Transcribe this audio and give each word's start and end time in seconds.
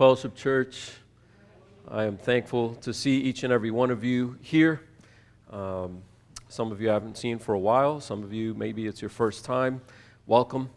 Fellowship 0.00 0.34
Church. 0.34 0.92
I 1.86 2.04
am 2.04 2.16
thankful 2.16 2.74
to 2.76 2.94
see 2.94 3.18
each 3.18 3.44
and 3.44 3.52
every 3.52 3.70
one 3.70 3.90
of 3.90 4.02
you 4.02 4.38
here. 4.40 4.80
Um, 5.50 6.00
some 6.48 6.72
of 6.72 6.80
you 6.80 6.88
I 6.88 6.94
haven't 6.94 7.18
seen 7.18 7.38
for 7.38 7.52
a 7.52 7.58
while. 7.58 8.00
Some 8.00 8.22
of 8.22 8.32
you, 8.32 8.54
maybe 8.54 8.86
it's 8.86 9.02
your 9.02 9.10
first 9.10 9.44
time. 9.44 9.82
Welcome. 10.26 10.70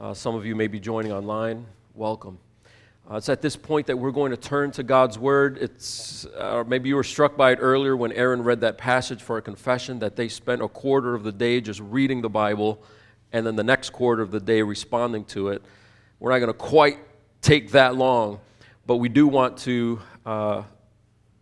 Uh, 0.00 0.14
some 0.14 0.36
of 0.36 0.46
you 0.46 0.54
may 0.54 0.68
be 0.68 0.78
joining 0.78 1.10
online. 1.10 1.66
Welcome. 1.96 2.38
Uh, 3.10 3.16
it's 3.16 3.28
at 3.28 3.42
this 3.42 3.56
point 3.56 3.88
that 3.88 3.96
we're 3.96 4.12
going 4.12 4.30
to 4.30 4.36
turn 4.36 4.70
to 4.70 4.84
God's 4.84 5.18
Word. 5.18 5.58
It's, 5.60 6.24
uh, 6.26 6.62
maybe 6.64 6.90
you 6.90 6.94
were 6.94 7.02
struck 7.02 7.36
by 7.36 7.50
it 7.50 7.58
earlier 7.60 7.96
when 7.96 8.12
Aaron 8.12 8.44
read 8.44 8.60
that 8.60 8.78
passage 8.78 9.20
for 9.20 9.36
a 9.36 9.42
confession 9.42 9.98
that 9.98 10.14
they 10.14 10.28
spent 10.28 10.62
a 10.62 10.68
quarter 10.68 11.16
of 11.16 11.24
the 11.24 11.32
day 11.32 11.60
just 11.60 11.80
reading 11.80 12.22
the 12.22 12.30
Bible 12.30 12.80
and 13.32 13.44
then 13.44 13.56
the 13.56 13.64
next 13.64 13.90
quarter 13.90 14.22
of 14.22 14.30
the 14.30 14.38
day 14.38 14.62
responding 14.62 15.24
to 15.24 15.48
it. 15.48 15.60
We're 16.20 16.30
not 16.30 16.38
going 16.38 16.52
to 16.52 16.54
quite 16.56 16.98
take 17.42 17.72
that 17.72 17.96
long, 17.96 18.38
but 18.86 18.96
we 18.96 19.08
do 19.08 19.26
want 19.26 19.58
to, 19.58 20.00
uh, 20.26 20.62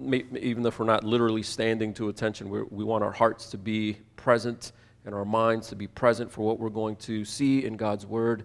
even 0.01 0.67
if 0.67 0.79
we're 0.79 0.87
not 0.87 1.05
literally 1.05 1.43
standing 1.43 1.95
to 1.95 2.09
attention, 2.09 2.49
we 2.51 2.85
want 2.85 3.03
our 3.05 3.13
hearts 3.13 3.51
to 3.51 3.59
be 3.59 3.97
present 4.17 4.73
and 5.05 5.15
our 5.15 5.25
minds 5.25 5.69
to 5.69 5.77
be 5.77 5.87
present 5.87 6.31
for 6.31 6.43
what 6.43 6.59
we're 6.59 6.69
going 6.69 6.97
to 6.97 7.25
see 7.25 7.65
in 7.65 7.77
God's 7.77 8.05
Word 8.05 8.45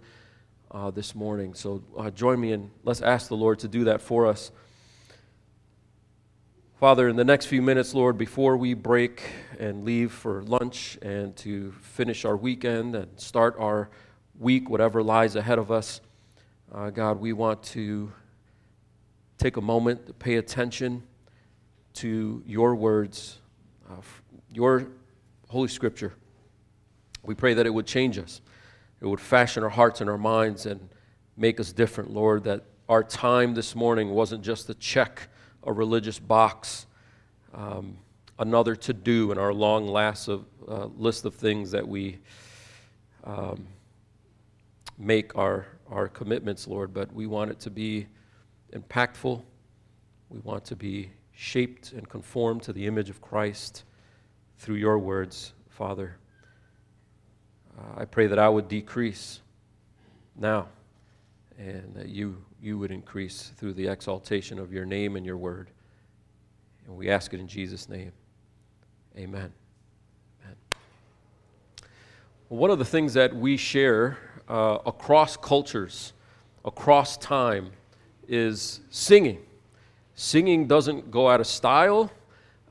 uh, 0.71 0.91
this 0.91 1.13
morning. 1.13 1.53
So 1.53 1.83
uh, 1.97 2.09
join 2.09 2.39
me 2.39 2.53
and 2.53 2.71
let's 2.83 3.01
ask 3.01 3.27
the 3.27 3.35
Lord 3.35 3.59
to 3.59 3.67
do 3.67 3.83
that 3.85 4.01
for 4.01 4.27
us. 4.27 4.51
Father, 6.79 7.07
in 7.07 7.15
the 7.15 7.23
next 7.23 7.45
few 7.45 7.61
minutes, 7.61 7.93
Lord, 7.93 8.17
before 8.17 8.57
we 8.57 8.73
break 8.73 9.23
and 9.59 9.85
leave 9.85 10.11
for 10.11 10.43
lunch 10.43 10.97
and 11.01 11.35
to 11.37 11.71
finish 11.81 12.25
our 12.25 12.35
weekend 12.35 12.95
and 12.95 13.07
start 13.19 13.55
our 13.57 13.89
week, 14.37 14.69
whatever 14.69 15.01
lies 15.01 15.35
ahead 15.35 15.59
of 15.59 15.71
us, 15.71 16.01
uh, 16.73 16.89
God, 16.89 17.19
we 17.19 17.31
want 17.31 17.63
to 17.63 18.11
take 19.37 19.57
a 19.57 19.61
moment 19.61 20.07
to 20.07 20.13
pay 20.13 20.35
attention 20.35 21.03
to 21.93 22.43
your 22.45 22.75
words, 22.75 23.39
uh, 23.89 23.95
your 24.51 24.87
Holy 25.49 25.67
Scripture. 25.67 26.13
We 27.23 27.35
pray 27.35 27.53
that 27.53 27.65
it 27.65 27.73
would 27.73 27.85
change 27.85 28.17
us, 28.17 28.41
it 29.01 29.07
would 29.07 29.19
fashion 29.19 29.63
our 29.63 29.69
hearts 29.69 30.01
and 30.01 30.09
our 30.09 30.17
minds 30.17 30.65
and 30.65 30.89
make 31.35 31.59
us 31.59 31.71
different, 31.71 32.11
Lord, 32.11 32.43
that 32.43 32.63
our 32.87 33.03
time 33.03 33.53
this 33.53 33.75
morning 33.75 34.09
wasn't 34.09 34.43
just 34.43 34.67
to 34.67 34.73
check 34.75 35.27
a 35.63 35.71
religious 35.71 36.19
box, 36.19 36.85
um, 37.53 37.97
another 38.39 38.75
to 38.75 38.93
do 38.93 39.31
in 39.31 39.37
our 39.37 39.53
long 39.53 39.87
last 39.87 40.27
of, 40.27 40.45
uh, 40.67 40.85
list 40.97 41.25
of 41.25 41.35
things 41.35 41.71
that 41.71 41.87
we 41.87 42.19
um, 43.23 43.67
make 44.97 45.35
our 45.37 45.65
our 45.93 46.07
commitments, 46.07 46.67
Lord, 46.67 46.93
but 46.93 47.13
we 47.13 47.27
want 47.27 47.51
it 47.51 47.59
to 47.61 47.69
be 47.69 48.07
impactful. 48.73 49.41
We 50.29 50.39
want 50.39 50.65
to 50.65 50.75
be 50.75 51.11
shaped 51.31 51.93
and 51.93 52.07
conformed 52.07 52.63
to 52.63 52.73
the 52.73 52.85
image 52.85 53.09
of 53.09 53.21
Christ 53.21 53.83
through 54.57 54.75
your 54.75 54.99
words, 54.99 55.53
Father. 55.69 56.17
Uh, 57.77 58.01
I 58.01 58.05
pray 58.05 58.27
that 58.27 58.39
I 58.39 58.49
would 58.49 58.67
decrease 58.67 59.41
now 60.35 60.67
and 61.57 61.93
that 61.95 62.09
you, 62.09 62.43
you 62.61 62.77
would 62.77 62.91
increase 62.91 63.51
through 63.57 63.73
the 63.73 63.87
exaltation 63.87 64.59
of 64.59 64.71
your 64.71 64.85
name 64.85 65.15
and 65.15 65.25
your 65.25 65.37
word. 65.37 65.69
And 66.87 66.95
we 66.95 67.09
ask 67.09 67.33
it 67.33 67.39
in 67.39 67.47
Jesus' 67.47 67.87
name. 67.89 68.11
Amen. 69.15 69.53
Amen. 70.43 70.55
Well, 72.49 72.59
one 72.59 72.71
of 72.71 72.79
the 72.79 72.85
things 72.85 73.13
that 73.13 73.35
we 73.35 73.57
share 73.57 74.17
uh, 74.49 74.79
across 74.85 75.37
cultures, 75.37 76.13
across 76.65 77.17
time, 77.17 77.71
is 78.27 78.81
singing. 78.89 79.39
Singing 80.15 80.67
doesn't 80.67 81.11
go 81.11 81.29
out 81.29 81.39
of 81.39 81.47
style. 81.47 82.11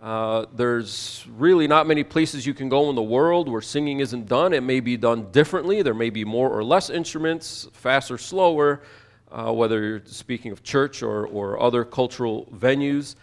Uh, 0.01 0.47
there's 0.55 1.25
really 1.37 1.69
not 1.69 1.87
many 1.87 2.03
places 2.03 2.47
you 2.47 2.55
can 2.55 2.69
go 2.69 2.91
in 2.91 2.97
the 2.97 3.03
world 3.03 3.49
where 3.49 3.61
singing 3.61 4.01
isn't 4.01 4.27
done. 4.27 4.53
It 4.53 4.63
may 4.63 4.81
be 4.81 4.97
done 4.97 5.31
differently. 5.31 5.83
There 5.83 5.95
may 5.95 6.11
be 6.11 6.25
more 6.25 6.51
or 6.51 6.65
less 6.65 6.91
instruments, 6.91 7.69
fast 7.73 8.11
or 8.11 8.19
slower, 8.19 8.83
uh, 9.31 9.53
whether 9.53 9.83
you're 9.83 10.03
speaking 10.05 10.53
of 10.53 10.63
church 10.63 11.03
or, 11.03 11.27
or 11.27 11.61
other 11.61 11.85
cultural 11.85 12.47
venues. 12.55 13.15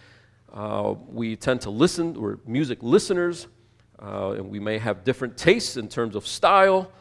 Uh, 0.53 0.95
we 1.07 1.35
tend 1.35 1.61
to 1.61 1.69
listen, 1.69 2.13
we're 2.13 2.37
music 2.45 2.79
listeners, 2.81 3.47
uh, 4.01 4.31
and 4.31 4.49
we 4.49 4.59
may 4.59 4.77
have 4.77 5.03
different 5.03 5.35
tastes 5.37 5.77
in 5.77 5.87
terms 5.87 6.15
of 6.15 6.25
style 6.25 6.91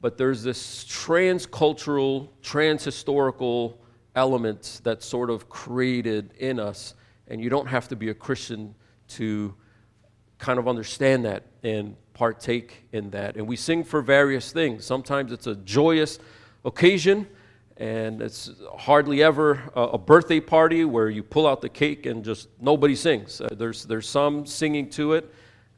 but 0.00 0.16
there's 0.16 0.42
this 0.42 0.84
transcultural, 0.84 2.28
transhistorical 2.42 3.74
element 4.16 4.80
that's 4.82 5.06
sort 5.06 5.30
of 5.30 5.48
created 5.48 6.32
in 6.38 6.58
us, 6.58 6.94
and 7.28 7.40
you 7.40 7.48
don't 7.48 7.66
have 7.66 7.86
to 7.88 7.96
be 7.96 8.08
a 8.08 8.14
Christian 8.14 8.74
to 9.08 9.54
kind 10.38 10.58
of 10.58 10.66
understand 10.66 11.24
that 11.24 11.44
and 11.62 11.96
partake 12.14 12.84
in 12.92 13.10
that. 13.10 13.36
And 13.36 13.46
we 13.46 13.56
sing 13.56 13.84
for 13.84 14.02
various 14.02 14.52
things. 14.52 14.84
Sometimes 14.84 15.32
it's 15.32 15.46
a 15.46 15.54
joyous 15.54 16.18
occasion, 16.64 17.26
and 17.76 18.20
it's 18.20 18.50
hardly 18.76 19.22
ever 19.22 19.62
a, 19.74 19.98
birthday 19.98 20.40
party 20.40 20.84
where 20.84 21.10
you 21.10 21.22
pull 21.22 21.46
out 21.46 21.60
the 21.60 21.68
cake 21.68 22.06
and 22.06 22.24
just 22.24 22.48
nobody 22.60 22.96
sings. 22.96 23.40
Uh, 23.40 23.48
there's, 23.52 23.84
there's 23.84 24.08
some 24.08 24.46
singing 24.46 24.88
to 24.90 25.12
it 25.12 25.32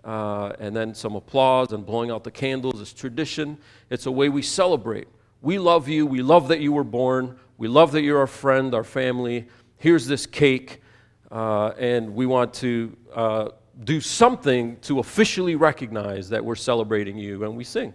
uh, 0.05 0.53
and 0.59 0.75
then 0.75 0.95
some 0.95 1.17
applause 1.17 1.73
and 1.73 1.85
blowing 1.85 2.11
out 2.11 2.25
the 2.25 2.31
candles 2.31 2.81
is 2.81 2.93
tradition. 2.93 3.59
It's 3.91 4.07
a 4.07 4.11
way 4.11 4.29
we 4.29 4.43
celebrate. 4.43 5.09
We 5.43 5.59
love 5.59 5.89
you. 5.89 6.07
We 6.07 6.23
love 6.23 6.49
that 6.49 6.61
you 6.61 6.73
were 6.73 6.85
born. 6.85 7.39
We 7.59 7.67
love 7.67 7.91
that 7.93 8.03
you're 8.03 8.19
our 8.19 8.29
friend, 8.29 8.73
our 8.73 8.85
family. 8.85 9.49
Here's 9.77 10.07
this 10.07 10.27
cake. 10.27 10.81
Uh, 11.31 11.73
and 11.79 12.15
we 12.15 12.25
want 12.25 12.55
to 12.55 12.97
uh, 13.15 13.49
do 13.85 14.01
something 14.01 14.79
to 14.81 15.01
officially 15.01 15.57
recognize 15.57 16.31
that 16.31 16.45
we're 16.45 16.55
celebrating 16.55 17.19
you. 17.19 17.45
And 17.45 17.57
we 17.57 17.65
sing 17.65 17.93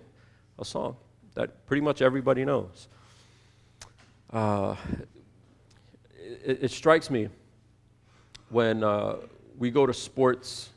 a 0.59 0.65
song 0.65 0.97
that 1.33 1.65
pretty 1.65 1.81
much 1.81 2.01
everybody 2.01 2.45
knows. 2.45 2.89
Uh, 4.31 4.75
it, 6.45 6.63
it, 6.63 6.71
strikes 6.71 7.09
me 7.09 7.29
when 8.49 8.83
uh, 8.83 9.15
we 9.57 9.71
go 9.71 9.85
to 9.85 9.93
sports 9.93 10.69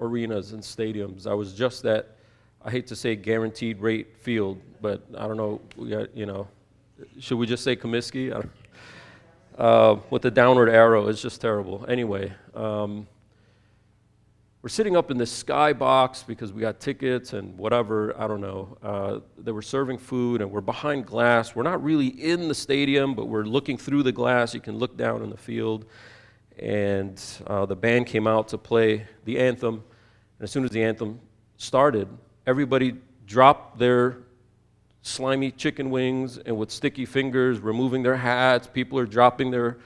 arenas 0.00 0.52
and 0.52 0.62
stadiums. 0.62 1.26
I 1.26 1.34
was 1.34 1.52
just 1.54 1.84
at, 1.84 2.16
I 2.62 2.70
hate 2.70 2.86
to 2.88 2.96
say 2.96 3.14
guaranteed 3.14 3.80
rate 3.80 4.16
field, 4.16 4.60
but 4.80 5.02
I 5.16 5.26
don't 5.28 5.36
know, 5.36 5.60
you 6.14 6.26
know, 6.26 6.48
should 7.20 7.38
we 7.38 7.46
just 7.46 7.64
say 7.64 7.76
Comiskey? 7.76 8.48
Uh, 9.56 9.96
with 10.10 10.22
the 10.22 10.30
downward 10.30 10.68
arrow, 10.68 11.08
it's 11.08 11.22
just 11.22 11.40
terrible. 11.40 11.84
Anyway, 11.88 12.32
um, 12.54 13.06
we're 14.62 14.68
sitting 14.68 14.96
up 14.96 15.10
in 15.10 15.18
this 15.18 15.30
sky 15.30 15.72
box 15.72 16.24
because 16.26 16.52
we 16.52 16.60
got 16.60 16.80
tickets 16.80 17.34
and 17.34 17.56
whatever, 17.58 18.18
I 18.18 18.26
don't 18.26 18.40
know. 18.40 18.78
Uh, 18.82 19.20
they 19.36 19.52
were 19.52 19.62
serving 19.62 19.98
food 19.98 20.40
and 20.40 20.50
we're 20.50 20.62
behind 20.62 21.06
glass. 21.06 21.54
We're 21.54 21.64
not 21.64 21.84
really 21.84 22.06
in 22.06 22.48
the 22.48 22.54
stadium, 22.54 23.14
but 23.14 23.26
we're 23.26 23.44
looking 23.44 23.76
through 23.76 24.02
the 24.04 24.12
glass. 24.12 24.54
You 24.54 24.60
can 24.60 24.78
look 24.78 24.96
down 24.96 25.22
in 25.22 25.30
the 25.30 25.36
field 25.36 25.84
and 26.58 27.22
uh, 27.46 27.66
the 27.66 27.76
band 27.76 28.06
came 28.06 28.26
out 28.26 28.48
to 28.48 28.58
play 28.58 29.06
the 29.24 29.38
anthem. 29.38 29.74
And 29.74 30.44
as 30.44 30.50
soon 30.50 30.64
as 30.64 30.70
the 30.70 30.82
anthem 30.82 31.20
started, 31.58 32.08
everybody 32.46 32.96
dropped 33.26 33.78
their 33.78 34.23
slimy 35.04 35.50
chicken 35.50 35.90
wings 35.90 36.38
and 36.38 36.56
with 36.56 36.70
sticky 36.70 37.04
fingers, 37.04 37.60
removing 37.60 38.02
their 38.02 38.16
hats. 38.16 38.66
People 38.66 38.98
are 38.98 39.06
dropping 39.06 39.50
their, 39.50 39.76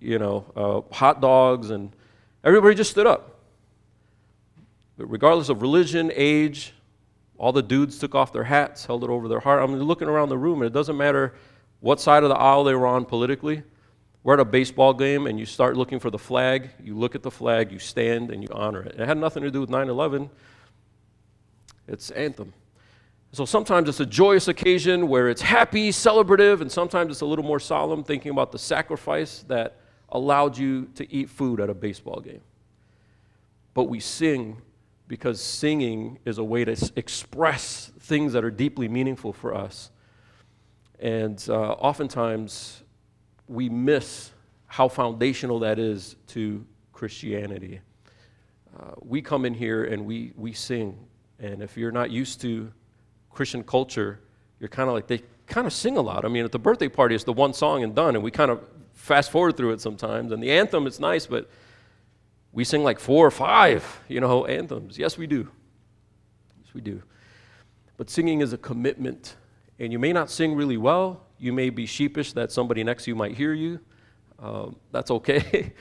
you 0.00 0.18
know, 0.18 0.44
uh, 0.56 0.94
hot 0.94 1.20
dogs, 1.20 1.70
and 1.70 1.94
everybody 2.42 2.74
just 2.74 2.90
stood 2.90 3.06
up. 3.06 3.38
But 4.96 5.06
regardless 5.06 5.50
of 5.50 5.60
religion, 5.60 6.10
age, 6.14 6.72
all 7.36 7.52
the 7.52 7.62
dudes 7.62 7.98
took 7.98 8.14
off 8.14 8.32
their 8.32 8.44
hats, 8.44 8.86
held 8.86 9.04
it 9.04 9.10
over 9.10 9.28
their 9.28 9.40
heart. 9.40 9.62
I'm 9.62 9.76
looking 9.76 10.08
around 10.08 10.30
the 10.30 10.38
room, 10.38 10.62
and 10.62 10.66
it 10.66 10.72
doesn't 10.72 10.96
matter 10.96 11.34
what 11.80 12.00
side 12.00 12.22
of 12.22 12.30
the 12.30 12.36
aisle 12.36 12.64
they 12.64 12.74
were 12.74 12.86
on 12.86 13.04
politically. 13.04 13.62
We're 14.22 14.34
at 14.34 14.40
a 14.40 14.46
baseball 14.46 14.94
game 14.94 15.26
and 15.26 15.38
you 15.38 15.44
start 15.44 15.76
looking 15.76 16.00
for 16.00 16.08
the 16.08 16.18
flag. 16.18 16.70
You 16.82 16.96
look 16.96 17.14
at 17.14 17.22
the 17.22 17.30
flag, 17.30 17.70
you 17.70 17.78
stand, 17.78 18.30
and 18.30 18.42
you 18.42 18.48
honor 18.52 18.82
it. 18.82 18.98
It 18.98 19.06
had 19.06 19.18
nothing 19.18 19.42
to 19.42 19.50
do 19.50 19.60
with 19.60 19.68
9 19.68 19.90
11, 19.90 20.30
it's 21.86 22.10
anthem. 22.12 22.54
So 23.34 23.44
sometimes 23.44 23.88
it's 23.88 23.98
a 23.98 24.06
joyous 24.06 24.46
occasion 24.46 25.08
where 25.08 25.28
it's 25.28 25.42
happy, 25.42 25.90
celebrative, 25.90 26.60
and 26.60 26.70
sometimes 26.70 27.10
it's 27.10 27.20
a 27.20 27.26
little 27.26 27.44
more 27.44 27.58
solemn, 27.58 28.04
thinking 28.04 28.30
about 28.30 28.52
the 28.52 28.60
sacrifice 28.60 29.44
that 29.48 29.76
allowed 30.10 30.56
you 30.56 30.84
to 30.94 31.12
eat 31.12 31.28
food 31.28 31.58
at 31.58 31.68
a 31.68 31.74
baseball 31.74 32.20
game. 32.20 32.42
But 33.74 33.84
we 33.84 33.98
sing 33.98 34.62
because 35.08 35.40
singing 35.40 36.20
is 36.24 36.38
a 36.38 36.44
way 36.44 36.64
to 36.64 36.92
express 36.94 37.90
things 37.98 38.34
that 38.34 38.44
are 38.44 38.52
deeply 38.52 38.86
meaningful 38.86 39.32
for 39.32 39.52
us. 39.52 39.90
And 41.00 41.44
uh, 41.48 41.72
oftentimes, 41.72 42.84
we 43.48 43.68
miss 43.68 44.30
how 44.66 44.86
foundational 44.86 45.58
that 45.58 45.80
is 45.80 46.14
to 46.28 46.64
Christianity. 46.92 47.80
Uh, 48.78 48.92
we 49.00 49.20
come 49.20 49.44
in 49.44 49.54
here 49.54 49.82
and 49.82 50.06
we, 50.06 50.32
we 50.36 50.52
sing, 50.52 50.96
and 51.40 51.64
if 51.64 51.76
you're 51.76 51.90
not 51.90 52.12
used 52.12 52.40
to 52.42 52.72
Christian 53.34 53.62
culture, 53.62 54.20
you're 54.60 54.68
kind 54.68 54.88
of 54.88 54.94
like, 54.94 55.06
they 55.06 55.22
kind 55.46 55.66
of 55.66 55.72
sing 55.72 55.96
a 55.96 56.00
lot. 56.00 56.24
I 56.24 56.28
mean, 56.28 56.44
at 56.44 56.52
the 56.52 56.58
birthday 56.58 56.88
party, 56.88 57.14
it's 57.14 57.24
the 57.24 57.32
one 57.32 57.52
song 57.52 57.82
and 57.82 57.94
done, 57.94 58.14
and 58.14 58.24
we 58.24 58.30
kind 58.30 58.50
of 58.50 58.66
fast 58.92 59.30
forward 59.30 59.56
through 59.56 59.72
it 59.72 59.80
sometimes. 59.80 60.32
And 60.32 60.42
the 60.42 60.50
anthem, 60.50 60.86
it's 60.86 61.00
nice, 61.00 61.26
but 61.26 61.50
we 62.52 62.64
sing 62.64 62.82
like 62.82 63.00
four 63.00 63.26
or 63.26 63.30
five, 63.30 64.00
you 64.08 64.20
know, 64.20 64.46
anthems. 64.46 64.98
Yes, 64.98 65.18
we 65.18 65.26
do. 65.26 65.48
Yes, 66.62 66.72
we 66.72 66.80
do. 66.80 67.02
But 67.96 68.08
singing 68.08 68.40
is 68.40 68.52
a 68.52 68.58
commitment. 68.58 69.36
And 69.78 69.92
you 69.92 69.98
may 69.98 70.12
not 70.12 70.30
sing 70.30 70.54
really 70.54 70.76
well. 70.76 71.26
You 71.38 71.52
may 71.52 71.70
be 71.70 71.84
sheepish 71.84 72.32
that 72.34 72.52
somebody 72.52 72.84
next 72.84 73.04
to 73.04 73.10
you 73.10 73.16
might 73.16 73.36
hear 73.36 73.52
you. 73.52 73.80
Um, 74.38 74.76
that's 74.92 75.10
okay. 75.10 75.72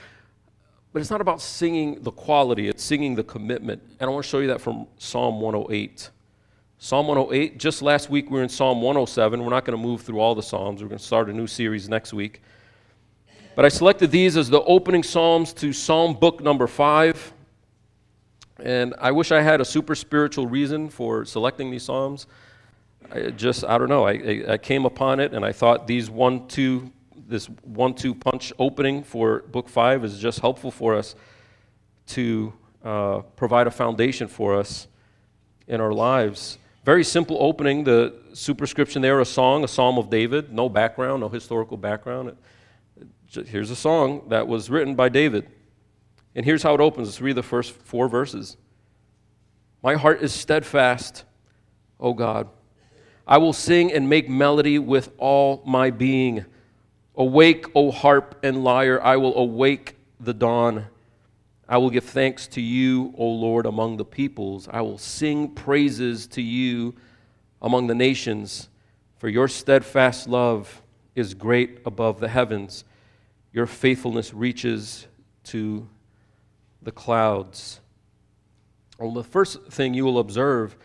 but 0.94 1.02
it's 1.02 1.12
not 1.12 1.22
about 1.22 1.42
singing 1.42 2.02
the 2.02 2.12
quality, 2.12 2.68
it's 2.68 2.84
singing 2.84 3.16
the 3.16 3.24
commitment. 3.24 3.82
And 4.00 4.10
I 4.10 4.14
want 4.14 4.26
to 4.26 4.30
show 4.30 4.40
you 4.40 4.48
that 4.48 4.62
from 4.62 4.88
Psalm 4.98 5.42
108. 5.42 6.10
Psalm 6.84 7.08
108, 7.08 7.58
just 7.58 7.82
last 7.82 8.10
week 8.10 8.30
we 8.30 8.36
were 8.36 8.44
in 8.44 8.50
Psalm 8.50 8.82
107. 8.82 9.42
We're 9.42 9.50
not 9.50 9.64
going 9.64 9.80
to 9.80 9.82
move 9.82 10.02
through 10.02 10.20
all 10.20 10.36
the 10.36 10.44
Psalms. 10.44 10.82
We're 10.82 10.90
going 10.90 11.00
to 11.00 11.06
start 11.06 11.30
a 11.30 11.34
new 11.34 11.48
series 11.48 11.88
next 11.88 12.12
week. 12.12 12.42
But 13.56 13.64
I 13.64 13.70
selected 13.70 14.12
these 14.12 14.36
as 14.36 14.50
the 14.50 14.62
opening 14.64 15.02
Psalms 15.02 15.54
to 15.54 15.72
Psalm 15.72 16.14
book 16.14 16.44
number 16.44 16.68
five. 16.68 17.32
And 18.62 18.94
I 19.00 19.12
wish 19.12 19.32
I 19.32 19.42
had 19.42 19.62
a 19.62 19.66
super 19.66 19.96
spiritual 19.96 20.46
reason 20.46 20.90
for 20.90 21.24
selecting 21.24 21.72
these 21.72 21.84
Psalms. 21.84 22.28
I 23.10 23.30
just, 23.30 23.64
I 23.64 23.78
don't 23.78 23.88
know. 23.88 24.06
I, 24.06 24.44
I 24.50 24.58
came 24.58 24.84
upon 24.86 25.22
it 25.22 25.34
and 25.34 25.46
I 25.46 25.54
thought 25.54 25.88
these 25.88 26.10
one, 26.10 26.50
two, 26.50 26.92
this 27.16 27.46
one, 27.62 27.94
two 27.94 28.14
punch 28.14 28.52
opening 28.60 29.04
for 29.04 29.44
book 29.44 29.70
five 29.70 30.04
is 30.04 30.20
just 30.20 30.42
helpful 30.42 30.70
for 30.70 30.96
us 30.96 31.16
to 32.08 32.52
uh, 32.84 33.20
provide 33.38 33.68
a 33.68 33.72
foundation 33.72 34.28
for 34.28 34.60
us 34.60 34.90
in 35.66 35.80
our 35.80 35.94
lives. 35.94 36.58
Very 36.84 37.04
simple 37.04 37.38
opening. 37.40 37.84
The 37.84 38.14
superscription 38.34 39.02
there, 39.02 39.20
a 39.20 39.26
song, 39.26 39.64
a 39.64 39.68
psalm 39.68 39.98
of 39.98 40.10
David. 40.10 40.52
No 40.52 40.68
background, 40.68 41.22
no 41.22 41.30
historical 41.30 41.78
background. 41.78 42.36
Here's 43.46 43.72
a 43.72 43.76
song 43.76 44.24
that 44.30 44.48
was 44.48 44.70
written 44.70 44.96
by 44.96 45.10
David. 45.10 45.50
And 46.36 46.46
here's 46.46 46.64
how 46.64 46.74
it 46.74 46.82
opens. 46.82 47.08
Let's 47.08 47.22
read 47.22 47.36
the 47.36 47.44
first 47.44 47.72
four 47.72 48.08
verses. 48.08 48.58
My 49.82 49.96
heart 49.96 50.22
is 50.22 50.34
steadfast, 50.34 51.26
O 52.00 52.14
God. 52.14 52.50
I 53.26 53.38
will 53.38 53.54
sing 53.54 53.92
and 53.92 54.10
make 54.10 54.28
melody 54.30 54.80
with 54.80 55.12
all 55.18 55.64
my 55.66 55.90
being. 55.90 56.46
Awake, 57.16 57.68
O 57.76 57.92
harp 57.92 58.40
and 58.44 58.64
lyre, 58.64 59.02
I 59.02 59.18
will 59.18 59.36
awake 59.38 59.96
the 60.20 60.34
dawn. 60.34 60.88
I 61.68 61.78
will 61.78 61.90
give 61.90 62.04
thanks 62.04 62.48
to 62.48 62.62
you, 62.62 63.14
O 63.18 63.26
Lord, 63.26 63.66
among 63.66 63.98
the 63.98 64.06
peoples. 64.06 64.68
I 64.70 64.82
will 64.82 64.98
sing 64.98 65.50
praises 65.50 66.28
to 66.28 66.42
you 66.42 66.96
among 67.62 67.88
the 67.88 67.96
nations, 67.96 68.68
for 69.18 69.30
your 69.30 69.48
steadfast 69.48 70.28
love 70.28 70.82
is 71.16 71.34
great 71.34 71.80
above 71.86 72.20
the 72.20 72.28
heavens. 72.28 72.84
Your 73.54 73.66
faithfulness 73.66 74.34
reaches 74.34 75.08
to 75.46 75.88
the 76.82 76.92
clouds. 76.92 77.80
Well, 79.00 79.14
the 79.14 79.24
first 79.24 79.64
thing 79.68 79.94
you 79.94 80.04
will 80.04 80.20
observe 80.20 80.76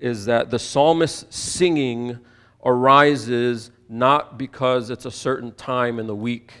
is 0.00 0.24
that 0.24 0.50
the 0.50 0.58
psalmist's 0.58 1.36
singing 1.36 2.18
arises 2.64 3.70
not 3.88 4.38
because 4.38 4.88
it's 4.88 5.04
a 5.04 5.10
certain 5.10 5.52
time 5.52 5.98
in 5.98 6.06
the 6.06 6.16
week 6.16 6.52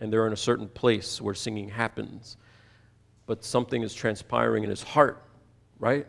and 0.00 0.10
they're 0.10 0.26
in 0.26 0.32
a 0.32 0.36
certain 0.36 0.68
place 0.68 1.20
where 1.20 1.34
singing 1.34 1.68
happens 1.68 2.38
but 3.30 3.44
something 3.44 3.84
is 3.84 3.94
transpiring 3.94 4.64
in 4.64 4.70
his 4.70 4.82
heart, 4.82 5.22
right? 5.78 6.04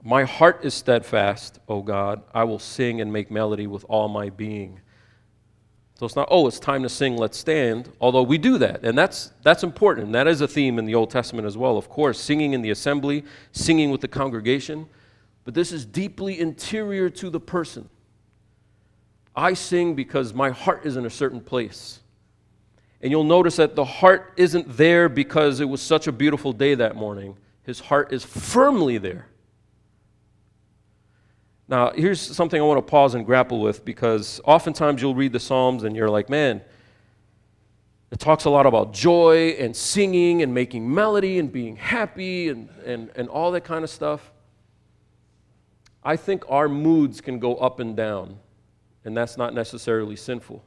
My 0.00 0.22
heart 0.22 0.64
is 0.64 0.74
steadfast, 0.74 1.58
O 1.66 1.82
God. 1.82 2.22
I 2.32 2.44
will 2.44 2.60
sing 2.60 3.00
and 3.00 3.12
make 3.12 3.28
melody 3.28 3.66
with 3.66 3.84
all 3.88 4.06
my 4.06 4.30
being. 4.30 4.78
So 5.98 6.06
it's 6.06 6.14
not, 6.14 6.28
oh, 6.30 6.46
it's 6.46 6.60
time 6.60 6.84
to 6.84 6.88
sing, 6.88 7.16
let's 7.16 7.36
stand, 7.36 7.90
although 8.00 8.22
we 8.22 8.38
do 8.38 8.58
that. 8.58 8.84
And 8.84 8.96
that's, 8.96 9.32
that's 9.42 9.64
important. 9.64 10.12
That 10.12 10.28
is 10.28 10.40
a 10.40 10.46
theme 10.46 10.78
in 10.78 10.84
the 10.84 10.94
Old 10.94 11.10
Testament 11.10 11.48
as 11.48 11.58
well, 11.58 11.76
of 11.76 11.88
course, 11.88 12.20
singing 12.20 12.52
in 12.52 12.62
the 12.62 12.70
assembly, 12.70 13.24
singing 13.50 13.90
with 13.90 14.02
the 14.02 14.08
congregation. 14.08 14.88
But 15.42 15.54
this 15.54 15.72
is 15.72 15.84
deeply 15.84 16.38
interior 16.38 17.10
to 17.10 17.28
the 17.28 17.40
person. 17.40 17.88
I 19.34 19.54
sing 19.54 19.96
because 19.96 20.32
my 20.32 20.50
heart 20.50 20.86
is 20.86 20.94
in 20.94 21.06
a 21.06 21.10
certain 21.10 21.40
place. 21.40 22.01
And 23.02 23.10
you'll 23.10 23.24
notice 23.24 23.56
that 23.56 23.74
the 23.74 23.84
heart 23.84 24.32
isn't 24.36 24.76
there 24.76 25.08
because 25.08 25.58
it 25.60 25.68
was 25.68 25.82
such 25.82 26.06
a 26.06 26.12
beautiful 26.12 26.52
day 26.52 26.76
that 26.76 26.94
morning. 26.94 27.36
His 27.64 27.80
heart 27.80 28.12
is 28.12 28.24
firmly 28.24 28.98
there. 28.98 29.26
Now, 31.66 31.90
here's 31.90 32.20
something 32.20 32.60
I 32.60 32.64
want 32.64 32.78
to 32.78 32.90
pause 32.90 33.14
and 33.14 33.26
grapple 33.26 33.60
with 33.60 33.84
because 33.84 34.40
oftentimes 34.44 35.02
you'll 35.02 35.14
read 35.14 35.32
the 35.32 35.40
Psalms 35.40 35.84
and 35.84 35.96
you're 35.96 36.10
like, 36.10 36.28
man, 36.28 36.62
it 38.12 38.20
talks 38.20 38.44
a 38.44 38.50
lot 38.50 38.66
about 38.66 38.92
joy 38.92 39.56
and 39.58 39.74
singing 39.74 40.42
and 40.42 40.52
making 40.52 40.92
melody 40.92 41.38
and 41.38 41.50
being 41.50 41.76
happy 41.76 42.50
and, 42.50 42.68
and, 42.84 43.10
and 43.16 43.28
all 43.28 43.50
that 43.52 43.64
kind 43.64 43.82
of 43.84 43.90
stuff. 43.90 44.30
I 46.04 46.16
think 46.16 46.44
our 46.48 46.68
moods 46.68 47.20
can 47.20 47.38
go 47.38 47.56
up 47.56 47.80
and 47.80 47.96
down, 47.96 48.38
and 49.04 49.16
that's 49.16 49.38
not 49.38 49.54
necessarily 49.54 50.16
sinful. 50.16 50.62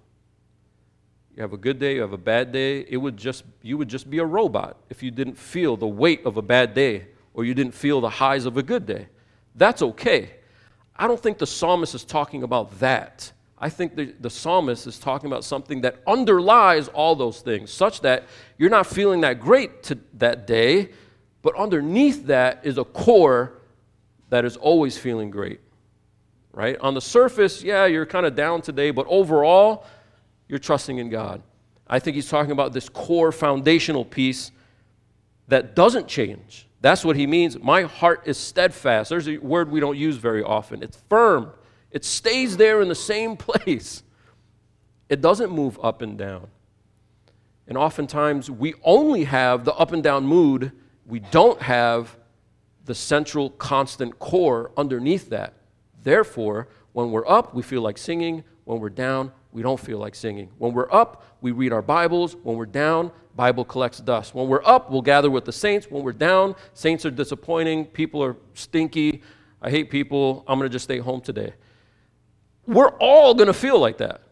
You 1.36 1.42
have 1.42 1.52
a 1.52 1.58
good 1.58 1.80
day, 1.80 1.96
you 1.96 2.02
have 2.02 2.14
a 2.14 2.18
bad 2.18 2.54
day. 2.54 2.86
It 2.88 2.96
would 2.96 3.18
just, 3.18 3.44
you 3.62 3.78
would 3.78 3.90
just 3.90 4.10
be 4.10 4.20
a 4.20 4.26
robot 4.26 4.78
if 4.90 5.04
you 5.04 5.12
didn't 5.12 5.38
feel 5.38 5.76
the 5.76 5.88
weight 5.88 6.26
of 6.26 6.38
a 6.38 6.42
bad 6.42 6.74
day 6.74 7.08
or 7.34 7.44
you 7.44 7.54
didn't 7.54 7.74
feel 7.74 8.00
the 8.00 8.10
highs 8.10 8.46
of 8.46 8.56
a 8.56 8.64
good 8.64 8.86
day. 8.86 9.08
That's 9.54 9.82
okay. 9.82 10.32
I 10.96 11.08
don't 11.08 11.22
think 11.22 11.38
the 11.38 11.48
psalmist 11.48 11.94
is 11.94 12.06
talking 12.06 12.44
about 12.44 12.80
that. 12.80 13.34
I 13.58 13.70
think 13.70 13.96
the, 13.96 14.14
the 14.20 14.30
psalmist 14.30 14.88
is 14.88 14.98
talking 14.98 15.28
about 15.28 15.44
something 15.44 15.82
that 15.82 16.02
underlies 16.08 16.88
all 16.90 17.16
those 17.16 17.42
things, 17.42 17.70
such 17.70 18.00
that 18.02 18.24
you're 18.58 18.70
not 18.70 18.88
feeling 18.88 19.22
that 19.22 19.42
great 19.42 19.84
to 19.84 19.98
that 20.14 20.48
day, 20.48 20.92
but 21.42 21.54
underneath 21.56 22.28
that 22.28 22.62
is 22.64 22.78
a 22.78 22.86
core 22.86 23.60
that 24.30 24.46
is 24.46 24.56
always 24.56 24.98
feeling 24.98 25.32
great. 25.32 25.60
Right? 26.54 26.78
On 26.80 26.94
the 26.94 27.02
surface, 27.02 27.62
yeah, 27.62 27.86
you're 27.86 28.06
kind 28.06 28.26
of 28.26 28.36
down 28.36 28.62
today, 28.62 28.92
but 28.92 29.06
overall, 29.10 29.86
you're 30.48 30.60
trusting 30.60 30.98
in 30.98 31.10
God. 31.10 31.42
I 31.88 32.00
think 32.00 32.16
he's 32.16 32.30
talking 32.30 32.52
about 32.52 32.74
this 32.74 32.90
core 32.90 33.32
foundational 33.32 34.06
piece 34.06 34.52
that 35.48 35.76
doesn't 35.76 36.08
change. 36.08 36.68
That's 36.82 37.06
what 37.06 37.16
he 37.16 37.28
means. 37.28 37.60
My 37.60 37.84
heart 37.84 38.24
is 38.26 38.38
steadfast. 38.38 39.10
There's 39.10 39.28
a 39.28 39.38
word 39.38 39.72
we 39.72 39.80
don't 39.80 39.98
use 39.98 40.18
very 40.18 40.44
often. 40.44 40.84
It's 40.84 40.98
firm, 41.10 41.52
it 41.92 42.04
stays 42.04 42.58
there 42.58 42.82
in 42.82 42.90
the 42.90 42.96
same 42.96 43.38
place, 43.38 44.04
it 45.10 45.22
doesn't 45.22 45.52
move 45.52 45.80
up 45.84 46.02
and 46.02 46.18
down. 46.18 46.48
And 47.68 47.78
oftentimes 47.78 48.52
we 48.52 48.76
only 48.84 49.24
have 49.24 49.66
the 49.66 49.74
up 49.74 49.92
and 49.92 50.04
down 50.04 50.28
mood, 50.28 50.72
we 51.06 51.20
don't 51.20 51.62
have 51.62 52.18
the 52.86 52.96
central 52.96 53.50
constant 53.52 54.20
core 54.20 54.72
underneath 54.78 55.30
that. 55.30 55.54
Therefore, 56.04 56.68
when 56.94 57.12
we're 57.12 57.28
up, 57.28 57.54
we 57.56 57.64
feel 57.64 57.82
like 57.82 57.98
singing. 57.98 58.44
When 58.64 58.80
we're 58.80 58.90
down, 58.90 59.32
we 59.56 59.62
don't 59.62 59.80
feel 59.80 60.00
like 60.00 60.16
singing. 60.16 60.50
When 60.58 60.74
we're 60.74 60.92
up, 60.92 61.24
we 61.40 61.54
read 61.54 61.72
our 61.72 61.82
Bibles. 61.82 62.36
When 62.44 62.58
we're 62.58 62.66
down, 62.66 63.10
Bible 63.38 63.64
collects 63.64 64.00
dust. 64.00 64.36
When 64.36 64.50
we're 64.50 64.66
up, 64.66 64.92
we'll 64.92 65.02
gather 65.02 65.32
with 65.32 65.46
the 65.46 65.54
saints. 65.54 65.90
When 65.90 66.04
we're 66.04 66.12
down, 66.12 66.58
saints 66.74 67.06
are 67.06 67.10
disappointing. 67.10 67.86
People 67.86 68.22
are 68.22 68.36
stinky. 68.54 69.22
I 69.62 69.70
hate 69.70 69.90
people. 69.90 70.44
I'm 70.46 70.60
going 70.60 70.70
to 70.70 70.74
just 70.74 70.84
stay 70.84 70.98
home 70.98 71.22
today. 71.22 71.54
We're 72.68 72.98
all 72.98 73.34
going 73.34 73.48
to 73.48 73.54
feel 73.54 73.80
like 73.80 74.00
that. 74.00 74.24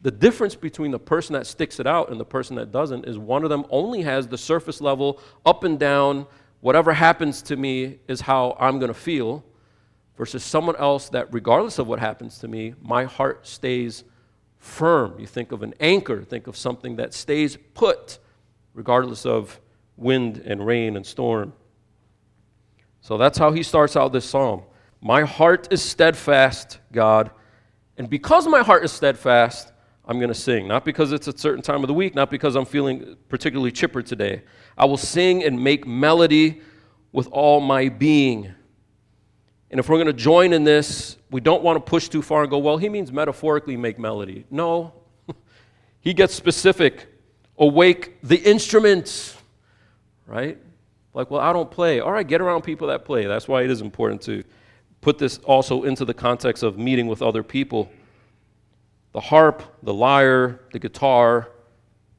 The 0.00 0.12
difference 0.12 0.54
between 0.54 0.92
the 0.92 0.98
person 1.00 1.32
that 1.32 1.48
sticks 1.48 1.80
it 1.80 1.88
out 1.88 2.12
and 2.12 2.20
the 2.20 2.24
person 2.24 2.54
that 2.54 2.70
doesn't 2.70 3.04
is 3.04 3.18
one 3.18 3.42
of 3.42 3.50
them 3.50 3.64
only 3.68 4.02
has 4.02 4.28
the 4.28 4.38
surface 4.38 4.80
level 4.80 5.20
up 5.44 5.64
and 5.64 5.76
down. 5.76 6.24
Whatever 6.60 6.92
happens 6.92 7.42
to 7.42 7.56
me 7.56 7.98
is 8.06 8.20
how 8.20 8.56
I'm 8.60 8.78
going 8.78 8.92
to 8.92 8.94
feel, 8.94 9.44
versus 10.16 10.44
someone 10.44 10.76
else 10.76 11.08
that, 11.08 11.34
regardless 11.34 11.80
of 11.80 11.88
what 11.88 11.98
happens 11.98 12.38
to 12.38 12.46
me, 12.46 12.74
my 12.80 13.02
heart 13.02 13.44
stays 13.44 14.04
firm. 14.62 15.18
You 15.18 15.26
think 15.26 15.50
of 15.50 15.62
an 15.62 15.74
anchor, 15.80 16.22
think 16.22 16.46
of 16.46 16.56
something 16.56 16.96
that 16.96 17.12
stays 17.12 17.58
put 17.74 18.20
regardless 18.74 19.26
of 19.26 19.60
wind 19.96 20.38
and 20.46 20.64
rain 20.64 20.96
and 20.96 21.04
storm. 21.04 21.52
So 23.00 23.18
that's 23.18 23.36
how 23.36 23.50
he 23.50 23.64
starts 23.64 23.96
out 23.96 24.12
this 24.12 24.24
psalm. 24.24 24.62
My 25.00 25.22
heart 25.22 25.68
is 25.72 25.82
steadfast, 25.82 26.78
God. 26.92 27.32
And 27.98 28.08
because 28.08 28.46
my 28.46 28.62
heart 28.62 28.84
is 28.84 28.92
steadfast, 28.92 29.72
I'm 30.06 30.18
going 30.18 30.28
to 30.28 30.34
sing. 30.34 30.68
Not 30.68 30.84
because 30.84 31.10
it's 31.10 31.26
a 31.26 31.36
certain 31.36 31.62
time 31.62 31.82
of 31.82 31.88
the 31.88 31.94
week, 31.94 32.14
not 32.14 32.30
because 32.30 32.54
I'm 32.54 32.64
feeling 32.64 33.16
particularly 33.28 33.72
chipper 33.72 34.00
today. 34.00 34.42
I 34.78 34.84
will 34.84 34.96
sing 34.96 35.42
and 35.42 35.62
make 35.62 35.86
melody 35.88 36.62
with 37.10 37.26
all 37.32 37.60
my 37.60 37.88
being. 37.88 38.54
And 39.72 39.78
if 39.78 39.88
we're 39.88 39.96
going 39.96 40.06
to 40.06 40.12
join 40.12 40.52
in 40.52 40.64
this, 40.64 41.16
we 41.30 41.40
don't 41.40 41.62
want 41.62 41.76
to 41.76 41.80
push 41.80 42.10
too 42.10 42.20
far 42.20 42.42
and 42.42 42.50
go, 42.50 42.58
well, 42.58 42.76
he 42.76 42.90
means 42.90 43.10
metaphorically 43.10 43.74
make 43.78 43.98
melody. 43.98 44.44
No. 44.50 44.92
he 46.00 46.12
gets 46.12 46.34
specific. 46.34 47.08
Awake 47.58 48.18
the 48.22 48.36
instruments, 48.36 49.34
right? 50.26 50.58
Like, 51.14 51.30
well, 51.30 51.40
I 51.40 51.54
don't 51.54 51.70
play. 51.70 52.00
All 52.00 52.12
right, 52.12 52.26
get 52.26 52.42
around 52.42 52.62
people 52.62 52.88
that 52.88 53.06
play. 53.06 53.24
That's 53.24 53.48
why 53.48 53.62
it 53.62 53.70
is 53.70 53.80
important 53.80 54.20
to 54.22 54.44
put 55.00 55.18
this 55.18 55.38
also 55.38 55.84
into 55.84 56.04
the 56.04 56.14
context 56.14 56.62
of 56.62 56.78
meeting 56.78 57.06
with 57.06 57.22
other 57.22 57.42
people. 57.42 57.90
the 59.12 59.20
harp, 59.20 59.62
the 59.82 59.92
lyre, 59.92 60.60
the 60.72 60.78
guitar, 60.78 61.48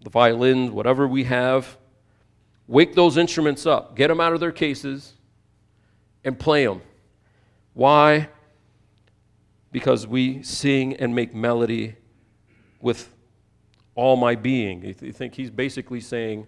the 0.04 0.10
violins, 0.10 0.72
whatever 0.72 1.08
we 1.08 1.24
have. 1.24 1.78
Wake 2.68 2.96
those 2.96 3.18
instruments 3.18 3.66
up, 3.66 3.96
get 3.96 4.08
them 4.08 4.20
out 4.20 4.34
of 4.34 4.40
their 4.40 4.52
cases, 4.52 5.14
and 6.24 6.38
play 6.38 6.66
them. 6.66 6.82
Why? 7.74 8.30
Because 9.72 10.06
we 10.06 10.44
sing 10.44 10.96
and 10.98 11.16
make 11.16 11.34
melody 11.34 11.96
with 12.80 13.14
all 13.96 14.16
my 14.16 14.36
being. 14.36 14.84
You 14.84 15.12
think 15.12 15.36
he's 15.36 15.50
basically 15.50 16.02
saying, 16.02 16.48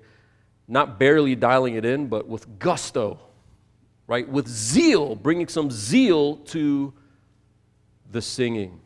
not 0.68 1.00
barely 1.00 1.36
dialing 1.36 1.76
it 1.76 1.86
in, 1.86 2.08
but 2.08 2.28
with 2.28 2.60
gusto, 2.60 3.20
right? 4.08 4.28
With 4.28 4.48
zeal, 4.48 5.16
bringing 5.16 5.48
some 5.48 5.70
zeal 5.72 6.38
to 6.38 6.94
the 8.12 8.22
singing 8.22 8.82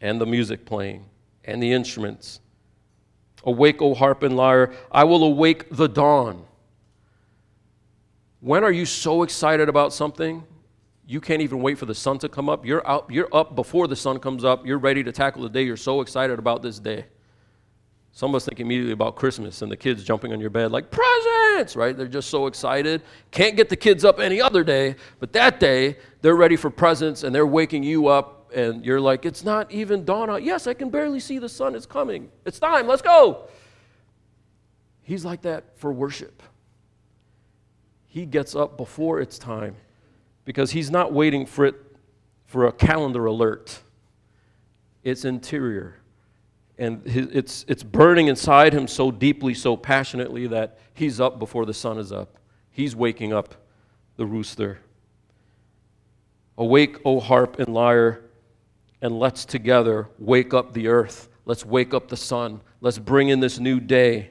and 0.00 0.20
the 0.20 0.26
music 0.26 0.64
playing 0.64 1.06
and 1.44 1.62
the 1.62 1.72
instruments. 1.72 2.40
Awake, 3.44 3.80
O 3.80 3.94
harp 3.94 4.22
and 4.24 4.36
lyre, 4.36 4.72
I 4.90 5.04
will 5.04 5.22
awake 5.22 5.66
the 5.70 5.88
dawn. 5.88 6.44
When 8.40 8.64
are 8.64 8.72
you 8.72 8.84
so 8.84 9.22
excited 9.22 9.68
about 9.68 9.92
something? 9.92 10.44
You 11.06 11.20
can't 11.20 11.40
even 11.40 11.62
wait 11.62 11.78
for 11.78 11.86
the 11.86 11.94
sun 11.94 12.18
to 12.18 12.28
come 12.28 12.48
up. 12.48 12.66
You're, 12.66 12.86
out, 12.86 13.06
you're 13.10 13.28
up 13.32 13.54
before 13.54 13.86
the 13.86 13.94
sun 13.94 14.18
comes 14.18 14.44
up. 14.44 14.66
You're 14.66 14.78
ready 14.78 15.04
to 15.04 15.12
tackle 15.12 15.42
the 15.42 15.48
day. 15.48 15.62
You're 15.62 15.76
so 15.76 16.00
excited 16.00 16.38
about 16.38 16.62
this 16.62 16.80
day. 16.80 17.06
Some 18.10 18.30
of 18.30 18.36
us 18.36 18.46
think 18.46 18.60
immediately 18.60 18.92
about 18.92 19.14
Christmas 19.14 19.62
and 19.62 19.70
the 19.70 19.76
kids 19.76 20.02
jumping 20.02 20.32
on 20.32 20.40
your 20.40 20.50
bed 20.50 20.72
like 20.72 20.90
presents, 20.90 21.76
right? 21.76 21.96
They're 21.96 22.08
just 22.08 22.28
so 22.28 22.46
excited. 22.46 23.02
Can't 23.30 23.56
get 23.56 23.68
the 23.68 23.76
kids 23.76 24.04
up 24.04 24.18
any 24.18 24.40
other 24.40 24.64
day, 24.64 24.96
but 25.20 25.32
that 25.34 25.60
day 25.60 25.98
they're 26.22 26.34
ready 26.34 26.56
for 26.56 26.70
presents 26.70 27.22
and 27.22 27.34
they're 27.34 27.46
waking 27.46 27.82
you 27.82 28.08
up 28.08 28.50
and 28.54 28.84
you're 28.84 29.00
like, 29.00 29.26
it's 29.26 29.44
not 29.44 29.70
even 29.70 30.04
dawn 30.04 30.30
out. 30.30 30.42
Yes, 30.42 30.66
I 30.66 30.74
can 30.74 30.88
barely 30.88 31.20
see 31.20 31.38
the 31.38 31.48
sun. 31.48 31.74
It's 31.74 31.86
coming. 31.86 32.30
It's 32.46 32.58
time. 32.58 32.88
Let's 32.88 33.02
go. 33.02 33.48
He's 35.02 35.24
like 35.24 35.42
that 35.42 35.78
for 35.78 35.92
worship. 35.92 36.42
He 38.06 38.24
gets 38.24 38.56
up 38.56 38.76
before 38.76 39.20
it's 39.20 39.38
time 39.38 39.76
because 40.46 40.70
he's 40.70 40.90
not 40.90 41.12
waiting 41.12 41.44
for 41.44 41.66
it 41.66 41.74
for 42.46 42.66
a 42.66 42.72
calendar 42.72 43.26
alert. 43.26 43.80
It's 45.04 45.26
interior 45.26 46.00
and 46.78 47.02
it's, 47.06 47.64
it's 47.68 47.82
burning 47.82 48.28
inside 48.28 48.72
him 48.72 48.86
so 48.86 49.10
deeply, 49.10 49.54
so 49.54 49.76
passionately 49.76 50.46
that 50.48 50.78
he's 50.94 51.20
up 51.20 51.38
before 51.38 51.64
the 51.64 51.74
sun 51.74 51.98
is 51.98 52.12
up. 52.12 52.38
He's 52.70 52.94
waking 52.94 53.32
up 53.32 53.54
the 54.16 54.26
rooster. 54.26 54.80
Awake, 56.58 56.98
O 57.04 57.20
harp 57.20 57.58
and 57.58 57.72
lyre, 57.72 58.22
and 59.00 59.18
let's 59.18 59.44
together 59.44 60.08
wake 60.18 60.52
up 60.52 60.74
the 60.74 60.88
earth. 60.88 61.28
Let's 61.46 61.64
wake 61.64 61.94
up 61.94 62.08
the 62.08 62.16
sun. 62.16 62.60
Let's 62.80 62.98
bring 62.98 63.28
in 63.28 63.40
this 63.40 63.58
new 63.58 63.80
day. 63.80 64.30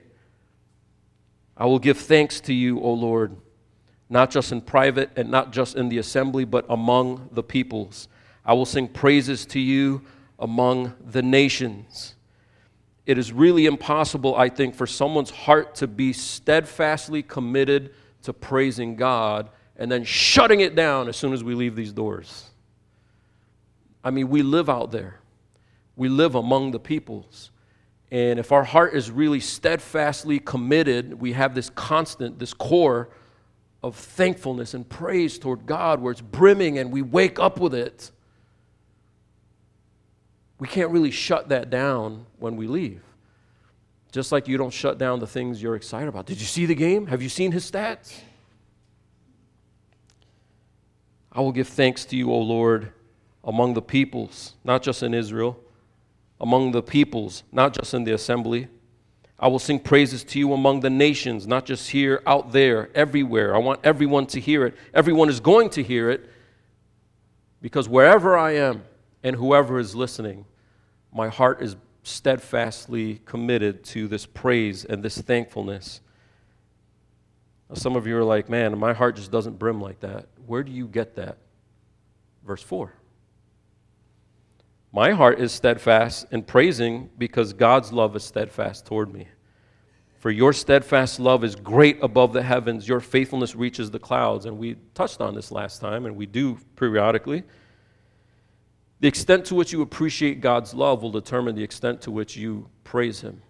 I 1.57 1.65
will 1.65 1.79
give 1.79 1.97
thanks 1.97 2.41
to 2.41 2.53
you, 2.53 2.79
O 2.79 2.93
Lord, 2.93 3.37
not 4.09 4.31
just 4.31 4.51
in 4.51 4.61
private 4.61 5.09
and 5.15 5.29
not 5.29 5.51
just 5.51 5.75
in 5.75 5.89
the 5.89 5.97
assembly, 5.97 6.45
but 6.45 6.65
among 6.69 7.29
the 7.31 7.43
peoples. 7.43 8.07
I 8.45 8.53
will 8.53 8.65
sing 8.65 8.87
praises 8.87 9.45
to 9.47 9.59
you 9.59 10.03
among 10.39 10.93
the 11.03 11.21
nations 11.21 12.15
it 13.05 13.17
is 13.19 13.31
really 13.31 13.65
impossible, 13.65 14.35
I 14.35 14.49
think, 14.49 14.73
for 14.73 14.87
someone's 14.87 15.29
heart 15.29 15.75
to 15.75 15.87
be 15.87 16.11
steadfastly 16.11 17.21
committed 17.21 17.93
to 18.23 18.33
praising 18.33 18.95
God 18.95 19.49
and 19.77 19.91
then 19.91 20.03
shutting 20.03 20.61
it 20.61 20.75
down 20.75 21.07
as 21.07 21.15
soon 21.15 21.33
as 21.33 21.43
we 21.43 21.53
leave 21.53 21.75
these 21.75 21.93
doors. 21.93 22.49
I 24.03 24.09
mean, 24.09 24.29
we 24.29 24.41
live 24.41 24.69
out 24.69 24.91
there, 24.91 25.19
we 25.95 26.09
live 26.09 26.35
among 26.35 26.71
the 26.71 26.79
peoples. 26.79 27.51
And 28.11 28.39
if 28.39 28.51
our 28.51 28.63
heart 28.63 28.95
is 28.95 29.11
really 29.11 29.39
steadfastly 29.39 30.39
committed, 30.39 31.19
we 31.19 31.33
have 31.33 31.53
this 31.53 31.69
constant, 31.71 32.39
this 32.39 32.53
core 32.53 33.09
of 33.85 33.95
thankfulness 33.95 34.73
and 34.73 34.87
praise 34.89 35.37
toward 35.37 35.65
God 35.65 36.01
where 36.01 36.11
it's 36.11 36.21
brimming 36.21 36.77
and 36.77 36.91
we 36.91 37.01
wake 37.01 37.39
up 37.39 37.59
with 37.59 37.73
it 37.73 38.11
we 40.57 40.67
can't 40.67 40.91
really 40.91 41.11
shut 41.11 41.49
that 41.49 41.69
down 41.69 42.25
when 42.39 42.55
we 42.55 42.67
leave. 42.67 43.01
Just 44.11 44.31
like 44.31 44.47
you 44.47 44.57
don't 44.57 44.71
shut 44.71 44.97
down 44.97 45.19
the 45.19 45.27
things 45.27 45.61
you're 45.61 45.75
excited 45.75 46.07
about. 46.07 46.25
Did 46.25 46.39
you 46.39 46.45
see 46.45 46.65
the 46.65 46.75
game? 46.75 47.07
Have 47.07 47.21
you 47.21 47.29
seen 47.29 47.51
his 47.51 47.69
stats? 47.69 48.17
I 51.31 51.41
will 51.41 51.51
give 51.51 51.67
thanks 51.67 52.05
to 52.05 52.15
you, 52.15 52.31
O 52.31 52.39
Lord, 52.39 52.93
among 53.43 53.73
the 53.73 53.81
peoples, 53.81 54.53
not 54.63 54.81
just 54.81 55.03
in 55.03 55.13
Israel, 55.13 55.59
among 56.39 56.71
the 56.71 56.81
peoples, 56.81 57.43
not 57.51 57.73
just 57.73 57.93
in 57.93 58.05
the 58.05 58.13
assembly. 58.13 58.69
I 59.37 59.47
will 59.47 59.59
sing 59.59 59.79
praises 59.79 60.23
to 60.25 60.39
you 60.39 60.53
among 60.53 60.79
the 60.79 60.89
nations, 60.89 61.45
not 61.45 61.65
just 61.65 61.89
here, 61.89 62.21
out 62.25 62.51
there, 62.51 62.89
everywhere. 62.95 63.53
I 63.53 63.59
want 63.59 63.81
everyone 63.83 64.27
to 64.27 64.39
hear 64.39 64.65
it. 64.65 64.75
Everyone 64.93 65.29
is 65.29 65.39
going 65.39 65.69
to 65.71 65.83
hear 65.83 66.09
it 66.09 66.29
because 67.61 67.89
wherever 67.89 68.37
I 68.37 68.51
am, 68.51 68.83
and 69.23 69.35
whoever 69.35 69.79
is 69.79 69.95
listening, 69.95 70.45
my 71.11 71.29
heart 71.29 71.59
is 71.61 71.75
steadfastly 72.03 73.19
committed 73.25 73.83
to 73.83 74.07
this 74.07 74.25
praise 74.27 74.85
and 74.85 75.01
this 75.01 75.17
thankfulness. 75.17 75.99
Some 77.73 77.95
of 77.95 78.05
you 78.05 78.15
are 78.17 78.23
like, 78.23 78.49
man, 78.49 78.77
my 78.77 78.93
heart 78.93 79.15
just 79.15 79.31
doesn't 79.31 79.57
brim 79.57 79.81
like 79.81 79.99
that. 80.01 80.27
Where 80.45 80.61
do 80.61 80.71
you 80.71 80.87
get 80.87 81.15
that? 81.15 81.37
Verse 82.45 82.61
4. 82.61 82.93
My 84.95 85.11
heart 85.11 85.41
is 85.41 85.51
steadfast 85.51 86.27
in 86.31 86.43
praising 86.43 87.09
because 87.17 87.51
God's 87.51 87.91
love 87.91 88.15
is 88.15 88.23
steadfast 88.23 88.85
toward 88.85 89.13
me. 89.13 89.27
For 90.19 90.31
your 90.31 90.53
steadfast 90.53 91.19
love 91.19 91.43
is 91.43 91.53
great 91.53 92.01
above 92.01 92.31
the 92.31 92.41
heavens, 92.41 92.87
your 92.87 93.01
faithfulness 93.01 93.57
reaches 93.57 93.91
the 93.91 93.99
clouds. 93.99 94.45
And 94.45 94.57
we 94.57 94.77
touched 94.93 95.19
on 95.19 95.35
this 95.35 95.51
last 95.51 95.81
time, 95.81 96.05
and 96.05 96.15
we 96.15 96.25
do 96.25 96.57
periodically. 96.77 97.43
The 99.01 99.09
extent 99.09 99.43
to 99.47 99.55
which 99.55 99.73
you 99.73 99.81
appreciate 99.81 100.39
God's 100.39 100.73
love 100.73 101.03
will 101.03 101.11
determine 101.11 101.55
the 101.55 101.63
extent 101.63 101.99
to 102.03 102.11
which 102.11 102.37
you 102.37 102.69
praise 102.85 103.19
Him. 103.19 103.41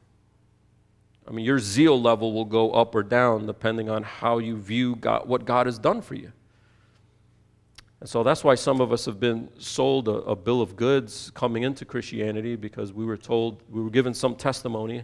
I 1.28 1.32
mean, 1.32 1.46
your 1.46 1.60
zeal 1.60 2.02
level 2.02 2.34
will 2.34 2.46
go 2.46 2.72
up 2.72 2.96
or 2.96 3.04
down 3.04 3.46
depending 3.46 3.88
on 3.88 4.02
how 4.02 4.40
you 4.40 4.58
view 4.58 4.96
God, 4.96 5.30
what 5.30 5.46
God 5.46 5.68
has 5.68 5.78
done 5.78 6.02
for 6.02 6.16
you. 6.16 6.32
And 8.06 8.10
so 8.12 8.22
that's 8.22 8.44
why 8.44 8.54
some 8.54 8.82
of 8.82 8.94
us 8.94 9.06
have 9.06 9.20
been 9.20 9.50
sold 9.58 10.08
a, 10.08 10.12
a, 10.12 10.36
bill 10.36 10.62
of 10.62 10.76
goods 10.76 11.32
coming 11.34 11.64
into 11.64 11.86
Christianity 11.86 12.56
because 12.56 12.94
we 12.94 13.04
were 13.04 13.18
told, 13.18 13.64
we 13.68 13.82
were 13.82 13.90
given 13.90 14.14
some 14.14 14.36
testimony. 14.36 15.04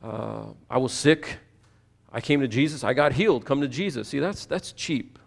Uh, 0.00 0.44
I 0.70 0.78
was 0.78 0.92
sick. 0.92 1.38
I 2.12 2.20
came 2.20 2.40
to 2.40 2.46
Jesus. 2.46 2.84
I 2.84 2.94
got 2.94 3.12
healed. 3.12 3.44
Come 3.44 3.60
to 3.60 3.66
Jesus. 3.66 4.06
See, 4.06 4.20
that's, 4.20 4.46
that's 4.46 4.70
cheap. 4.70 5.18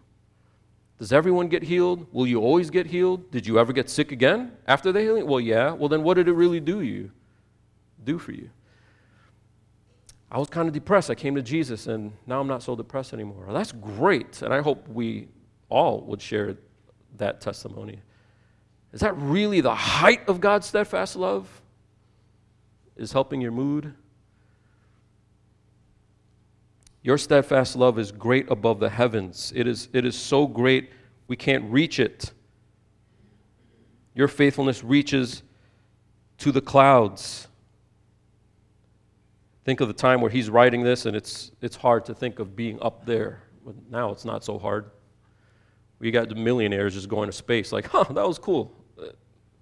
Does 0.97 1.11
everyone 1.11 1.49
get 1.49 1.63
healed? 1.63 2.07
Will 2.13 2.27
you 2.27 2.39
always 2.39 2.69
get 2.69 2.87
healed? 2.87 3.29
Did 3.29 3.45
you 3.45 3.59
ever 3.59 3.73
get 3.73 3.89
sick 3.89 4.13
again 4.13 4.53
after 4.65 4.93
the 4.93 5.01
healing? 5.01 5.27
Well, 5.27 5.41
yeah. 5.41 5.73
Well, 5.73 5.89
then 5.89 6.01
what 6.01 6.13
did 6.13 6.29
it 6.29 6.33
really 6.33 6.61
do 6.61 6.79
you? 6.79 7.11
Do 8.05 8.17
for 8.17 8.31
you? 8.31 8.49
I 10.31 10.37
was 10.37 10.47
kind 10.47 10.69
of 10.69 10.73
depressed. 10.73 11.09
I 11.09 11.15
came 11.15 11.35
to 11.35 11.41
Jesus, 11.41 11.87
and 11.87 12.13
now 12.25 12.39
I'm 12.39 12.47
not 12.47 12.63
so 12.63 12.73
depressed 12.73 13.11
anymore. 13.11 13.47
That's 13.51 13.73
great, 13.73 14.41
and 14.41 14.53
I 14.53 14.61
hope 14.61 14.87
we 14.87 15.27
all 15.67 15.99
would 16.05 16.21
share 16.21 16.55
that 17.17 17.41
testimony. 17.41 17.99
Is 18.93 19.01
that 19.01 19.17
really 19.17 19.61
the 19.61 19.75
height 19.75 20.27
of 20.29 20.39
God's 20.39 20.67
steadfast 20.67 21.15
love? 21.15 21.61
Is 22.95 23.11
helping 23.11 23.41
your 23.41 23.51
mood? 23.51 23.93
Your 27.01 27.17
steadfast 27.17 27.75
love 27.75 27.99
is 27.99 28.11
great 28.11 28.49
above 28.49 28.79
the 28.79 28.89
heavens. 28.89 29.53
It 29.55 29.67
is, 29.67 29.89
it 29.93 30.05
is 30.05 30.15
so 30.17 30.47
great 30.47 30.89
we 31.27 31.35
can't 31.35 31.63
reach 31.71 31.99
it. 31.99 32.31
Your 34.15 34.27
faithfulness 34.27 34.83
reaches 34.83 35.43
to 36.39 36.51
the 36.51 36.61
clouds. 36.61 37.47
Think 39.65 39.81
of 39.81 39.87
the 39.87 39.93
time 39.93 40.21
where 40.21 40.31
he's 40.31 40.49
writing 40.49 40.83
this, 40.83 41.05
and 41.05 41.15
it's, 41.15 41.51
it's 41.61 41.75
hard 41.75 42.05
to 42.05 42.15
think 42.15 42.39
of 42.39 42.55
being 42.55 42.81
up 42.81 43.05
there. 43.05 43.43
But 43.65 43.75
now 43.89 44.11
it's 44.11 44.25
not 44.25 44.43
so 44.43 44.57
hard. 44.57 44.89
We 45.99 46.11
got 46.11 46.29
the 46.29 46.35
millionaires 46.35 46.93
just 46.93 47.09
going 47.09 47.27
to 47.29 47.33
space, 47.33 47.71
like, 47.71 47.87
huh, 47.87 48.05
that 48.09 48.27
was 48.27 48.37
cool. 48.37 48.73
Uh, 48.99 49.07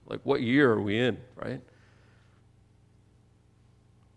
like, 0.07 0.19
what 0.23 0.41
year 0.41 0.71
are 0.71 0.81
we 0.81 0.99
in, 0.99 1.17
right? 1.35 1.61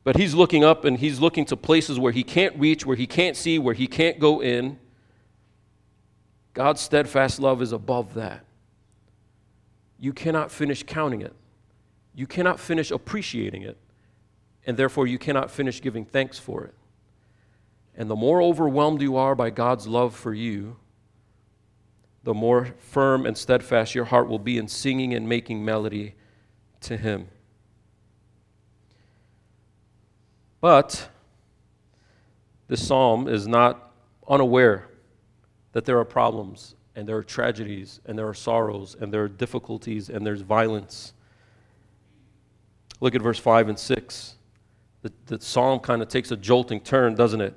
But 0.02 0.16
he's 0.16 0.34
looking 0.34 0.62
up 0.62 0.84
and 0.84 0.98
he's 0.98 1.20
looking 1.20 1.44
to 1.46 1.56
places 1.56 1.98
where 1.98 2.12
he 2.12 2.22
can't 2.22 2.56
reach, 2.58 2.86
where 2.86 2.96
he 2.96 3.06
can't 3.06 3.36
see, 3.36 3.58
where 3.58 3.74
he 3.74 3.86
can't 3.86 4.20
go 4.20 4.40
in. 4.40 4.78
God's 6.54 6.80
steadfast 6.80 7.40
love 7.40 7.60
is 7.60 7.72
above 7.72 8.14
that. 8.14 8.44
You 9.98 10.12
cannot 10.12 10.50
finish 10.50 10.84
counting 10.84 11.22
it. 11.22 11.34
You 12.14 12.26
cannot 12.26 12.60
finish 12.60 12.90
appreciating 12.90 13.62
it. 13.62 13.76
And 14.66 14.76
therefore, 14.76 15.06
you 15.06 15.18
cannot 15.18 15.50
finish 15.50 15.82
giving 15.82 16.04
thanks 16.04 16.38
for 16.38 16.64
it. 16.64 16.74
And 17.96 18.08
the 18.08 18.16
more 18.16 18.40
overwhelmed 18.40 19.02
you 19.02 19.16
are 19.16 19.34
by 19.34 19.50
God's 19.50 19.86
love 19.86 20.14
for 20.14 20.32
you, 20.32 20.76
the 22.26 22.34
more 22.34 22.74
firm 22.80 23.24
and 23.24 23.38
steadfast 23.38 23.94
your 23.94 24.06
heart 24.06 24.28
will 24.28 24.40
be 24.40 24.58
in 24.58 24.66
singing 24.66 25.14
and 25.14 25.28
making 25.28 25.64
melody 25.64 26.16
to 26.80 26.96
Him. 26.96 27.28
But 30.60 31.08
this 32.66 32.84
psalm 32.84 33.28
is 33.28 33.46
not 33.46 33.92
unaware 34.26 34.88
that 35.70 35.84
there 35.84 36.00
are 36.00 36.04
problems 36.04 36.74
and 36.96 37.08
there 37.08 37.16
are 37.16 37.22
tragedies 37.22 38.00
and 38.06 38.18
there 38.18 38.26
are 38.26 38.34
sorrows 38.34 38.96
and 38.98 39.14
there 39.14 39.22
are 39.22 39.28
difficulties 39.28 40.10
and 40.10 40.26
there's 40.26 40.40
violence. 40.40 41.12
Look 42.98 43.14
at 43.14 43.22
verse 43.22 43.38
5 43.38 43.68
and 43.68 43.78
6. 43.78 44.34
The, 45.02 45.12
the 45.26 45.40
psalm 45.40 45.78
kind 45.78 46.02
of 46.02 46.08
takes 46.08 46.32
a 46.32 46.36
jolting 46.36 46.80
turn, 46.80 47.14
doesn't 47.14 47.40
it? 47.40 47.54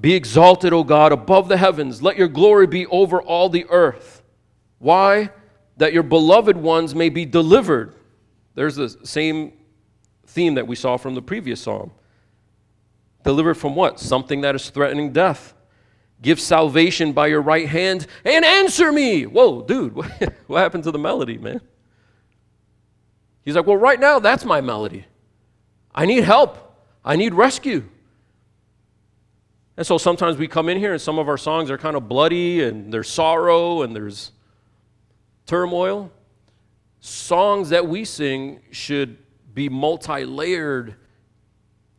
Be 0.00 0.14
exalted, 0.14 0.72
O 0.72 0.84
God, 0.84 1.12
above 1.12 1.48
the 1.48 1.56
heavens. 1.56 2.02
Let 2.02 2.16
your 2.16 2.28
glory 2.28 2.66
be 2.66 2.86
over 2.86 3.20
all 3.20 3.48
the 3.48 3.66
earth. 3.68 4.22
Why? 4.78 5.30
That 5.76 5.92
your 5.92 6.04
beloved 6.04 6.56
ones 6.56 6.94
may 6.94 7.08
be 7.08 7.24
delivered. 7.24 7.94
There's 8.54 8.76
the 8.76 8.88
same 9.04 9.52
theme 10.26 10.54
that 10.54 10.66
we 10.66 10.76
saw 10.76 10.96
from 10.96 11.14
the 11.14 11.22
previous 11.22 11.60
psalm. 11.60 11.90
Delivered 13.24 13.54
from 13.54 13.74
what? 13.74 13.98
Something 13.98 14.42
that 14.42 14.54
is 14.54 14.70
threatening 14.70 15.12
death. 15.12 15.54
Give 16.20 16.40
salvation 16.40 17.12
by 17.12 17.28
your 17.28 17.42
right 17.42 17.68
hand 17.68 18.06
and 18.24 18.44
answer 18.44 18.92
me. 18.92 19.24
Whoa, 19.24 19.62
dude, 19.62 19.94
what 20.46 20.60
happened 20.60 20.84
to 20.84 20.90
the 20.90 20.98
melody, 20.98 21.38
man? 21.38 21.60
He's 23.44 23.54
like, 23.54 23.66
Well, 23.66 23.76
right 23.76 23.98
now, 23.98 24.18
that's 24.18 24.44
my 24.44 24.60
melody. 24.60 25.06
I 25.94 26.06
need 26.06 26.24
help, 26.24 26.58
I 27.04 27.16
need 27.16 27.34
rescue. 27.34 27.88
And 29.78 29.86
so 29.86 29.96
sometimes 29.96 30.36
we 30.36 30.48
come 30.48 30.68
in 30.68 30.76
here 30.76 30.92
and 30.92 31.00
some 31.00 31.20
of 31.20 31.28
our 31.28 31.38
songs 31.38 31.70
are 31.70 31.78
kind 31.78 31.94
of 31.94 32.08
bloody 32.08 32.64
and 32.64 32.92
there's 32.92 33.08
sorrow 33.08 33.82
and 33.82 33.94
there's 33.94 34.32
turmoil. 35.46 36.10
Songs 36.98 37.68
that 37.68 37.86
we 37.86 38.04
sing 38.04 38.58
should 38.72 39.18
be 39.54 39.68
multi 39.68 40.24
layered 40.24 40.96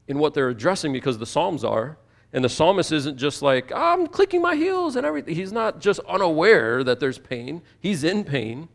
in 0.10 0.20
what 0.20 0.34
they're 0.34 0.50
addressing 0.50 0.92
because 0.92 1.20
the 1.20 1.26
Psalms 1.26 1.64
are. 1.64 1.98
And 2.34 2.44
the 2.44 2.50
psalmist 2.50 2.92
isn't 2.92 3.18
just 3.18 3.42
like, 3.42 3.72
I'm 3.74 4.08
clicking 4.08 4.42
my 4.42 4.56
heels 4.56 4.98
and 4.98 5.06
everything. 5.06 5.34
He's 5.34 5.54
not 5.54 5.80
just 5.80 6.02
unaware 6.02 6.84
that 6.84 7.00
there's 7.00 7.18
pain, 7.18 7.62
he's 7.80 8.04
in 8.04 8.26
pain. 8.26 8.68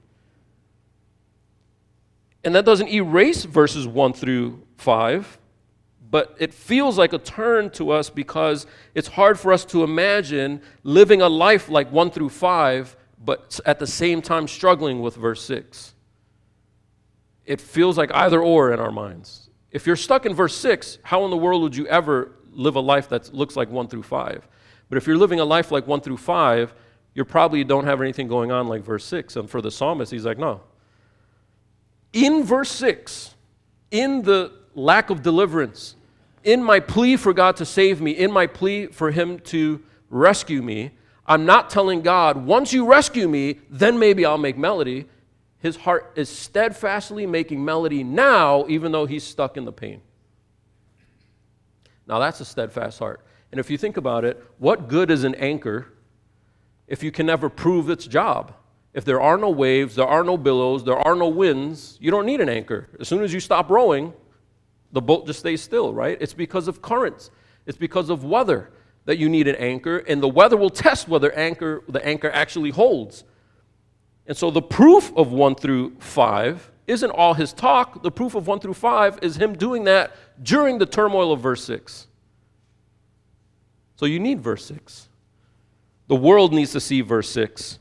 And 2.42 2.54
that 2.54 2.64
doesn't 2.64 2.88
erase 2.88 3.44
verses 3.44 3.86
1 3.86 4.14
through 4.14 4.62
5, 4.78 5.38
but 6.14 6.36
it 6.38 6.54
feels 6.54 6.96
like 6.96 7.12
a 7.12 7.18
turn 7.18 7.68
to 7.70 7.90
us 7.90 8.08
because 8.08 8.68
it's 8.94 9.08
hard 9.08 9.36
for 9.36 9.52
us 9.52 9.64
to 9.64 9.82
imagine 9.82 10.62
living 10.84 11.20
a 11.20 11.28
life 11.28 11.68
like 11.68 11.90
1 11.90 12.12
through 12.12 12.28
5, 12.28 12.96
but 13.24 13.58
at 13.66 13.80
the 13.80 13.86
same 13.88 14.22
time 14.22 14.46
struggling 14.46 15.02
with 15.02 15.16
verse 15.16 15.42
6. 15.42 15.92
It 17.44 17.60
feels 17.60 17.98
like 17.98 18.14
either 18.14 18.40
or 18.40 18.72
in 18.72 18.78
our 18.78 18.92
minds. 18.92 19.50
If 19.72 19.88
you're 19.88 19.96
stuck 19.96 20.24
in 20.24 20.34
verse 20.34 20.54
6, 20.54 20.98
how 21.02 21.24
in 21.24 21.32
the 21.32 21.36
world 21.36 21.62
would 21.62 21.74
you 21.74 21.88
ever 21.88 22.30
live 22.52 22.76
a 22.76 22.80
life 22.80 23.08
that 23.08 23.34
looks 23.34 23.56
like 23.56 23.68
1 23.68 23.88
through 23.88 24.04
5? 24.04 24.48
But 24.88 24.98
if 24.98 25.08
you're 25.08 25.18
living 25.18 25.40
a 25.40 25.44
life 25.44 25.72
like 25.72 25.88
1 25.88 26.00
through 26.00 26.18
5, 26.18 26.74
you 27.14 27.24
probably 27.24 27.64
don't 27.64 27.86
have 27.86 28.00
anything 28.00 28.28
going 28.28 28.52
on 28.52 28.68
like 28.68 28.84
verse 28.84 29.04
6. 29.06 29.34
And 29.34 29.50
for 29.50 29.60
the 29.60 29.72
psalmist, 29.72 30.12
he's 30.12 30.24
like, 30.24 30.38
no. 30.38 30.60
In 32.12 32.44
verse 32.44 32.70
6, 32.70 33.34
in 33.90 34.22
the 34.22 34.52
lack 34.76 35.10
of 35.10 35.20
deliverance, 35.20 35.96
in 36.44 36.62
my 36.62 36.78
plea 36.78 37.16
for 37.16 37.32
God 37.32 37.56
to 37.56 37.64
save 37.64 38.00
me, 38.00 38.12
in 38.12 38.30
my 38.30 38.46
plea 38.46 38.86
for 38.86 39.10
Him 39.10 39.40
to 39.40 39.82
rescue 40.08 40.62
me, 40.62 40.92
I'm 41.26 41.46
not 41.46 41.70
telling 41.70 42.02
God, 42.02 42.44
once 42.44 42.72
you 42.72 42.86
rescue 42.86 43.28
me, 43.28 43.60
then 43.70 43.98
maybe 43.98 44.24
I'll 44.26 44.38
make 44.38 44.58
melody. 44.58 45.06
His 45.58 45.76
heart 45.76 46.12
is 46.16 46.28
steadfastly 46.28 47.26
making 47.26 47.64
melody 47.64 48.04
now, 48.04 48.66
even 48.68 48.92
though 48.92 49.06
he's 49.06 49.24
stuck 49.24 49.56
in 49.56 49.64
the 49.64 49.72
pain. 49.72 50.02
Now, 52.06 52.18
that's 52.18 52.40
a 52.40 52.44
steadfast 52.44 52.98
heart. 52.98 53.24
And 53.50 53.58
if 53.58 53.70
you 53.70 53.78
think 53.78 53.96
about 53.96 54.26
it, 54.26 54.44
what 54.58 54.88
good 54.88 55.10
is 55.10 55.24
an 55.24 55.34
anchor 55.36 55.86
if 56.86 57.02
you 57.02 57.10
can 57.10 57.24
never 57.24 57.48
prove 57.48 57.88
its 57.88 58.06
job? 58.06 58.52
If 58.92 59.06
there 59.06 59.20
are 59.20 59.38
no 59.38 59.48
waves, 59.48 59.94
there 59.94 60.06
are 60.06 60.22
no 60.22 60.36
billows, 60.36 60.84
there 60.84 60.98
are 60.98 61.14
no 61.14 61.28
winds, 61.28 61.96
you 62.00 62.10
don't 62.10 62.26
need 62.26 62.42
an 62.42 62.50
anchor. 62.50 62.88
As 63.00 63.08
soon 63.08 63.22
as 63.22 63.32
you 63.32 63.40
stop 63.40 63.70
rowing, 63.70 64.12
the 64.94 65.02
boat 65.02 65.26
just 65.26 65.40
stays 65.40 65.60
still, 65.60 65.92
right? 65.92 66.16
It's 66.20 66.32
because 66.32 66.68
of 66.68 66.80
currents, 66.80 67.30
it's 67.66 67.76
because 67.76 68.08
of 68.08 68.24
weather 68.24 68.70
that 69.04 69.18
you 69.18 69.28
need 69.28 69.48
an 69.48 69.56
anchor, 69.56 69.98
and 69.98 70.22
the 70.22 70.28
weather 70.28 70.56
will 70.56 70.70
test 70.70 71.08
whether 71.08 71.30
anchor, 71.32 71.82
the 71.88 72.04
anchor 72.06 72.30
actually 72.30 72.70
holds. 72.70 73.24
And 74.26 74.34
so 74.34 74.50
the 74.50 74.62
proof 74.62 75.12
of 75.14 75.32
1 75.32 75.56
through 75.56 75.96
5 75.98 76.70
isn't 76.86 77.10
all 77.10 77.34
his 77.34 77.52
talk. 77.52 78.02
The 78.02 78.10
proof 78.10 78.34
of 78.34 78.46
1 78.46 78.60
through 78.60 78.74
5 78.74 79.18
is 79.20 79.36
him 79.36 79.54
doing 79.54 79.84
that 79.84 80.16
during 80.42 80.78
the 80.78 80.86
turmoil 80.86 81.32
of 81.32 81.40
verse 81.40 81.62
6. 81.64 82.06
So 83.96 84.06
you 84.06 84.18
need 84.18 84.40
verse 84.40 84.64
6. 84.64 85.08
The 86.06 86.16
world 86.16 86.54
needs 86.54 86.72
to 86.72 86.80
see 86.80 87.00
verse 87.00 87.28
6. 87.30 87.78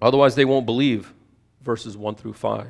Otherwise, 0.00 0.34
they 0.34 0.44
won't 0.44 0.66
believe 0.66 1.12
verses 1.62 1.96
1 1.96 2.14
through 2.14 2.34
5. 2.34 2.68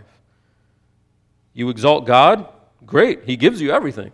You 1.53 1.69
exalt 1.69 2.07
God? 2.07 2.49
Great. 2.87 3.25
He 3.25 3.37
gives 3.37 3.61
you 3.61 3.71
everything. 3.71 4.13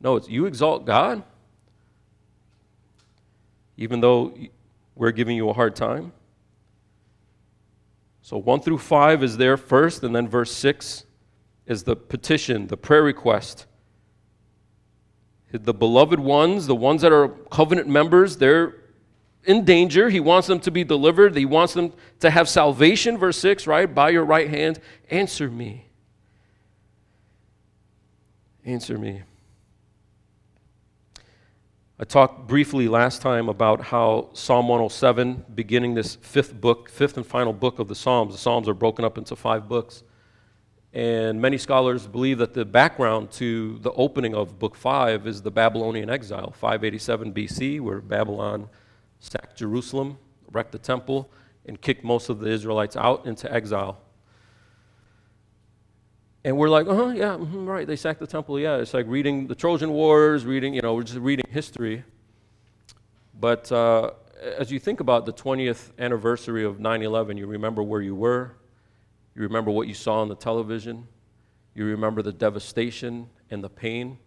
No, 0.00 0.16
it's 0.16 0.28
you 0.28 0.46
exalt 0.46 0.84
God, 0.84 1.22
even 3.76 4.00
though 4.00 4.34
we're 4.94 5.12
giving 5.12 5.36
you 5.36 5.48
a 5.48 5.52
hard 5.52 5.76
time. 5.76 6.12
So 8.20 8.36
1 8.36 8.60
through 8.60 8.78
5 8.78 9.22
is 9.22 9.36
there 9.36 9.56
first, 9.56 10.02
and 10.04 10.14
then 10.14 10.28
verse 10.28 10.52
6 10.52 11.04
is 11.66 11.84
the 11.84 11.96
petition, 11.96 12.66
the 12.66 12.76
prayer 12.76 13.02
request. 13.02 13.66
The 15.52 15.74
beloved 15.74 16.18
ones, 16.18 16.66
the 16.66 16.74
ones 16.74 17.02
that 17.02 17.12
are 17.12 17.28
covenant 17.28 17.88
members, 17.88 18.36
they're 18.36 18.76
in 19.44 19.64
danger. 19.64 20.08
He 20.08 20.20
wants 20.20 20.48
them 20.48 20.60
to 20.60 20.70
be 20.70 20.82
delivered. 20.82 21.36
He 21.36 21.44
wants 21.44 21.74
them 21.74 21.92
to 22.20 22.30
have 22.30 22.48
salvation, 22.48 23.18
verse 23.18 23.38
6, 23.38 23.66
right? 23.66 23.92
By 23.92 24.10
your 24.10 24.24
right 24.24 24.48
hand, 24.48 24.80
answer 25.10 25.50
me. 25.50 25.88
Answer 28.64 28.96
me. 28.96 29.22
I 31.98 32.04
talked 32.04 32.46
briefly 32.46 32.86
last 32.86 33.20
time 33.20 33.48
about 33.48 33.80
how 33.80 34.30
Psalm 34.34 34.68
107, 34.68 35.46
beginning 35.54 35.94
this 35.94 36.14
fifth 36.16 36.60
book, 36.60 36.88
fifth 36.88 37.16
and 37.16 37.26
final 37.26 37.52
book 37.52 37.80
of 37.80 37.88
the 37.88 37.94
Psalms, 37.96 38.34
the 38.34 38.38
Psalms 38.38 38.68
are 38.68 38.74
broken 38.74 39.04
up 39.04 39.18
into 39.18 39.34
five 39.34 39.68
books. 39.68 40.04
And 40.92 41.40
many 41.40 41.58
scholars 41.58 42.06
believe 42.06 42.38
that 42.38 42.54
the 42.54 42.64
background 42.64 43.32
to 43.32 43.78
the 43.80 43.92
opening 43.92 44.34
of 44.34 44.58
book 44.60 44.76
five 44.76 45.26
is 45.26 45.42
the 45.42 45.50
Babylonian 45.50 46.08
exile, 46.08 46.52
587 46.52 47.32
BC, 47.32 47.80
where 47.80 48.00
Babylon 48.00 48.68
sacked 49.18 49.56
Jerusalem, 49.56 50.18
wrecked 50.52 50.72
the 50.72 50.78
temple, 50.78 51.30
and 51.66 51.80
kicked 51.80 52.04
most 52.04 52.28
of 52.28 52.38
the 52.38 52.48
Israelites 52.48 52.96
out 52.96 53.26
into 53.26 53.52
exile. 53.52 54.00
And 56.44 56.56
we're 56.56 56.68
like, 56.68 56.88
uh 56.88 56.94
huh, 56.94 57.08
yeah, 57.08 57.36
mm-hmm, 57.36 57.66
right, 57.66 57.86
they 57.86 57.94
sacked 57.94 58.18
the 58.18 58.26
temple. 58.26 58.58
Yeah, 58.58 58.76
it's 58.76 58.94
like 58.94 59.06
reading 59.08 59.46
the 59.46 59.54
Trojan 59.54 59.90
Wars, 59.90 60.44
reading, 60.44 60.74
you 60.74 60.82
know, 60.82 60.94
we're 60.94 61.04
just 61.04 61.20
reading 61.20 61.46
history. 61.48 62.02
But 63.38 63.70
uh, 63.70 64.10
as 64.58 64.72
you 64.72 64.80
think 64.80 65.00
about 65.00 65.24
the 65.24 65.32
20th 65.32 65.92
anniversary 65.98 66.64
of 66.64 66.80
9 66.80 67.02
11, 67.02 67.36
you 67.36 67.46
remember 67.46 67.82
where 67.82 68.00
you 68.00 68.16
were, 68.16 68.56
you 69.36 69.42
remember 69.42 69.70
what 69.70 69.86
you 69.86 69.94
saw 69.94 70.20
on 70.20 70.28
the 70.28 70.34
television, 70.34 71.06
you 71.74 71.84
remember 71.84 72.22
the 72.22 72.32
devastation 72.32 73.28
and 73.50 73.62
the 73.62 73.70
pain. 73.70 74.18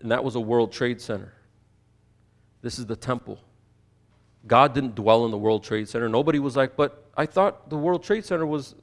And 0.00 0.10
that 0.10 0.22
was 0.22 0.34
a 0.34 0.40
World 0.40 0.70
Trade 0.70 1.00
Center. 1.00 1.32
This 2.60 2.78
is 2.78 2.84
the 2.84 2.96
temple. 2.96 3.38
God 4.46 4.74
didn't 4.74 4.94
dwell 4.94 5.24
in 5.24 5.30
the 5.30 5.38
World 5.38 5.64
Trade 5.64 5.88
Center. 5.88 6.08
Nobody 6.08 6.38
was 6.38 6.56
like, 6.56 6.76
but 6.76 7.10
I 7.16 7.26
thought 7.26 7.70
the 7.70 7.76
World 7.76 8.04
Trade 8.04 8.24
Center 8.24 8.46
was 8.46 8.74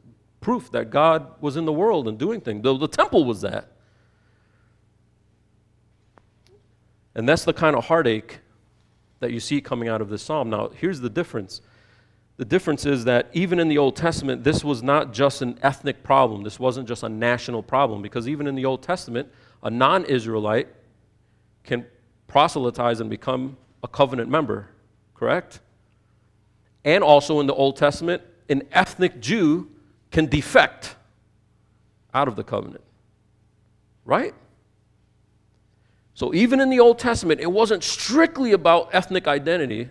proof 0.43 0.69
that 0.71 0.91
God 0.91 1.32
was 1.41 1.56
in 1.56 1.65
the 1.65 1.73
world 1.73 2.08
and 2.08 2.19
doing 2.19 2.41
things. 2.41 2.62
The, 2.62 2.77
the 2.77 2.88
temple 2.88 3.23
was 3.23 3.41
that. 3.41 3.69
And 7.15 7.27
that's 7.27 7.45
the 7.45 7.53
kind 7.53 7.75
of 7.75 7.86
heartache 7.86 8.39
that 9.21 9.32
you 9.32 9.39
see 9.39 9.62
coming 9.62 9.88
out 9.88 10.01
of 10.01 10.10
this 10.10 10.21
psalm. 10.21 10.49
Now, 10.49 10.69
here's 10.69 10.99
the 10.99 11.10
difference. 11.10 11.62
The 12.36 12.45
difference 12.45 12.86
is 12.86 13.06
that 13.06 13.29
even 13.32 13.58
in 13.58 13.69
the 13.69 13.77
Old 13.77 13.95
Testament, 13.95 14.43
this 14.43 14.65
was 14.65 14.84
not 14.84 15.13
just 15.13 15.41
an 15.41 15.58
ethnic 15.63 16.03
problem. 16.03 16.43
This 16.43 16.60
wasn't 16.60 16.88
just 16.88 17.03
a 17.03 17.10
national 17.10 17.63
problem, 17.63 18.01
because 18.01 18.27
even 18.27 18.45
in 18.45 18.56
the 18.56 18.65
Old 18.65 18.84
Testament, 18.84 19.29
a 19.62 19.69
non 19.69 20.03
Israelite 20.06 20.67
can 21.63 21.86
proselytize 22.27 22.99
and 22.99 23.10
become 23.10 23.56
a 23.82 23.88
covenant 23.88 24.29
member, 24.29 24.67
correct? 25.13 25.62
And 26.84 27.01
also 27.01 27.39
in 27.39 27.47
the 27.47 27.53
Old 27.53 27.77
Testament, 27.77 28.21
an 28.49 28.63
ethnic 28.73 29.21
Jew 29.21 29.69
can 30.13 30.28
defect 30.28 30.95
out 32.13 32.30
of 32.30 32.38
the 32.38 32.43
covenant. 32.43 32.84
Right? 34.06 34.34
So 36.13 36.34
even 36.34 36.62
in 36.62 36.69
the 36.69 36.80
Old 36.80 36.99
Testament, 36.99 37.41
it 37.41 37.52
wasn't 37.52 37.84
strictly 37.84 38.54
about 38.54 38.93
ethnic 38.93 39.28
identity. 39.28 39.89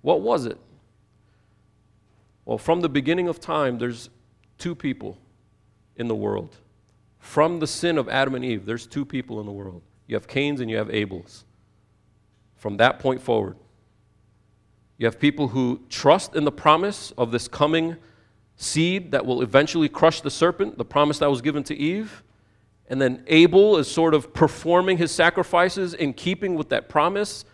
What 0.00 0.22
was 0.22 0.46
it? 0.46 0.58
Well, 2.46 2.58
from 2.58 2.80
the 2.80 2.88
beginning 2.88 3.28
of 3.28 3.38
time, 3.38 3.78
there's 3.78 4.08
two 4.58 4.74
people 4.74 5.18
in 5.96 6.08
the 6.08 6.14
world. 6.14 6.56
From 7.18 7.60
the 7.60 7.66
sin 7.66 7.98
of 7.98 8.08
Adam 8.08 8.34
and 8.34 8.44
Eve, 8.44 8.64
there's 8.64 8.86
two 8.86 9.04
people 9.04 9.40
in 9.40 9.46
the 9.46 9.52
world. 9.52 9.82
You 10.06 10.16
have 10.16 10.26
Cain's 10.26 10.60
and 10.60 10.70
you 10.70 10.76
have 10.78 10.92
Abel's. 10.92 11.44
From 12.56 12.78
that 12.78 12.98
point 12.98 13.20
forward, 13.20 13.56
you 14.96 15.06
have 15.06 15.18
people 15.18 15.48
who 15.48 15.80
trust 15.90 16.34
in 16.34 16.44
the 16.44 16.52
promise 16.52 17.12
of 17.18 17.30
this 17.30 17.48
coming 17.48 17.96
seed 18.56 19.12
that 19.12 19.26
will 19.26 19.42
eventually 19.42 19.88
crush 19.88 20.20
the 20.20 20.30
serpent, 20.30 20.78
the 20.78 20.84
promise 20.84 21.18
that 21.18 21.30
was 21.30 21.42
given 21.42 21.62
to 21.64 21.74
Eve. 21.74 22.22
And 22.88 23.00
then 23.00 23.24
Abel 23.26 23.78
is 23.78 23.90
sort 23.90 24.14
of 24.14 24.32
performing 24.34 24.98
his 24.98 25.10
sacrifices 25.10 25.94
in 25.94 26.12
keeping 26.12 26.54
with 26.54 26.68
that 26.68 26.88
promise. 26.88 27.44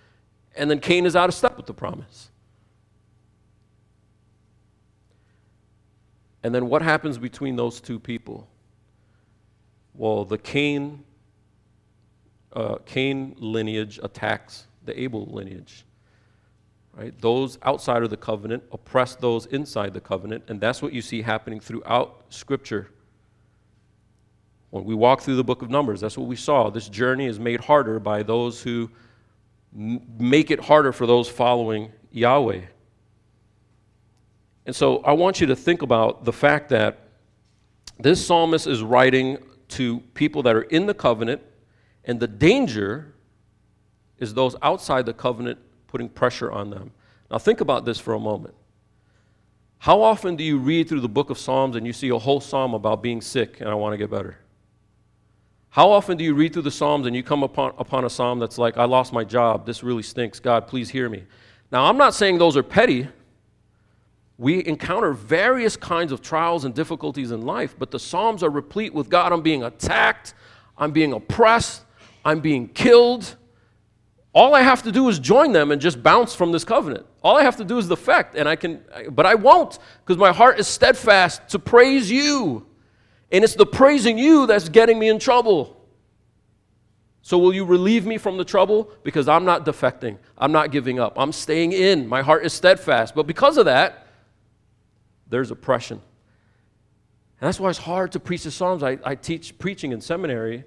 And 0.57 0.71
then 0.71 0.81
Cain 0.81 1.07
is 1.07 1.15
out 1.15 1.29
of 1.29 1.35
step 1.35 1.57
with 1.57 1.67
the 1.67 1.75
promise. 1.75 2.31
And 6.43 6.55
then 6.55 6.69
what 6.69 6.83
happens 6.83 7.19
between 7.19 7.57
those 7.57 7.81
two 7.81 7.99
people? 7.99 8.49
Well, 9.95 10.25
the 10.25 10.39
Cain, 10.39 11.05
uh, 12.53 12.77
Cain 12.87 13.37
lineage 13.39 14.01
attacks 14.03 14.67
the 14.85 14.99
Abel 14.99 15.27
lineage. 15.27 15.85
Right? 16.97 17.19
Those 17.21 17.59
outside 17.63 18.03
of 18.03 18.11
the 18.11 18.17
covenant 18.17 18.65
oppress 18.73 19.15
those 19.15 19.47
inside 19.47 19.95
the 19.95 20.01
covenant, 20.01 20.45
and 20.49 20.61
that's 20.61 20.83
what 20.83 20.93
you 20.93 21.03
see 21.03 21.23
happening 21.23 21.61
throughout 21.61 22.25
Scripture. 22.31 22.91
When 24.71 24.85
we 24.85 24.95
walk 24.95 25.23
through 25.23 25.37
the 25.37 25.45
book 25.45 25.63
of 25.63 25.71
Numbers, 25.71 26.01
that's 26.01 26.19
what 26.19 26.27
we 26.27 26.37
saw. 26.37 26.71
This 26.71 26.89
journey 26.89 27.27
is 27.27 27.39
made 27.39 27.61
harder 27.61 27.99
by 27.99 28.23
those 28.23 28.63
who 28.63 28.91
m- 29.77 30.01
make 30.19 30.51
it 30.51 30.61
harder 30.61 30.93
for 30.93 31.07
those 31.07 31.29
following 31.29 31.91
Yahweh. 32.13 32.63
And 34.67 34.77
so 34.77 34.99
I 34.99 35.13
want 35.13 35.41
you 35.41 35.47
to 35.49 35.57
think 35.57 35.83
about 35.83 36.25
the 36.25 36.33
fact 36.33 36.69
that 36.69 36.99
this 37.99 38.25
psalmist 38.25 38.67
is 38.67 38.83
writing 38.83 39.39
to 39.69 40.01
people 40.15 40.43
that 40.43 40.55
are 40.55 40.63
in 40.63 40.87
the 40.87 40.95
covenant, 40.95 41.43
and 42.05 42.21
the 42.21 42.29
danger 42.29 43.15
is 44.19 44.35
those 44.35 44.55
outside 44.63 45.07
the 45.07 45.13
covenant 45.15 45.59
putting 45.91 46.09
pressure 46.09 46.51
on 46.51 46.71
them. 46.71 46.93
Now, 47.31 47.39
think 47.39 47.61
about 47.61 47.85
this 47.85 47.99
for 47.99 48.15
a 48.15 48.21
moment. 48.21 48.55
How 49.79 50.03
often 50.03 50.37
do 50.37 50.45
you 50.45 50.59
read 50.59 50.89
through 50.89 51.01
the 51.01 51.09
book 51.09 51.31
of 51.31 51.39
Psalms 51.39 51.75
and 51.75 51.87
you 51.87 51.93
see 51.93 52.11
a 52.11 52.19
whole 52.19 52.41
psalm 52.41 52.75
about 52.75 53.03
being 53.03 53.21
sick 53.21 53.61
and 53.61 53.69
I 53.69 53.75
want 53.75 53.95
to 53.95 53.97
get 53.97 54.11
better? 54.11 54.37
How 55.71 55.91
often 55.91 56.19
do 56.19 56.25
you 56.25 56.35
read 56.35 56.53
through 56.53 56.63
the 56.63 56.71
Psalms 56.71 57.07
and 57.07 57.17
you 57.17 57.23
come 57.23 57.43
upon, 57.43 57.73
upon 57.79 58.05
a 58.05 58.11
psalm 58.11 58.39
that's 58.39 58.59
like, 58.59 58.77
I 58.77 58.85
lost 58.85 59.13
my 59.13 59.25
job, 59.25 59.65
this 59.65 59.83
really 59.83 60.03
stinks, 60.03 60.39
God, 60.39 60.67
please 60.67 60.91
hear 60.91 61.09
me? 61.09 61.25
Now, 61.73 61.85
I'm 61.85 61.97
not 61.97 62.13
saying 62.13 62.39
those 62.39 62.57
are 62.57 62.63
petty. 62.63 63.09
We 64.37 64.67
encounter 64.67 65.13
various 65.13 65.77
kinds 65.77 66.13
of 66.13 66.21
trials 66.21 66.65
and 66.65 66.75
difficulties 66.75 67.31
in 67.31 67.43
life, 67.43 67.77
but 67.79 67.91
the 67.91 67.99
Psalms 67.99 68.43
are 68.43 68.51
replete 68.51 68.93
with 68.93 69.09
God, 69.09 69.33
I'm 69.33 69.43
being 69.43 69.63
attacked, 69.63 70.35
I'm 70.77 70.91
being 70.91 71.13
oppressed, 71.13 71.85
I'm 72.25 72.41
being 72.41 72.69
killed, 72.69 73.37
all 74.33 74.55
I 74.55 74.63
have 74.63 74.83
to 74.85 74.93
do 74.93 75.09
is 75.09 75.19
join 75.19 75.53
them 75.53 75.73
and 75.73 75.81
just 75.81 76.03
bounce 76.03 76.35
from 76.35 76.53
this 76.53 76.65
covenant. 76.65 77.05
All 77.23 77.37
I 77.37 77.43
have 77.43 77.57
to 77.57 77.65
do 77.65 77.79
is 77.79 77.89
defect, 77.89 78.37
and 78.37 78.49
I 78.49 78.55
can, 78.55 78.83
but 79.11 79.27
I 79.27 79.35
won't 79.35 79.79
because 80.05 80.19
my 80.19 80.33
heart 80.33 80.61
is 80.61 80.69
steadfast 80.69 81.49
to 81.49 81.59
praise 81.59 82.11
you. 82.11 82.67
And 83.33 83.45
it's 83.45 83.55
the 83.55 83.67
praising 83.67 84.19
you 84.19 84.47
that's 84.47 84.69
getting 84.69 84.99
me 84.99 85.09
in 85.09 85.19
trouble. 85.19 85.77
So, 87.23 87.39
will 87.39 87.53
you 87.53 87.65
relieve 87.65 88.07
me 88.07 88.19
from 88.19 88.39
the 88.39 88.45
trouble? 88.45 88.91
Because 89.03 89.29
I'm 89.29 89.45
not 89.45 89.67
defecting. 89.67 90.17
I'm 90.39 90.53
not 90.53 90.73
giving 90.73 90.99
up. 90.99 91.15
I'm 91.17 91.33
staying 91.33 91.73
in. 91.73 92.09
My 92.09 92.23
heart 92.23 92.45
is 92.45 92.53
steadfast. 92.53 93.15
But 93.15 93.27
because 93.27 93.57
of 93.57 93.67
that, 93.67 94.07
there's 95.29 95.51
oppression. 95.51 96.01
And 97.41 97.47
that's 97.47 97.61
why 97.61 97.71
it's 97.71 97.79
hard 97.79 98.13
to 98.13 98.21
preach 98.21 98.45
the 98.45 98.51
Psalms. 98.51 98.83
I, 98.83 98.99
I 99.05 99.15
teach 99.15 99.59
preaching 99.59 99.93
in 99.93 100.01
seminary 100.01 100.65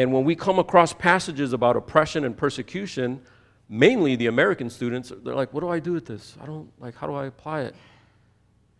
and 0.00 0.14
when 0.14 0.24
we 0.24 0.34
come 0.34 0.58
across 0.58 0.94
passages 0.94 1.52
about 1.52 1.76
oppression 1.76 2.24
and 2.24 2.34
persecution, 2.34 3.20
mainly 3.68 4.16
the 4.16 4.28
American 4.28 4.70
students, 4.70 5.12
they're 5.22 5.34
like, 5.34 5.52
what 5.52 5.60
do 5.60 5.68
I 5.68 5.78
do 5.78 5.92
with 5.92 6.06
this? 6.06 6.38
I 6.40 6.46
don't, 6.46 6.72
like, 6.80 6.94
how 6.94 7.06
do 7.06 7.12
I 7.12 7.26
apply 7.26 7.60
it? 7.64 7.74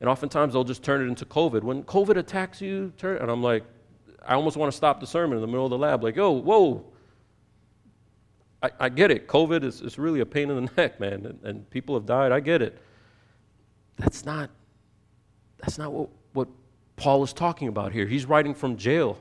And 0.01 0.09
oftentimes 0.09 0.55
they'll 0.55 0.65
just 0.65 0.83
turn 0.83 1.03
it 1.03 1.09
into 1.09 1.27
COVID. 1.27 1.63
When 1.63 1.83
COVID 1.83 2.17
attacks 2.17 2.63
you, 2.63 2.95
turn, 2.97 3.19
and 3.19 3.31
I'm 3.31 3.43
like, 3.43 3.65
I 4.27 4.33
almost 4.33 4.57
want 4.57 4.73
to 4.73 4.77
stop 4.79 4.99
the 4.99 5.07
sermon 5.07 5.37
in 5.37 5.43
the 5.43 5.47
middle 5.47 5.67
of 5.67 5.71
the 5.71 5.77
lab, 5.77 6.03
like, 6.03 6.17
oh, 6.17 6.31
whoa. 6.31 6.87
I, 8.63 8.71
I 8.81 8.89
get 8.89 9.11
it. 9.11 9.29
COVID 9.29 9.63
is, 9.63 9.83
is 9.83 9.99
really 9.99 10.21
a 10.21 10.27
pain 10.27 10.49
in 10.49 10.65
the 10.65 10.73
neck, 10.79 11.01
man, 11.01 11.27
and, 11.27 11.39
and 11.43 11.69
people 11.69 11.95
have 11.97 12.07
died. 12.07 12.33
I 12.33 12.41
get 12.41 12.63
it. 12.63 12.81
That's 13.99 14.25
not, 14.25 14.49
that's 15.59 15.77
not 15.77 15.93
what, 15.93 16.09
what 16.33 16.49
Paul 16.97 17.23
is 17.25 17.35
talking 17.35 17.69
about 17.69 17.93
here. 17.93 18.07
He's 18.07 18.25
writing 18.25 18.55
from 18.55 18.79
jail. 18.79 19.19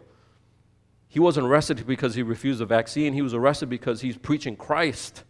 He 1.09 1.19
wasn't 1.19 1.47
arrested 1.47 1.85
because 1.87 2.13
he 2.13 2.21
refused 2.21 2.61
a 2.61 2.65
vaccine. 2.65 3.13
He 3.13 3.23
was 3.23 3.33
arrested 3.33 3.67
because 3.67 4.01
he's 4.01 4.15
preaching 4.15 4.55
Christ. 4.55 5.23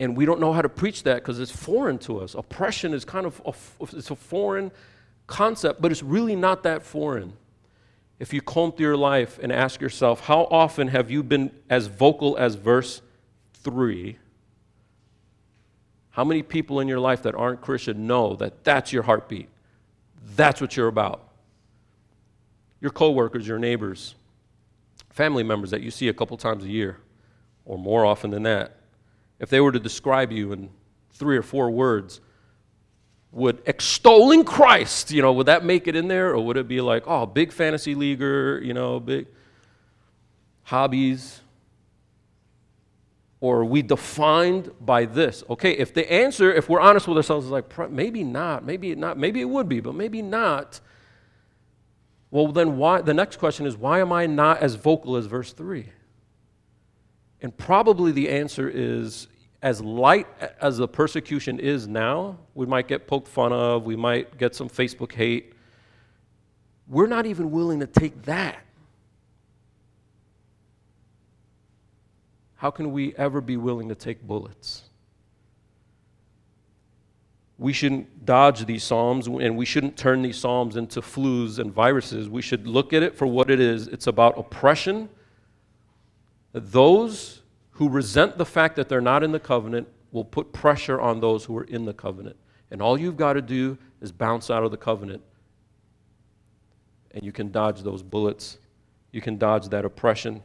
And 0.00 0.16
we 0.16 0.24
don't 0.24 0.40
know 0.40 0.54
how 0.54 0.62
to 0.62 0.70
preach 0.70 1.02
that 1.02 1.16
because 1.16 1.38
it's 1.38 1.52
foreign 1.52 1.98
to 2.00 2.18
us. 2.18 2.34
Oppression 2.34 2.94
is 2.94 3.04
kind 3.04 3.26
of 3.26 3.40
a, 3.44 3.52
it's 3.96 4.10
a 4.10 4.16
foreign 4.16 4.72
concept, 5.26 5.82
but 5.82 5.92
it's 5.92 6.02
really 6.02 6.34
not 6.34 6.62
that 6.62 6.82
foreign. 6.82 7.34
If 8.18 8.32
you 8.32 8.40
comb 8.40 8.72
through 8.72 8.86
your 8.86 8.96
life 8.96 9.38
and 9.42 9.52
ask 9.52 9.80
yourself, 9.82 10.20
how 10.20 10.44
often 10.50 10.88
have 10.88 11.10
you 11.10 11.22
been 11.22 11.50
as 11.68 11.88
vocal 11.88 12.36
as 12.38 12.54
verse 12.54 13.02
3? 13.54 14.16
How 16.10 16.24
many 16.24 16.42
people 16.42 16.80
in 16.80 16.88
your 16.88 17.00
life 17.00 17.22
that 17.22 17.34
aren't 17.34 17.60
Christian 17.60 18.06
know 18.06 18.34
that 18.36 18.64
that's 18.64 18.92
your 18.92 19.02
heartbeat? 19.02 19.48
That's 20.36 20.60
what 20.60 20.76
you're 20.76 20.88
about. 20.88 21.28
Your 22.80 22.90
coworkers, 22.90 23.46
your 23.46 23.58
neighbors, 23.58 24.14
family 25.12 25.42
members 25.42 25.70
that 25.70 25.82
you 25.82 25.90
see 25.90 26.08
a 26.08 26.12
couple 26.12 26.36
times 26.36 26.64
a 26.64 26.68
year, 26.68 26.98
or 27.64 27.78
more 27.78 28.04
often 28.04 28.30
than 28.30 28.42
that, 28.42 28.78
if 29.38 29.50
they 29.50 29.60
were 29.60 29.72
to 29.72 29.78
describe 29.78 30.32
you 30.32 30.52
in 30.52 30.70
three 31.12 31.36
or 31.36 31.42
four 31.42 31.70
words, 31.70 32.20
would 33.30 33.62
extolling 33.66 34.44
Christ, 34.44 35.10
you 35.10 35.22
know, 35.22 35.32
would 35.32 35.46
that 35.46 35.64
make 35.64 35.86
it 35.86 35.96
in 35.96 36.08
there? 36.08 36.30
Or 36.30 36.44
would 36.44 36.56
it 36.56 36.68
be 36.68 36.80
like, 36.80 37.04
oh, 37.06 37.24
big 37.24 37.52
fantasy 37.52 37.94
leaguer, 37.94 38.60
you 38.62 38.74
know, 38.74 39.00
big 39.00 39.26
hobbies? 40.64 41.40
Or 43.40 43.60
are 43.60 43.64
we 43.64 43.82
defined 43.82 44.70
by 44.80 45.06
this? 45.06 45.42
Okay, 45.50 45.72
if 45.72 45.94
the 45.94 46.10
answer, 46.12 46.52
if 46.52 46.68
we're 46.68 46.80
honest 46.80 47.08
with 47.08 47.16
ourselves, 47.16 47.46
is 47.46 47.52
like, 47.52 47.90
maybe 47.90 48.22
not, 48.22 48.64
maybe 48.64 48.94
not, 48.94 49.18
maybe 49.18 49.40
it 49.40 49.48
would 49.48 49.68
be, 49.68 49.80
but 49.80 49.94
maybe 49.94 50.22
not, 50.22 50.80
well, 52.32 52.48
then 52.48 52.78
why? 52.78 53.02
The 53.02 53.12
next 53.12 53.36
question 53.36 53.66
is 53.66 53.76
why 53.76 54.00
am 54.00 54.10
I 54.10 54.24
not 54.24 54.60
as 54.60 54.74
vocal 54.74 55.16
as 55.16 55.26
verse 55.26 55.52
3? 55.52 55.86
And 57.42 57.54
probably 57.54 58.10
the 58.10 58.30
answer 58.30 58.70
is 58.72 59.28
as 59.60 59.82
light 59.82 60.26
as 60.58 60.78
the 60.78 60.88
persecution 60.88 61.60
is 61.60 61.86
now, 61.86 62.38
we 62.54 62.64
might 62.64 62.88
get 62.88 63.06
poked 63.06 63.28
fun 63.28 63.52
of, 63.52 63.84
we 63.84 63.96
might 63.96 64.38
get 64.38 64.54
some 64.54 64.70
Facebook 64.70 65.12
hate. 65.12 65.52
We're 66.88 67.06
not 67.06 67.26
even 67.26 67.50
willing 67.50 67.80
to 67.80 67.86
take 67.86 68.22
that. 68.22 68.64
How 72.56 72.70
can 72.70 72.92
we 72.92 73.14
ever 73.16 73.42
be 73.42 73.58
willing 73.58 73.90
to 73.90 73.94
take 73.94 74.22
bullets? 74.22 74.84
We 77.62 77.72
shouldn't 77.72 78.26
dodge 78.26 78.66
these 78.66 78.82
psalms 78.82 79.26
and 79.26 79.56
we 79.56 79.64
shouldn't 79.64 79.96
turn 79.96 80.22
these 80.22 80.36
psalms 80.36 80.76
into 80.76 81.00
flus 81.00 81.58
and 81.58 81.72
viruses. 81.72 82.28
We 82.28 82.42
should 82.42 82.66
look 82.66 82.92
at 82.92 83.02
it 83.02 83.16
for 83.16 83.26
what 83.26 83.50
it 83.50 83.60
is. 83.60 83.88
It's 83.88 84.08
about 84.08 84.36
oppression. 84.38 85.08
Those 86.52 87.42
who 87.72 87.88
resent 87.88 88.36
the 88.36 88.44
fact 88.44 88.76
that 88.76 88.88
they're 88.88 89.00
not 89.00 89.22
in 89.22 89.32
the 89.32 89.40
covenant 89.40 89.88
will 90.10 90.24
put 90.24 90.52
pressure 90.52 91.00
on 91.00 91.20
those 91.20 91.44
who 91.44 91.56
are 91.56 91.64
in 91.64 91.84
the 91.84 91.94
covenant. 91.94 92.36
And 92.70 92.82
all 92.82 92.98
you've 92.98 93.16
got 93.16 93.34
to 93.34 93.42
do 93.42 93.78
is 94.00 94.12
bounce 94.12 94.50
out 94.50 94.64
of 94.64 94.70
the 94.70 94.76
covenant. 94.76 95.22
And 97.12 97.24
you 97.24 97.32
can 97.32 97.50
dodge 97.50 97.82
those 97.82 98.02
bullets. 98.02 98.58
You 99.12 99.20
can 99.20 99.38
dodge 99.38 99.68
that 99.68 99.84
oppression. 99.84 100.42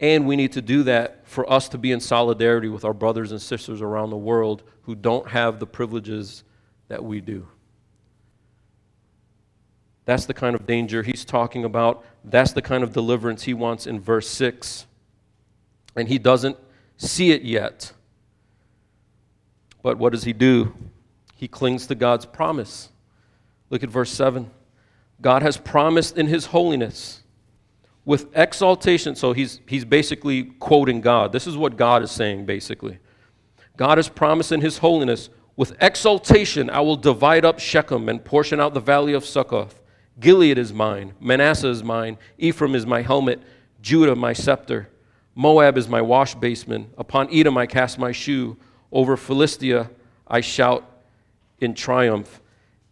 And 0.00 0.26
we 0.26 0.36
need 0.36 0.52
to 0.52 0.62
do 0.62 0.84
that 0.84 1.26
for 1.26 1.50
us 1.50 1.68
to 1.70 1.78
be 1.78 1.90
in 1.90 2.00
solidarity 2.00 2.68
with 2.68 2.84
our 2.84 2.94
brothers 2.94 3.32
and 3.32 3.42
sisters 3.42 3.82
around 3.82 4.10
the 4.10 4.16
world 4.16 4.62
who 4.82 4.94
don't 4.94 5.28
have 5.28 5.58
the 5.58 5.66
privileges 5.66 6.44
that 6.86 7.04
we 7.04 7.20
do. 7.20 7.46
That's 10.04 10.24
the 10.24 10.34
kind 10.34 10.54
of 10.54 10.66
danger 10.66 11.02
he's 11.02 11.24
talking 11.24 11.64
about. 11.64 12.04
That's 12.24 12.52
the 12.52 12.62
kind 12.62 12.82
of 12.82 12.92
deliverance 12.92 13.42
he 13.42 13.54
wants 13.54 13.86
in 13.86 14.00
verse 14.00 14.28
6. 14.28 14.86
And 15.96 16.08
he 16.08 16.18
doesn't 16.18 16.56
see 16.96 17.32
it 17.32 17.42
yet. 17.42 17.92
But 19.82 19.98
what 19.98 20.12
does 20.12 20.24
he 20.24 20.32
do? 20.32 20.74
He 21.34 21.48
clings 21.48 21.86
to 21.88 21.94
God's 21.94 22.24
promise. 22.24 22.88
Look 23.68 23.82
at 23.82 23.90
verse 23.90 24.10
7. 24.10 24.50
God 25.20 25.42
has 25.42 25.56
promised 25.56 26.16
in 26.16 26.26
his 26.26 26.46
holiness 26.46 27.22
with 28.08 28.34
exaltation. 28.34 29.14
So 29.14 29.34
he's, 29.34 29.60
he's 29.66 29.84
basically 29.84 30.44
quoting 30.44 31.02
God. 31.02 31.30
This 31.30 31.46
is 31.46 31.58
what 31.58 31.76
God 31.76 32.02
is 32.02 32.10
saying, 32.10 32.46
basically. 32.46 33.00
God 33.76 33.98
is 33.98 34.08
promising 34.08 34.62
his 34.62 34.78
holiness, 34.78 35.28
with 35.56 35.76
exaltation 35.82 36.70
I 36.70 36.80
will 36.80 36.96
divide 36.96 37.44
up 37.44 37.58
Shechem 37.58 38.08
and 38.08 38.24
portion 38.24 38.60
out 38.60 38.72
the 38.72 38.80
valley 38.80 39.12
of 39.12 39.26
Succoth. 39.26 39.82
Gilead 40.18 40.56
is 40.56 40.72
mine, 40.72 41.12
Manasseh 41.20 41.68
is 41.68 41.84
mine, 41.84 42.16
Ephraim 42.38 42.74
is 42.74 42.86
my 42.86 43.02
helmet, 43.02 43.42
Judah 43.82 44.16
my 44.16 44.32
scepter. 44.32 44.88
Moab 45.34 45.76
is 45.76 45.86
my 45.86 46.00
wash 46.00 46.34
basin. 46.34 46.90
Upon 46.96 47.28
Edom 47.30 47.58
I 47.58 47.66
cast 47.66 47.98
my 47.98 48.12
shoe. 48.12 48.56
Over 48.90 49.18
Philistia 49.18 49.90
I 50.26 50.40
shout 50.40 50.82
in 51.60 51.74
triumph. 51.74 52.40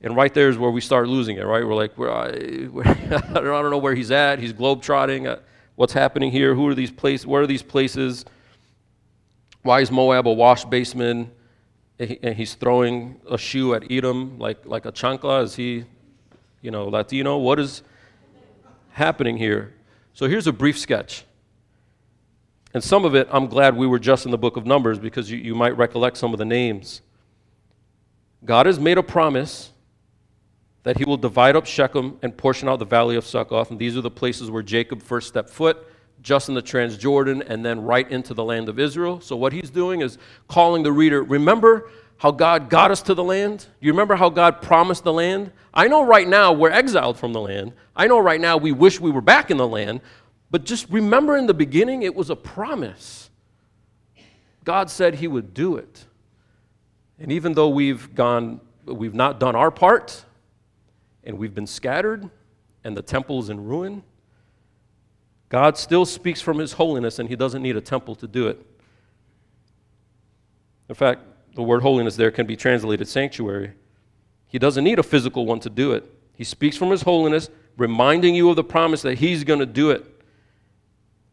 And 0.03 0.15
right 0.15 0.33
there 0.33 0.49
is 0.49 0.59
where 0.59 0.71
we 0.71 0.81
start 0.81 1.09
losing 1.09 1.37
it, 1.37 1.45
right? 1.45 1.67
We're 1.67 1.75
like, 1.75 1.97
we're, 1.97 2.11
I, 2.11 2.69
we're, 2.69 2.85
I 2.87 3.41
don't 3.41 3.71
know 3.71 3.79
where 3.79 3.95
he's 3.95 4.11
at. 4.11 4.39
He's 4.39 4.53
globetrotting. 4.53 5.27
Uh, 5.27 5.39
what's 5.75 5.93
happening 5.93 6.31
here? 6.31 6.55
Who 6.55 6.69
are 6.69 6.75
these 6.75 6.91
places? 6.91 7.27
Where 7.27 7.43
are 7.43 7.47
these 7.47 7.63
places? 7.63 8.25
Why 9.63 9.81
is 9.81 9.91
Moab 9.91 10.27
a 10.27 10.33
wash 10.33 10.65
basin? 10.65 11.31
And 11.99 12.35
he's 12.35 12.55
throwing 12.55 13.21
a 13.31 13.39
shoe 13.39 13.75
at 13.75 13.91
Edom 13.91 14.39
like, 14.39 14.67
like 14.67 14.85
a 14.85 14.93
chancla. 14.93 15.43
Is 15.43 15.57
he, 15.57 15.85
you 16.61 16.71
know, 16.71 16.89
Latino? 16.89 17.39
What 17.39 17.59
is 17.59 17.83
happening 18.91 19.39
here? 19.39 19.73
So 20.13 20.29
here's 20.29 20.47
a 20.47 20.53
brief 20.53 20.79
sketch. 20.79 21.25
And 22.75 22.85
some 22.85 23.07
of 23.07 23.15
it, 23.15 23.27
I'm 23.31 23.47
glad 23.47 23.75
we 23.75 23.87
were 23.87 23.99
just 23.99 24.27
in 24.27 24.31
the 24.31 24.37
book 24.37 24.59
of 24.59 24.67
Numbers 24.67 24.99
because 24.99 25.31
you, 25.31 25.39
you 25.39 25.55
might 25.55 25.75
recollect 25.79 26.19
some 26.19 26.35
of 26.35 26.39
the 26.39 26.45
names. 26.45 27.01
God 28.45 28.67
has 28.67 28.79
made 28.79 28.99
a 28.99 29.03
promise 29.03 29.71
that 30.87 30.96
he 30.99 31.05
will 31.05 31.16
divide 31.16 31.57
up 31.57 31.66
Shechem 31.66 32.16
and 32.22 32.37
portion 32.37 32.68
out 32.68 32.79
the 32.79 32.85
valley 32.85 33.16
of 33.16 33.27
Succoth. 33.27 33.72
And 33.72 33.79
these 33.81 33.96
are 33.96 34.03
the 34.03 34.09
places 34.09 34.53
where 34.53 34.62
Jacob 34.62 35.03
first 35.03 35.27
stepped 35.27 35.51
foot, 35.51 35.85
just 36.22 36.49
in 36.49 36.55
the 36.55 36.62
Transjordan, 36.62 37.44
and 37.44 37.66
then 37.66 37.83
right 37.83 38.09
into 38.09 38.35
the 38.35 38.44
land 38.44 38.68
of 38.68 38.79
Israel. 38.79 39.20
So 39.20 39.35
what 39.35 39.53
he's 39.53 39.68
doing 39.68 40.01
is 40.01 40.16
calling 40.46 40.85
the 40.85 40.92
reader, 40.92 41.25
remember 41.25 41.90
how 42.18 42.31
God 42.31 42.70
got 42.70 42.92
us 42.92 43.03
to 43.03 43.14
the 43.14 43.25
land? 43.25 43.66
You 43.81 43.90
remember 43.90 44.14
how 44.14 44.31
God 44.31 44.62
promised 44.62 45.03
the 45.03 45.12
land? 45.12 45.51
I 45.75 45.88
know 45.88 46.07
right 46.07 46.29
now 46.29 46.53
we're 46.53 46.70
exiled 46.70 47.18
from 47.18 47.33
the 47.33 47.40
land. 47.40 47.72
I 47.96 48.07
know 48.07 48.20
right 48.20 48.40
now 48.40 48.57
we 48.57 48.70
wish 48.70 49.01
we 49.01 49.11
were 49.11 49.20
back 49.20 49.51
in 49.51 49.57
the 49.57 49.66
land, 49.66 50.03
but 50.53 50.62
just 50.62 50.88
remember 50.88 51.37
in 51.37 51.49
the 51.49 51.55
beginning, 51.55 52.03
it 52.03 52.14
was 52.14 52.31
a 52.31 52.37
promise. 52.37 53.29
God 54.62 54.88
said 54.88 55.16
He 55.16 55.27
would 55.27 55.53
do 55.53 55.79
it. 55.79 56.05
And 57.18 57.33
even 57.33 57.55
though 57.55 57.70
we've 57.70 58.14
gone, 58.14 58.61
we've 58.85 59.14
not 59.14 59.40
done 59.40 59.57
our 59.57 59.72
part, 59.72 60.22
and 61.27 61.37
we've 61.37 61.55
been 61.55 61.67
scattered, 61.67 62.31
and 62.85 62.97
the 62.97 63.03
temple 63.03 63.41
is 63.41 63.51
in 63.51 63.65
ruin, 63.65 64.03
God 65.49 65.77
still 65.77 66.07
speaks 66.07 66.41
from 66.41 66.59
His 66.59 66.73
holiness, 66.73 67.19
and 67.19 67.29
He 67.29 67.37
doesn't 67.37 67.62
need 67.62 67.77
a 67.77 67.81
temple 67.81 68.15
to 68.17 68.27
do 68.27 68.47
it. 68.47 68.65
In 70.89 70.95
fact, 70.95 71.23
the 71.55 71.62
word 71.62 71.83
holiness 71.83 72.17
there 72.17 72.31
can 72.31 72.47
be 72.47 72.57
translated 72.57 73.09
sanctuary. 73.09 73.73
He 74.47 74.59
doesn't 74.59 74.85
need 74.85 74.99
a 74.99 75.03
physical 75.03 75.47
one 75.47 75.61
to 75.61 75.71
do 75.71 75.93
it. 75.93 76.11
He 76.35 76.45
speaks 76.45 76.77
from 76.77 76.91
His 76.91 77.03
holiness, 77.03 77.51
reminding 77.77 78.35
you 78.35 78.49
of 78.49 78.57
the 78.57 78.65
promise 78.65 79.03
that 79.03 79.17
He's 79.17 79.45
going 79.45 79.61
to 79.61 79.67
do 79.67 79.91
it. 79.91 80.05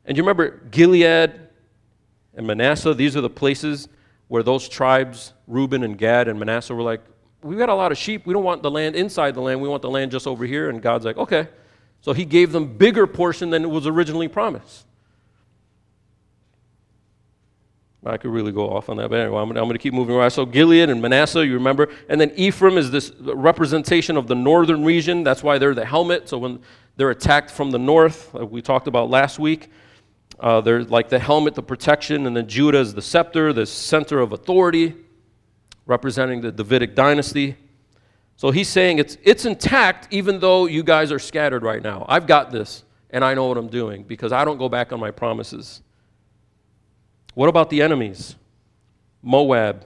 And 0.06 0.18
you 0.18 0.24
remember 0.24 0.62
Gilead 0.72 1.40
and 2.34 2.48
Manasseh? 2.48 2.94
These 2.94 3.16
are 3.16 3.22
the 3.22 3.30
places 3.30 3.88
where 4.28 4.44
those 4.44 4.68
tribes, 4.68 5.34
Reuben 5.48 5.84
and 5.84 5.98
Gad 5.98 6.28
and 6.28 6.40
Manasseh, 6.40 6.74
were 6.74 6.82
like, 6.82 7.02
We've 7.44 7.58
got 7.58 7.70
a 7.70 7.76
lot 7.76 7.92
of 7.92 7.98
sheep. 7.98 8.26
We 8.26 8.34
don't 8.34 8.44
want 8.44 8.64
the 8.64 8.72
land 8.72 8.96
inside 8.96 9.36
the 9.36 9.42
land. 9.42 9.62
We 9.62 9.68
want 9.68 9.82
the 9.82 9.90
land 9.90 10.12
just 10.12 10.28
over 10.28 10.46
here. 10.46 10.70
And 10.70 10.82
God's 10.82 11.06
like, 11.06 11.18
Okay. 11.18 11.48
So 12.02 12.12
he 12.12 12.26
gave 12.26 12.52
them 12.52 12.78
bigger 12.78 13.08
portion 13.08 13.50
than 13.50 13.64
it 13.64 13.70
was 13.70 13.88
originally 13.88 14.28
promised. 14.28 14.86
I 18.06 18.18
could 18.18 18.32
really 18.32 18.52
go 18.52 18.70
off 18.70 18.90
on 18.90 18.98
that, 18.98 19.10
but 19.10 19.20
anyway, 19.20 19.40
I'm, 19.40 19.54
going 19.54 19.70
to 19.70 19.78
keep 19.78 19.94
moving 19.94 20.14
around. 20.14 20.32
So 20.32 20.46
Gilead 20.46 20.90
and 20.90 21.02
Manasseh, 21.02 21.46
you 21.46 21.54
remember, 21.54 21.88
and 22.10 22.20
then 22.20 22.32
Ephraim 22.36 22.78
is 22.78 22.92
this 22.92 23.14
representation 23.20 24.18
of 24.18 24.28
the 24.28 24.36
northern 24.36 24.84
region. 24.84 25.24
That's 25.24 25.42
why 25.42 25.58
they're 25.58 25.74
the 25.74 25.86
helmet. 25.86 26.28
So 26.28 26.38
when 26.38 26.60
they're 26.98 27.12
attacked 27.12 27.50
from 27.50 27.72
the 27.72 27.80
north, 27.80 28.34
like 28.34 28.52
we 28.52 28.62
talked 28.62 28.88
about 28.88 29.10
last 29.10 29.40
week, 29.40 29.70
uh, 30.40 30.60
they're 30.60 30.84
like 30.84 31.08
the 31.08 31.20
helmet, 31.20 31.56
the 31.56 31.64
protection, 31.64 32.28
and 32.28 32.36
then 32.36 32.48
Judah 32.48 32.80
is 32.80 32.94
the 32.94 33.02
scepter, 33.02 33.54
the 33.54 33.66
center 33.66 34.20
of 34.20 34.34
authority, 34.34 34.94
representing 35.86 36.42
the 36.42 36.52
Davidic 36.52 36.96
dynasty. 36.96 37.56
So 38.36 38.52
he's 38.52 38.70
saying 38.70 39.00
it's, 39.00 39.18
it's 39.24 39.46
intact 39.46 40.08
even 40.12 40.40
though 40.40 40.66
you 40.66 40.84
guys 40.84 41.12
are 41.12 41.20
scattered 41.20 41.64
right 41.64 41.82
now. 41.82 42.06
I've 42.08 42.28
got 42.28 42.52
this, 42.52 42.84
and 43.10 43.24
I 43.24 43.34
know 43.34 43.48
what 43.48 43.58
I'm 43.58 43.68
doing 43.68 44.04
because 44.04 44.32
I 44.32 44.46
don't 44.46 44.58
go 44.58 44.70
back 44.70 44.92
on 44.92 45.00
my 45.00 45.12
promises. 45.12 45.82
What 47.34 47.50
about 47.50 47.70
the 47.70 47.82
enemies? 47.82 48.36
Moab, 49.22 49.86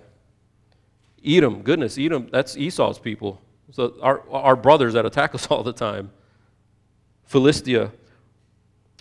Edom. 1.25 1.61
Goodness, 1.61 1.97
Edom, 1.97 2.29
that's 2.31 2.57
Esau's 2.57 2.99
people. 2.99 3.41
So 3.71 3.93
our, 4.01 4.23
our 4.31 4.55
brothers 4.55 4.93
that 4.93 5.05
attack 5.05 5.35
us 5.35 5.47
all 5.47 5.63
the 5.63 5.73
time. 5.73 6.11
Philistia, 7.25 7.91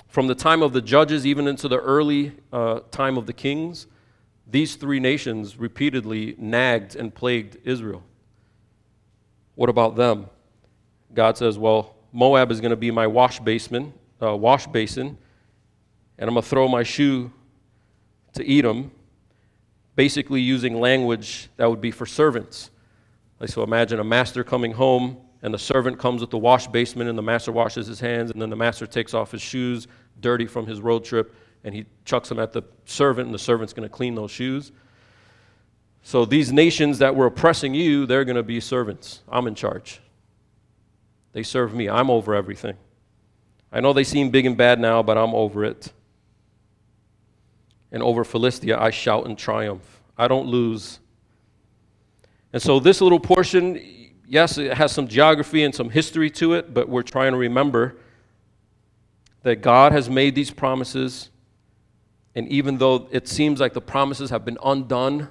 from 0.09 0.27
the 0.27 0.35
time 0.35 0.63
of 0.63 0.73
the 0.73 0.81
judges 0.81 1.27
even 1.27 1.47
into 1.47 1.69
the 1.69 1.79
early 1.79 2.33
uh, 2.53 2.81
time 2.91 3.17
of 3.17 3.27
the 3.27 3.33
kings, 3.33 3.87
these 4.47 4.77
three 4.77 5.01
nations 5.01 5.59
repeatedly 5.59 6.37
nagged 6.39 6.95
and 6.95 7.15
plagued 7.15 7.59
Israel. 7.65 8.03
What 9.55 9.69
about 9.69 9.97
them? 9.97 10.27
God 11.15 11.37
says, 11.37 11.59
Well, 11.59 11.97
Moab 12.13 12.51
is 12.51 12.61
going 12.61 12.71
to 12.71 12.77
be 12.77 12.91
my 12.91 13.07
wash 13.07 13.41
basin, 13.41 13.93
uh, 14.23 14.37
wash 14.37 14.67
basin, 14.67 15.19
and 16.19 16.29
I'm 16.29 16.35
going 16.35 16.43
to 16.43 16.49
throw 16.49 16.69
my 16.69 16.83
shoe 16.83 17.33
to 18.35 18.59
Edom, 18.59 18.91
basically 19.97 20.41
using 20.41 20.81
language 20.81 21.49
that 21.57 21.69
would 21.69 21.81
be 21.81 21.91
for 21.91 22.07
servants. 22.07 22.71
So 23.47 23.63
imagine 23.63 24.01
a 24.01 24.05
master 24.05 24.45
coming 24.45 24.73
home 24.73 25.19
and 25.43 25.53
the 25.53 25.59
servant 25.59 25.99
comes 25.99 26.21
with 26.21 26.31
the 26.31 26.39
wash 26.39 26.67
basin 26.69 27.03
and 27.03 27.19
the 27.19 27.23
master 27.23 27.53
washes 27.53 27.87
his 27.87 28.01
hands 28.01 28.31
and 28.31 28.41
then 28.41 28.49
the 28.49 28.57
master 28.57 28.87
takes 28.87 29.13
off 29.13 29.33
his 29.33 29.43
shoes 29.43 29.87
dirty 30.21 30.47
from 30.47 30.67
his 30.67 30.81
road 30.81 31.05
trip 31.05 31.35
and 31.65 31.75
he 31.75 31.87
chucks 32.05 32.29
them 32.29 32.39
at 32.39 32.53
the 32.53 32.63
servant 32.85 33.27
and 33.27 33.35
the 33.35 33.39
servant's 33.39 33.73
going 33.73 33.89
to 33.89 33.93
clean 33.95 34.15
those 34.15 34.31
shoes. 34.31 34.73
So 36.03 36.25
these 36.25 36.53
nations 36.53 36.99
that 36.99 37.15
were 37.15 37.27
oppressing 37.27 37.75
you 37.75 38.07
they're 38.07 38.25
going 38.25 38.37
to 38.37 38.43
be 38.43 38.61
servants. 38.61 39.23
I'm 39.29 39.47
in 39.47 39.55
charge. 39.55 40.01
They 41.33 41.43
serve 41.43 41.75
me. 41.75 41.89
I'm 41.89 42.11
over 42.11 42.35
everything. 42.35 42.77
I 43.73 43.81
know 43.81 43.93
they 43.93 44.05
seem 44.05 44.31
big 44.31 44.47
and 44.47 44.57
bad 44.57 44.81
now 44.81 45.03
but 45.03 45.19
i'm 45.19 45.35
over 45.35 45.65
it. 45.65 45.93
And 47.93 48.03
over 48.03 48.25
philistia 48.25 48.79
i 48.79 48.91
shout 48.91 49.27
in 49.27 49.37
triumph. 49.37 50.01
I 50.17 50.29
don't 50.29 50.47
lose. 50.47 51.01
And 52.53 52.63
so 52.63 52.81
this 52.81 53.01
little 53.01 53.21
portion 53.21 53.97
yes, 54.29 54.59
it 54.59 54.75
has 54.75 54.93
some 54.93 55.09
geography 55.09 55.63
and 55.65 55.75
some 55.75 55.91
history 55.91 56.31
to 56.31 56.55
it, 56.55 56.75
but 56.75 56.89
we're 56.89 57.03
trying 57.03 57.33
to 57.33 57.39
remember 57.39 57.97
that 59.43 59.57
God 59.57 59.93
has 59.93 60.11
made 60.11 60.35
these 60.35 60.51
promises. 60.51 61.31
And 62.37 62.47
even 62.49 62.77
though 62.77 63.09
it 63.11 63.27
seems 63.27 63.59
like 63.61 63.73
the 63.73 63.81
promises 63.81 64.29
have 64.29 64.45
been 64.45 64.59
undone, 64.63 65.29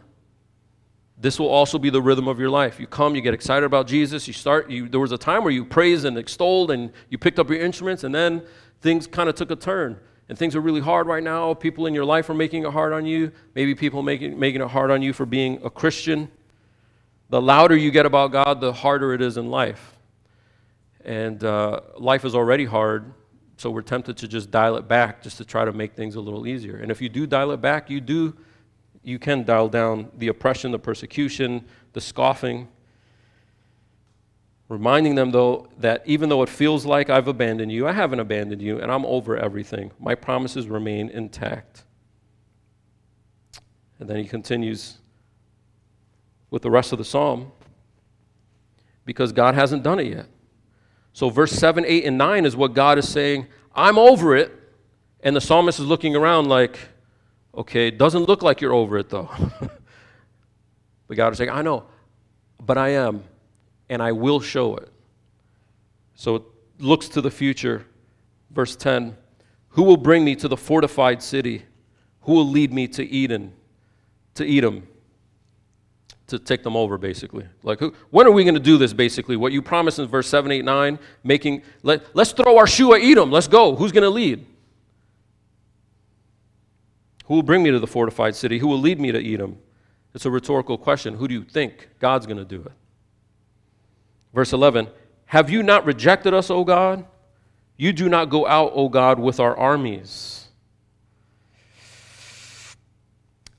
this 1.17 1.39
will 1.39 1.47
also 1.47 1.77
be 1.77 1.91
the 1.91 2.01
rhythm 2.01 2.27
of 2.27 2.39
your 2.39 2.49
life. 2.49 2.79
You 2.79 2.87
come, 2.87 3.15
you 3.15 3.21
get 3.21 3.33
excited 3.33 3.63
about 3.63 3.87
Jesus, 3.87 4.27
you 4.27 4.33
start, 4.33 4.69
you, 4.71 4.89
there 4.89 4.99
was 4.99 5.11
a 5.11 5.17
time 5.17 5.43
where 5.43 5.53
you 5.53 5.63
praised 5.63 6.03
and 6.03 6.17
extolled 6.17 6.71
and 6.71 6.91
you 7.09 7.19
picked 7.19 7.37
up 7.37 7.47
your 7.47 7.61
instruments, 7.61 8.03
and 8.03 8.13
then 8.13 8.43
things 8.81 9.05
kind 9.05 9.29
of 9.29 9.35
took 9.35 9.51
a 9.51 9.55
turn. 9.55 9.97
And 10.27 10.37
things 10.37 10.55
are 10.55 10.59
really 10.59 10.81
hard 10.81 11.05
right 11.05 11.21
now. 11.21 11.53
People 11.53 11.85
in 11.85 11.93
your 11.93 12.05
life 12.05 12.27
are 12.31 12.33
making 12.33 12.65
it 12.65 12.71
hard 12.71 12.91
on 12.91 13.05
you. 13.05 13.31
Maybe 13.53 13.75
people 13.75 14.01
making, 14.01 14.39
making 14.39 14.61
it 14.61 14.67
hard 14.67 14.89
on 14.89 15.03
you 15.03 15.13
for 15.13 15.27
being 15.27 15.61
a 15.63 15.69
Christian. 15.69 16.31
The 17.29 17.39
louder 17.39 17.77
you 17.77 17.91
get 17.91 18.07
about 18.07 18.31
God, 18.31 18.59
the 18.59 18.73
harder 18.73 19.13
it 19.13 19.21
is 19.21 19.37
in 19.37 19.51
life. 19.51 19.95
And 21.03 21.43
uh, 21.43 21.81
life 21.99 22.25
is 22.25 22.33
already 22.33 22.65
hard, 22.65 23.13
so 23.57 23.69
we're 23.69 23.81
tempted 23.81 24.17
to 24.17 24.27
just 24.27 24.51
dial 24.51 24.75
it 24.75 24.87
back 24.87 25.21
just 25.21 25.37
to 25.37 25.45
try 25.45 25.65
to 25.65 25.71
make 25.71 25.93
things 25.93 26.15
a 26.15 26.21
little 26.21 26.45
easier. 26.45 26.77
And 26.77 26.91
if 26.91 27.01
you 27.01 27.09
do 27.09 27.25
dial 27.25 27.51
it 27.51 27.61
back, 27.61 27.89
you 27.89 28.01
do 28.01 28.35
you 29.05 29.19
can 29.19 29.43
dial 29.43 29.69
down 29.69 30.09
the 30.17 30.29
oppression, 30.29 30.71
the 30.71 30.79
persecution, 30.79 31.63
the 31.93 32.01
scoffing. 32.01 32.67
Reminding 34.67 35.13
them, 35.13 35.29
though, 35.29 35.69
that 35.77 36.01
even 36.05 36.27
though 36.27 36.41
it 36.41 36.49
feels 36.49 36.87
like 36.87 37.11
I've 37.11 37.27
abandoned 37.27 37.71
you, 37.71 37.87
I 37.87 37.91
haven't 37.91 38.19
abandoned 38.19 38.63
you, 38.63 38.79
and 38.81 38.91
I'm 38.91 39.05
over 39.05 39.37
everything. 39.37 39.91
My 39.99 40.15
promises 40.15 40.67
remain 40.67 41.09
intact. 41.09 41.83
And 43.99 44.09
then 44.09 44.17
he 44.17 44.25
continues 44.25 44.97
with 46.49 46.63
the 46.63 46.71
rest 46.71 46.91
of 46.91 46.97
the 46.97 47.05
psalm 47.05 47.51
because 49.05 49.31
God 49.31 49.53
hasn't 49.53 49.83
done 49.83 49.99
it 49.99 50.07
yet. 50.07 50.25
So, 51.15 51.29
verse 51.29 51.53
7, 51.53 51.85
8, 51.87 52.03
and 52.03 52.17
9 52.17 52.45
is 52.45 52.57
what 52.57 52.73
God 52.73 52.97
is 52.97 53.07
saying, 53.07 53.47
I'm 53.73 53.97
over 53.97 54.35
it. 54.35 54.51
And 55.21 55.33
the 55.33 55.39
psalmist 55.39 55.79
is 55.79 55.85
looking 55.85 56.13
around 56.13 56.49
like, 56.49 56.77
okay, 57.55 57.87
it 57.87 57.97
doesn't 57.97 58.23
look 58.23 58.43
like 58.43 58.59
you're 58.59 58.73
over 58.73 58.97
it 58.97 59.07
though. 59.07 59.29
but 61.07 61.15
God 61.15 61.31
is 61.31 61.37
saying, 61.37 61.51
I 61.51 61.61
know, 61.61 61.85
but 62.59 62.77
I 62.77 62.89
am, 62.89 63.23
and 63.89 64.03
I 64.03 64.11
will 64.11 64.41
show 64.41 64.75
it. 64.75 64.91
So 66.15 66.35
it 66.35 66.43
looks 66.79 67.07
to 67.07 67.21
the 67.21 67.31
future. 67.31 67.85
Verse 68.51 68.75
10 68.75 69.15
Who 69.69 69.83
will 69.83 69.95
bring 69.95 70.25
me 70.25 70.35
to 70.35 70.49
the 70.49 70.57
fortified 70.57 71.23
city? 71.23 71.63
Who 72.23 72.33
will 72.33 72.49
lead 72.49 72.73
me 72.73 72.89
to 72.89 73.05
Eden, 73.05 73.53
to 74.33 74.45
Edom? 74.45 74.85
To 76.27 76.39
take 76.39 76.63
them 76.63 76.75
over, 76.75 76.97
basically. 76.97 77.45
Like, 77.63 77.79
who, 77.79 77.93
when 78.09 78.25
are 78.25 78.31
we 78.31 78.43
going 78.43 78.55
to 78.55 78.59
do 78.59 78.77
this, 78.77 78.93
basically? 78.93 79.35
What 79.35 79.51
you 79.51 79.61
promised 79.61 79.99
in 79.99 80.07
verse 80.07 80.27
7, 80.27 80.51
8, 80.51 80.65
9, 80.65 80.99
making, 81.23 81.61
let, 81.83 82.03
let's 82.15 82.31
throw 82.31 82.57
our 82.57 82.67
shoe 82.67 82.93
at 82.93 83.01
Edom. 83.01 83.31
Let's 83.31 83.47
go. 83.47 83.75
Who's 83.75 83.91
going 83.91 84.03
to 84.03 84.09
lead? 84.09 84.45
Who 87.25 87.35
will 87.35 87.43
bring 87.43 87.63
me 87.63 87.71
to 87.71 87.79
the 87.79 87.87
fortified 87.87 88.35
city? 88.35 88.57
Who 88.57 88.67
will 88.67 88.79
lead 88.79 88.99
me 88.99 89.11
to 89.11 89.33
Edom? 89.33 89.57
It's 90.13 90.25
a 90.25 90.31
rhetorical 90.31 90.77
question. 90.77 91.15
Who 91.15 91.27
do 91.27 91.33
you 91.33 91.43
think 91.43 91.89
God's 91.99 92.25
going 92.25 92.37
to 92.37 92.45
do 92.45 92.61
it? 92.61 92.71
Verse 94.33 94.53
11 94.53 94.87
Have 95.25 95.49
you 95.49 95.61
not 95.61 95.85
rejected 95.85 96.33
us, 96.33 96.49
O 96.49 96.63
God? 96.63 97.05
You 97.77 97.91
do 97.91 98.07
not 98.07 98.29
go 98.29 98.47
out, 98.47 98.71
O 98.73 98.89
God, 98.89 99.19
with 99.19 99.39
our 99.39 99.55
armies. 99.57 100.47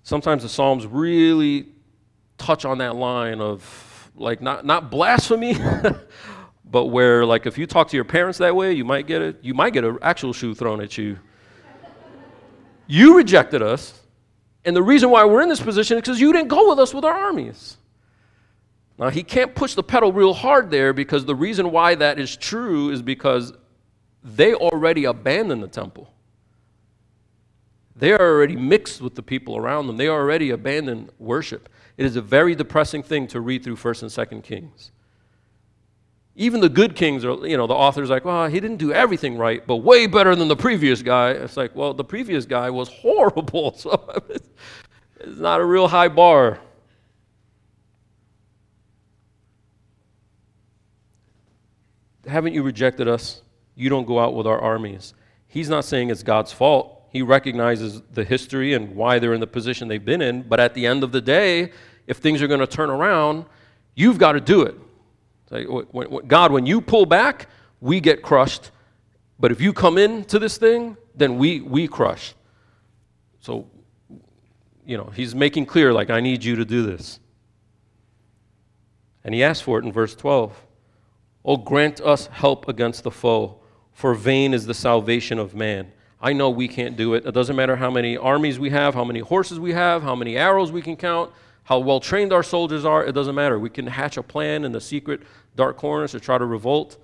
Sometimes 0.03 0.43
the 0.43 0.49
Psalms 0.49 0.87
really 0.87 1.67
touch 2.39 2.65
on 2.65 2.79
that 2.79 2.97
line 2.97 3.41
of 3.41 4.11
like 4.15 4.41
not, 4.41 4.65
not 4.65 4.91
blasphemy, 4.91 5.57
but 6.65 6.87
where 6.87 7.25
like 7.25 7.47
if 7.47 7.59
you 7.59 7.67
talk 7.67 7.89
to 7.89 7.97
your 7.97 8.05
parents 8.05 8.39
that 8.39 8.55
way, 8.55 8.73
you 8.73 8.85
might 8.85 9.07
get 9.07 9.23
it, 9.23 9.39
you 9.43 9.55
might 9.55 9.73
get 9.73 9.85
an 9.85 9.99
actual 10.03 10.33
shoe 10.33 10.55
thrown 10.55 10.81
at 10.81 10.97
you. 10.97 11.19
You 12.87 13.17
rejected 13.17 13.63
us, 13.63 14.01
and 14.65 14.77
the 14.77 14.83
reason 14.83 15.11
why 15.11 15.25
we're 15.25 15.43
in 15.43 15.49
this 15.49 15.61
position 15.61 15.97
is 15.97 16.03
because 16.03 16.21
you 16.21 16.33
didn't 16.33 16.49
go 16.49 16.69
with 16.69 16.79
us 16.79 16.95
with 16.95 17.05
our 17.05 17.15
armies. 17.15 17.77
Now, 18.99 19.11
he 19.11 19.23
can't 19.23 19.55
push 19.55 19.75
the 19.75 19.83
pedal 19.83 20.13
real 20.13 20.33
hard 20.33 20.71
there 20.71 20.93
because 20.93 21.25
the 21.25 21.35
reason 21.35 21.71
why 21.71 21.95
that 21.97 22.19
is 22.19 22.37
true 22.37 22.91
is 22.91 23.03
because 23.03 23.53
they 24.23 24.55
already 24.55 25.05
abandoned 25.05 25.63
the 25.63 25.69
temple. 25.69 26.11
They 27.95 28.13
are 28.13 28.21
already 28.21 28.57
mixed 28.57 29.01
with 29.01 29.15
the 29.15 29.23
people 29.23 29.57
around 29.57 29.87
them. 29.87 29.97
They 29.97 30.09
already 30.09 30.51
abandoned 30.51 31.11
worship. 31.19 31.69
It 31.97 32.05
is 32.05 32.17
a 32.17 32.23
very 32.23 32.55
depressing 32.55 33.03
thing 33.03 33.27
to 33.29 33.41
read 33.41 33.65
through 33.65 33.77
1st 33.77 34.03
and 34.03 34.43
2nd 34.43 34.43
Kings. 34.45 34.91
Even 36.39 36.61
the 36.61 36.69
good 36.69 36.95
kings 36.95 37.25
are, 37.25 37.47
you 37.47 37.57
know, 37.57 37.67
the 37.67 37.75
author's 37.75 38.11
like, 38.11 38.27
well, 38.27 38.47
he 38.47 38.61
didn't 38.61 38.77
do 38.77 38.93
everything 38.93 39.39
right, 39.39 39.67
but 39.67 39.77
way 39.77 40.07
better 40.07 40.37
than 40.37 40.49
the 40.49 40.57
previous 40.57 41.01
guy. 41.01 41.31
It's 41.31 41.57
like, 41.57 41.75
well, 41.75 41.95
the 41.95 42.05
previous 42.05 42.45
guy 42.45 42.69
was 42.69 42.91
horrible, 42.91 43.73
so 43.77 44.23
it's 45.19 45.39
not 45.39 45.61
a 45.61 45.65
real 45.65 45.89
high 45.89 46.09
bar. 46.09 46.59
Haven't 52.27 52.53
you 52.53 52.63
rejected 52.63 53.09
us? 53.09 53.41
You 53.75 53.89
don't 53.89 54.05
go 54.05 54.19
out 54.19 54.35
with 54.35 54.47
our 54.47 54.61
armies. 54.61 55.15
He's 55.47 55.71
not 55.71 55.87
saying 55.87 56.11
it's 56.11 56.23
God's 56.23 56.53
fault. 56.53 56.96
He 57.17 57.23
recognizes 57.23 58.03
the 58.13 58.25
history 58.25 58.75
and 58.75 58.95
why 58.95 59.19
they're 59.19 59.33
in 59.33 59.41
the 59.41 59.47
position 59.47 59.89
they've 59.89 60.05
been 60.05 60.21
in. 60.21 60.43
But 60.43 60.61
at 60.61 60.75
the 60.75 60.87
end 60.87 61.03
of 61.03 61.13
the 61.13 61.21
day, 61.23 61.73
if 62.07 62.19
things 62.19 62.43
are 62.43 62.47
going 62.47 62.61
to 62.61 62.67
turn 62.67 62.91
around, 62.91 63.47
you've 63.95 64.19
got 64.19 64.33
to 64.33 64.41
do 64.41 64.61
it. 64.61 66.29
God, 66.29 66.53
when 66.53 66.67
you 66.67 66.83
pull 66.83 67.07
back, 67.07 67.49
we 67.81 68.01
get 68.01 68.21
crushed. 68.21 68.71
But 69.41 69.51
if 69.51 69.63
you 69.63 69.73
come 69.73 69.97
into 69.97 70.39
this 70.39 70.59
thing, 70.59 70.99
then 71.15 71.39
we, 71.39 71.63
we 71.63 71.89
crush. 71.89 72.35
So, 73.41 73.67
you 74.85 74.99
know, 74.99 75.11
he's 75.17 75.35
making 75.35 75.65
clear, 75.65 75.95
like, 75.95 76.11
I 76.11 76.21
need 76.21 76.45
you 76.45 76.57
to 76.57 76.67
do 76.67 76.83
this. 76.83 77.19
And 79.25 79.35
he 79.35 79.43
asks 79.43 79.63
for 79.63 79.79
it 79.79 79.87
in 79.87 79.91
verse 79.91 80.15
12. 80.15 80.55
Oh, 81.47 81.57
grant 81.57 82.03
us 82.03 82.27
help 82.27 82.69
against 82.69 83.05
the 83.05 83.11
foe, 83.11 83.59
for 83.95 84.13
vain 84.13 84.53
is 84.53 84.67
the 84.67 84.75
salvation 84.75 85.39
of 85.39 85.55
man. 85.55 85.93
I 86.21 86.33
know 86.33 86.51
we 86.51 86.69
can't 86.69 86.97
do 86.97 87.15
it. 87.15 87.27
It 87.27 87.33
doesn't 87.33 87.57
matter 87.57 87.77
how 87.77 87.91
many 87.91 88.17
armies 88.17 88.59
we 88.59 88.71
have, 88.71 88.95
how 88.95 89.05
many 89.05 89.21
horses 89.21 89.61
we 89.61 89.73
have, 89.73 90.03
how 90.03 90.15
many 90.15 90.37
arrows 90.37 90.73
we 90.73 90.83
can 90.83 90.97
count, 90.97 91.31
how 91.65 91.79
well 91.79 92.01
trained 92.01 92.33
our 92.33 92.43
soldiers 92.43 92.85
are. 92.85 93.05
It 93.05 93.13
doesn't 93.13 93.35
matter. 93.35 93.59
We 93.59 93.71
can 93.71 93.87
hatch 93.87 94.17
a 94.17 94.23
plan 94.23 94.65
in 94.65 94.73
the 94.73 94.81
secret 94.81 95.23
dark 95.57 95.77
corners 95.77 96.13
to 96.13 96.21
try 96.21 96.39
to 96.39 96.45
revolt. 96.45 96.97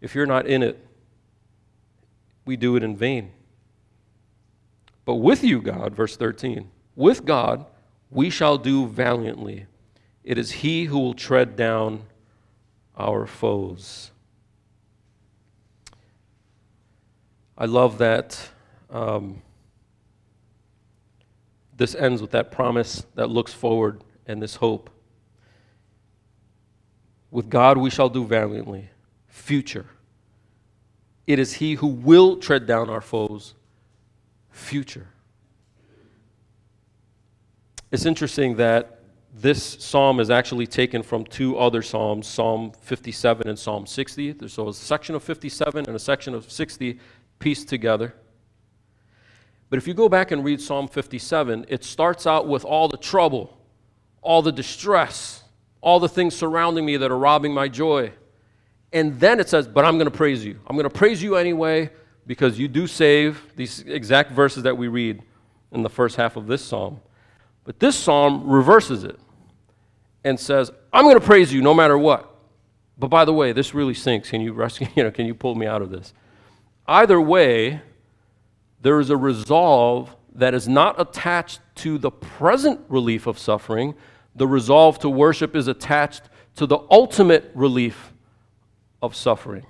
If 0.00 0.14
you're 0.14 0.26
not 0.26 0.46
in 0.46 0.62
it, 0.62 0.84
we 2.44 2.56
do 2.56 2.76
it 2.76 2.82
in 2.82 2.96
vain. 2.96 3.32
But 5.04 5.16
with 5.16 5.42
you, 5.42 5.60
God, 5.60 5.94
verse 5.94 6.16
13, 6.16 6.70
with 6.94 7.24
God 7.24 7.66
we 8.10 8.30
shall 8.30 8.58
do 8.58 8.86
valiantly. 8.86 9.66
It 10.22 10.38
is 10.38 10.50
He 10.50 10.84
who 10.84 10.98
will 10.98 11.14
tread 11.14 11.56
down 11.56 12.02
our 12.96 13.26
foes. 13.26 14.12
I 17.56 17.66
love 17.66 17.98
that 17.98 18.50
um, 18.90 19.42
this 21.76 21.94
ends 21.94 22.20
with 22.20 22.30
that 22.32 22.50
promise 22.50 23.04
that 23.14 23.28
looks 23.28 23.52
forward 23.52 24.02
and 24.26 24.40
this 24.40 24.56
hope. 24.56 24.90
With 27.30 27.48
God 27.48 27.78
we 27.78 27.90
shall 27.90 28.08
do 28.08 28.24
valiantly. 28.24 28.90
Future. 29.26 29.86
It 31.26 31.38
is 31.38 31.54
He 31.54 31.74
who 31.74 31.86
will 31.86 32.36
tread 32.36 32.66
down 32.66 32.90
our 32.90 33.00
foes. 33.00 33.54
Future. 34.50 35.08
It's 37.90 38.06
interesting 38.06 38.56
that 38.56 39.00
this 39.34 39.62
psalm 39.62 40.20
is 40.20 40.30
actually 40.30 40.66
taken 40.66 41.02
from 41.02 41.24
two 41.24 41.56
other 41.56 41.80
psalms, 41.80 42.26
Psalm 42.26 42.72
57 42.82 43.48
and 43.48 43.58
Psalm 43.58 43.86
60. 43.86 44.48
So 44.48 44.68
a 44.68 44.74
section 44.74 45.14
of 45.14 45.22
57 45.22 45.86
and 45.86 45.96
a 45.96 45.98
section 45.98 46.34
of 46.34 46.50
60 46.50 46.98
pieced 47.42 47.68
together. 47.68 48.14
But 49.68 49.78
if 49.78 49.88
you 49.88 49.94
go 49.94 50.08
back 50.08 50.30
and 50.30 50.44
read 50.44 50.60
Psalm 50.60 50.86
57, 50.86 51.66
it 51.68 51.82
starts 51.82 52.26
out 52.26 52.46
with 52.46 52.64
all 52.64 52.88
the 52.88 52.96
trouble, 52.96 53.58
all 54.20 54.42
the 54.42 54.52
distress, 54.52 55.42
all 55.80 55.98
the 55.98 56.08
things 56.08 56.36
surrounding 56.36 56.86
me 56.86 56.96
that 56.98 57.10
are 57.10 57.18
robbing 57.18 57.52
my 57.52 57.68
joy. 57.68 58.12
And 58.92 59.18
then 59.18 59.40
it 59.40 59.48
says, 59.48 59.66
But 59.66 59.84
I'm 59.84 59.94
going 59.94 60.10
to 60.10 60.16
praise 60.16 60.44
you. 60.44 60.58
I'm 60.66 60.76
going 60.76 60.88
to 60.88 60.90
praise 60.90 61.22
you 61.22 61.36
anyway 61.36 61.90
because 62.26 62.58
you 62.58 62.68
do 62.68 62.86
save 62.86 63.42
these 63.56 63.80
exact 63.80 64.30
verses 64.30 64.62
that 64.62 64.76
we 64.76 64.86
read 64.88 65.20
in 65.72 65.82
the 65.82 65.90
first 65.90 66.16
half 66.16 66.36
of 66.36 66.46
this 66.46 66.64
psalm. 66.64 67.00
But 67.64 67.80
this 67.80 67.96
psalm 67.96 68.48
reverses 68.48 69.04
it 69.04 69.18
and 70.22 70.38
says, 70.38 70.70
I'm 70.92 71.04
going 71.04 71.18
to 71.18 71.26
praise 71.26 71.52
you 71.52 71.62
no 71.62 71.74
matter 71.74 71.98
what. 71.98 72.28
But 72.98 73.08
by 73.08 73.24
the 73.24 73.32
way, 73.32 73.52
this 73.52 73.74
really 73.74 73.94
sinks. 73.94 74.30
Can 74.30 74.40
you 74.40 74.52
rescue, 74.52 74.86
you 74.94 75.02
know, 75.02 75.10
can 75.10 75.26
you 75.26 75.34
pull 75.34 75.54
me 75.54 75.66
out 75.66 75.82
of 75.82 75.90
this? 75.90 76.12
Either 76.86 77.20
way, 77.20 77.80
there 78.80 78.98
is 79.00 79.10
a 79.10 79.16
resolve 79.16 80.14
that 80.34 80.54
is 80.54 80.66
not 80.68 81.00
attached 81.00 81.60
to 81.76 81.98
the 81.98 82.10
present 82.10 82.80
relief 82.88 83.26
of 83.26 83.38
suffering. 83.38 83.94
The 84.34 84.46
resolve 84.46 84.98
to 85.00 85.08
worship 85.08 85.54
is 85.54 85.68
attached 85.68 86.22
to 86.56 86.66
the 86.66 86.78
ultimate 86.90 87.50
relief 87.54 88.12
of 89.00 89.14
suffering. 89.14 89.66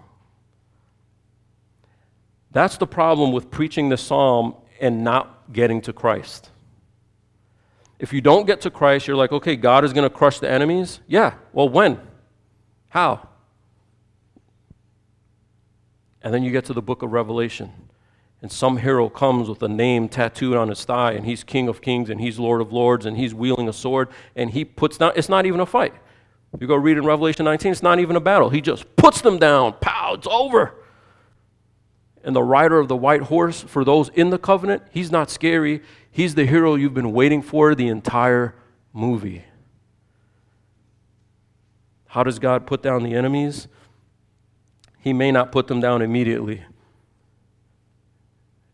That's 2.51 2.77
the 2.77 2.87
problem 2.87 3.33
with 3.33 3.51
preaching 3.51 3.89
the 3.89 3.97
psalm 3.97 4.55
and 4.81 5.03
not 5.03 5.53
getting 5.53 5.81
to 5.83 5.93
Christ. 5.93 6.51
If 7.99 8.13
you 8.13 8.21
don't 8.21 8.47
get 8.47 8.63
to 8.63 8.71
Christ, 8.71 9.07
you're 9.07 9.17
like, 9.17 9.33
okay, 9.33 9.57
God 9.57 9.85
is 9.85 9.93
going 9.93 10.09
to 10.09 10.15
crush 10.15 10.39
the 10.39 10.51
enemies? 10.51 11.01
Yeah. 11.07 11.35
Well, 11.53 11.69
when? 11.69 12.01
How? 12.89 13.29
And 16.23 16.33
then 16.33 16.43
you 16.43 16.53
get 16.53 16.65
to 16.67 16.73
the 16.73 16.83
book 16.83 17.03
of 17.03 17.13
Revelation, 17.13 17.73
and 18.41 18.51
some 18.51 18.77
hero 18.77 19.09
comes 19.09 19.49
with 19.49 19.63
a 19.63 19.69
name 19.69 20.09
tattooed 20.09 20.57
on 20.57 20.69
his 20.69 20.85
thigh, 20.85 21.13
and 21.13 21.27
he's 21.27 21.43
King 21.45 21.69
of 21.69 21.81
Kings, 21.81 22.11
and 22.11 22.21
he's 22.21 22.39
Lord 22.39 22.61
of 22.61 22.73
Lords, 22.73 23.07
and 23.07 23.17
he's 23.17 23.35
wielding 23.35 23.69
a 23.69 23.73
sword, 23.73 24.09
and 24.37 24.51
he 24.51 24.65
puts 24.65 24.99
down, 24.99 25.13
it's 25.17 25.29
not 25.29 25.47
even 25.47 25.61
a 25.61 25.67
fight. 25.67 25.95
You 26.61 26.67
go 26.67 26.75
read 26.75 26.99
in 26.99 27.05
Revelation 27.05 27.45
19, 27.45 27.73
it's 27.73 27.83
not 27.83 27.99
even 27.99 28.15
a 28.15 28.21
battle. 28.21 28.51
He 28.51 28.61
just 28.61 28.97
puts 28.97 29.21
them 29.21 29.39
down. 29.39 29.75
Pow, 29.81 30.15
it's 30.15 30.27
over. 30.27 30.75
And 32.25 32.37
the 32.37 32.43
rider 32.43 32.79
of 32.79 32.89
the 32.89 32.97
white 32.97 33.23
horse, 33.23 33.63
for 33.63 33.85
those 33.85 34.11
in 34.11 34.31
the 34.31 34.39
covenant, 34.39 34.83
he's 34.91 35.11
not 35.11 35.31
scary. 35.31 35.83
He's 36.11 36.35
the 36.35 36.47
hero 36.47 36.75
you've 36.75 36.95
been 36.95 37.13
waiting 37.13 37.43
for 37.43 37.75
the 37.75 37.89
entire 37.89 38.55
movie. 38.93 39.45
How 42.07 42.23
does 42.23 42.39
God 42.39 42.67
put 42.67 42.83
down 42.83 43.03
the 43.03 43.15
enemies? 43.15 43.67
He 45.03 45.13
may 45.13 45.33
not 45.33 45.51
put 45.51 45.67
them 45.67 45.81
down 45.81 46.01
immediately. 46.01 46.63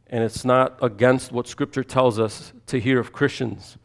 And 0.08 0.22
it's 0.22 0.44
not 0.44 0.78
against 0.82 1.32
what 1.32 1.48
Scripture 1.48 1.82
tells 1.82 2.18
us 2.18 2.52
to 2.66 2.78
hear 2.78 3.00
of 3.00 3.12
Christians 3.12 3.78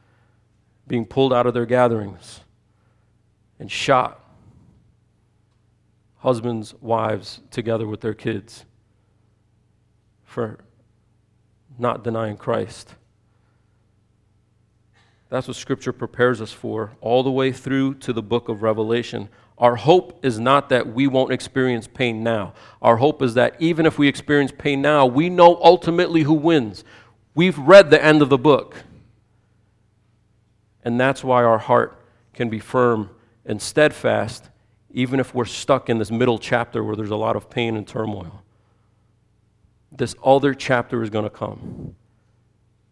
being 0.85 1.05
pulled 1.05 1.33
out 1.33 1.47
of 1.47 1.53
their 1.53 1.65
gatherings 1.65 2.41
and 3.59 3.71
shot. 3.71 4.19
Husbands, 6.17 6.73
wives, 6.81 7.39
together 7.49 7.87
with 7.87 8.01
their 8.01 8.13
kids 8.13 8.65
for 10.25 10.59
not 11.79 12.03
denying 12.03 12.35
Christ. 12.35 12.95
That's 15.29 15.47
what 15.47 15.55
Scripture 15.55 15.93
prepares 15.93 16.41
us 16.41 16.51
for 16.51 16.91
all 16.99 17.23
the 17.23 17.31
way 17.31 17.53
through 17.53 17.95
to 17.95 18.11
the 18.11 18.21
book 18.21 18.49
of 18.49 18.61
Revelation. 18.61 19.29
Our 19.58 19.76
hope 19.76 20.26
is 20.26 20.39
not 20.39 20.70
that 20.70 20.93
we 20.93 21.08
won't 21.08 21.32
experience 21.32 21.88
pain 21.88 22.24
now. 22.24 22.54
Our 22.82 22.97
hope 22.97 23.22
is 23.22 23.36
that 23.36 23.56
even 23.60 23.86
if 23.86 23.97
we 23.97 24.08
experience 24.08 24.51
pain 24.58 24.82
now, 24.82 25.06
we 25.06 25.30
know 25.30 25.60
ultimately 25.62 26.24
who 26.24 26.34
wins. 26.34 26.84
We've 27.36 27.58
read 27.58 27.89
the 27.89 28.04
end 28.04 28.22
of 28.22 28.30
the 28.30 28.38
book. 28.38 28.84
And 30.84 30.99
that's 30.99 31.24
why 31.24 31.43
our 31.43 31.60
heart 31.60 32.04
can 32.34 32.49
be 32.49 32.60
firm 32.60 33.10
and 33.45 33.62
steadfast, 33.62 34.49
even 34.91 35.20
if 35.20 35.34
we're 35.34 35.45
stuck 35.45 35.89
in 35.89 35.97
this 35.97 36.12
middle 36.12 36.39
chapter 36.39 36.84
where 36.84 36.95
there's 36.95 37.10
a 37.10 37.16
lot 37.16 37.36
of 37.36 37.49
pain 37.49 37.78
and 37.78 37.88
turmoil. 37.88 38.43
This 39.91 40.16
other 40.24 40.54
chapter 40.54 41.04
is 41.04 41.10
going 41.10 41.26
to 41.26 41.30
come. 41.30 41.95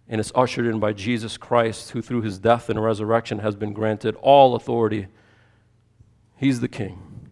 And 0.08 0.20
it's 0.20 0.32
ushered 0.36 0.68
in 0.68 0.80
by 0.80 0.94
Jesus 0.94 1.38
Christ, 1.38 1.92
who 1.92 2.02
through 2.02 2.22
his 2.22 2.38
death 2.38 2.70
and 2.70 2.82
resurrection 2.82 3.40
has 3.40 3.56
been 3.56 3.74
granted 3.74 4.16
all 4.22 4.56
authority. 4.56 5.08
He's 6.42 6.60
the 6.60 6.68
king. 6.68 7.30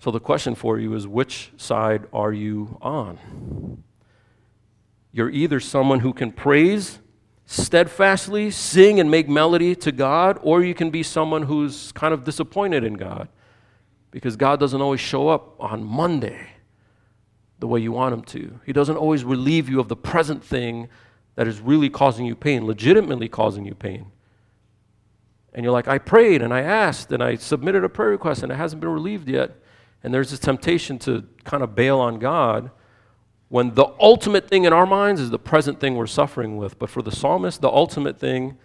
So 0.00 0.10
the 0.10 0.18
question 0.18 0.56
for 0.56 0.76
you 0.76 0.92
is 0.94 1.06
which 1.06 1.52
side 1.56 2.08
are 2.12 2.32
you 2.32 2.78
on? 2.82 3.84
You're 5.12 5.30
either 5.30 5.60
someone 5.60 6.00
who 6.00 6.12
can 6.12 6.32
praise 6.32 6.98
steadfastly, 7.46 8.50
sing 8.50 8.98
and 8.98 9.08
make 9.08 9.28
melody 9.28 9.76
to 9.76 9.92
God, 9.92 10.40
or 10.42 10.64
you 10.64 10.74
can 10.74 10.90
be 10.90 11.04
someone 11.04 11.44
who's 11.44 11.92
kind 11.92 12.12
of 12.12 12.24
disappointed 12.24 12.82
in 12.82 12.94
God 12.94 13.28
because 14.10 14.34
God 14.34 14.58
doesn't 14.58 14.82
always 14.82 15.00
show 15.00 15.28
up 15.28 15.54
on 15.60 15.84
Monday 15.84 16.48
the 17.60 17.68
way 17.68 17.78
you 17.78 17.92
want 17.92 18.14
Him 18.14 18.22
to. 18.22 18.58
He 18.66 18.72
doesn't 18.72 18.96
always 18.96 19.22
relieve 19.22 19.68
you 19.68 19.78
of 19.78 19.86
the 19.86 19.94
present 19.94 20.42
thing 20.42 20.88
that 21.36 21.46
is 21.46 21.60
really 21.60 21.88
causing 21.88 22.26
you 22.26 22.34
pain, 22.34 22.66
legitimately 22.66 23.28
causing 23.28 23.64
you 23.64 23.76
pain. 23.76 24.10
And 25.52 25.64
you're 25.64 25.72
like, 25.72 25.88
I 25.88 25.98
prayed 25.98 26.42
and 26.42 26.52
I 26.52 26.60
asked 26.60 27.12
and 27.12 27.22
I 27.22 27.36
submitted 27.36 27.84
a 27.84 27.88
prayer 27.88 28.10
request 28.10 28.42
and 28.42 28.50
it 28.50 28.56
hasn't 28.56 28.80
been 28.80 28.90
relieved 28.90 29.28
yet. 29.28 29.56
And 30.02 30.12
there's 30.12 30.30
this 30.30 30.40
temptation 30.40 30.98
to 31.00 31.28
kind 31.44 31.62
of 31.62 31.74
bail 31.74 32.00
on 32.00 32.18
God 32.18 32.70
when 33.48 33.74
the 33.74 33.86
ultimate 34.00 34.48
thing 34.48 34.64
in 34.64 34.72
our 34.72 34.86
minds 34.86 35.20
is 35.20 35.30
the 35.30 35.38
present 35.38 35.78
thing 35.78 35.94
we're 35.94 36.06
suffering 36.06 36.56
with. 36.56 36.78
But 36.78 36.88
for 36.88 37.02
the 37.02 37.12
psalmist, 37.12 37.60
the 37.60 37.68
ultimate 37.68 38.18
thing 38.18 38.56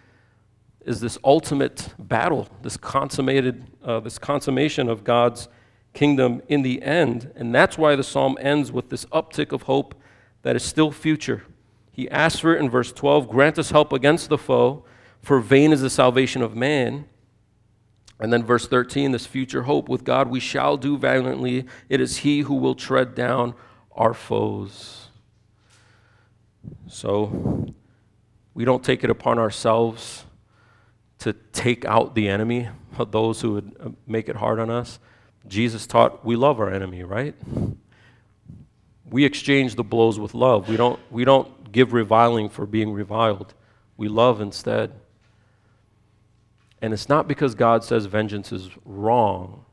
is 0.80 1.00
this 1.00 1.18
ultimate 1.22 1.94
battle, 1.98 2.48
this 2.62 2.78
consummated, 2.78 3.70
uh, 3.84 4.00
this 4.00 4.18
consummation 4.18 4.88
of 4.88 5.04
God's 5.04 5.48
kingdom 5.92 6.40
in 6.48 6.62
the 6.62 6.82
end. 6.82 7.30
And 7.36 7.54
that's 7.54 7.76
why 7.76 7.96
the 7.96 8.02
psalm 8.02 8.38
ends 8.40 8.72
with 8.72 8.88
this 8.88 9.04
uptick 9.06 9.52
of 9.52 9.62
hope 9.62 9.94
that 10.42 10.56
is 10.56 10.62
still 10.62 10.90
future. 10.90 11.44
He 11.92 12.08
asks 12.10 12.40
for 12.40 12.56
it 12.56 12.60
in 12.60 12.70
verse 12.70 12.90
12 12.92 13.28
grant 13.28 13.58
us 13.58 13.70
help 13.70 13.92
against 13.92 14.28
the 14.28 14.38
foe, 14.38 14.84
for 15.22 15.40
vain 15.40 15.72
is 15.72 15.80
the 15.80 15.90
salvation 15.90 16.42
of 16.42 16.56
man. 16.56 17.06
And 18.20 18.32
then 18.32 18.42
verse 18.42 18.66
13, 18.66 19.12
this 19.12 19.26
future 19.26 19.62
hope 19.62 19.88
with 19.88 20.04
God 20.04 20.28
we 20.28 20.40
shall 20.40 20.76
do 20.76 20.98
valiantly. 20.98 21.66
It 21.88 22.00
is 22.00 22.18
He 22.18 22.40
who 22.40 22.54
will 22.54 22.74
tread 22.74 23.14
down 23.14 23.54
our 23.92 24.14
foes. 24.14 25.08
So 26.88 27.74
we 28.54 28.64
don't 28.64 28.82
take 28.82 29.04
it 29.04 29.10
upon 29.10 29.38
ourselves 29.38 30.24
to 31.20 31.32
take 31.52 31.84
out 31.84 32.14
the 32.14 32.28
enemy, 32.28 32.68
those 33.10 33.40
who 33.40 33.52
would 33.54 33.76
uh, 33.80 33.88
make 34.06 34.28
it 34.28 34.36
hard 34.36 34.58
on 34.58 34.70
us. 34.70 34.98
Jesus 35.46 35.86
taught 35.86 36.24
we 36.24 36.36
love 36.36 36.60
our 36.60 36.72
enemy, 36.72 37.02
right? 37.04 37.34
We 39.08 39.24
exchange 39.24 39.76
the 39.76 39.84
blows 39.84 40.18
with 40.18 40.34
love. 40.34 40.68
We 40.68 40.76
don't, 40.76 41.00
we 41.10 41.24
don't 41.24 41.72
give 41.72 41.92
reviling 41.92 42.48
for 42.48 42.66
being 42.66 42.92
reviled, 42.92 43.54
we 43.96 44.08
love 44.08 44.40
instead. 44.40 44.92
And 46.80 46.92
it's 46.92 47.08
not 47.08 47.26
because 47.26 47.54
God 47.54 47.82
says 47.84 48.06
vengeance 48.06 48.52
is 48.52 48.70
wrong, 48.84 49.64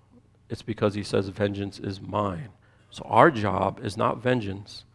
it's 0.49 0.61
because 0.61 0.93
he 0.93 1.03
says 1.03 1.27
vengeance 1.29 1.79
is 1.79 2.01
mine. 2.01 2.49
So 2.89 3.05
our 3.09 3.31
job 3.31 3.81
is 3.83 3.97
not 3.97 4.21
vengeance, 4.21 4.85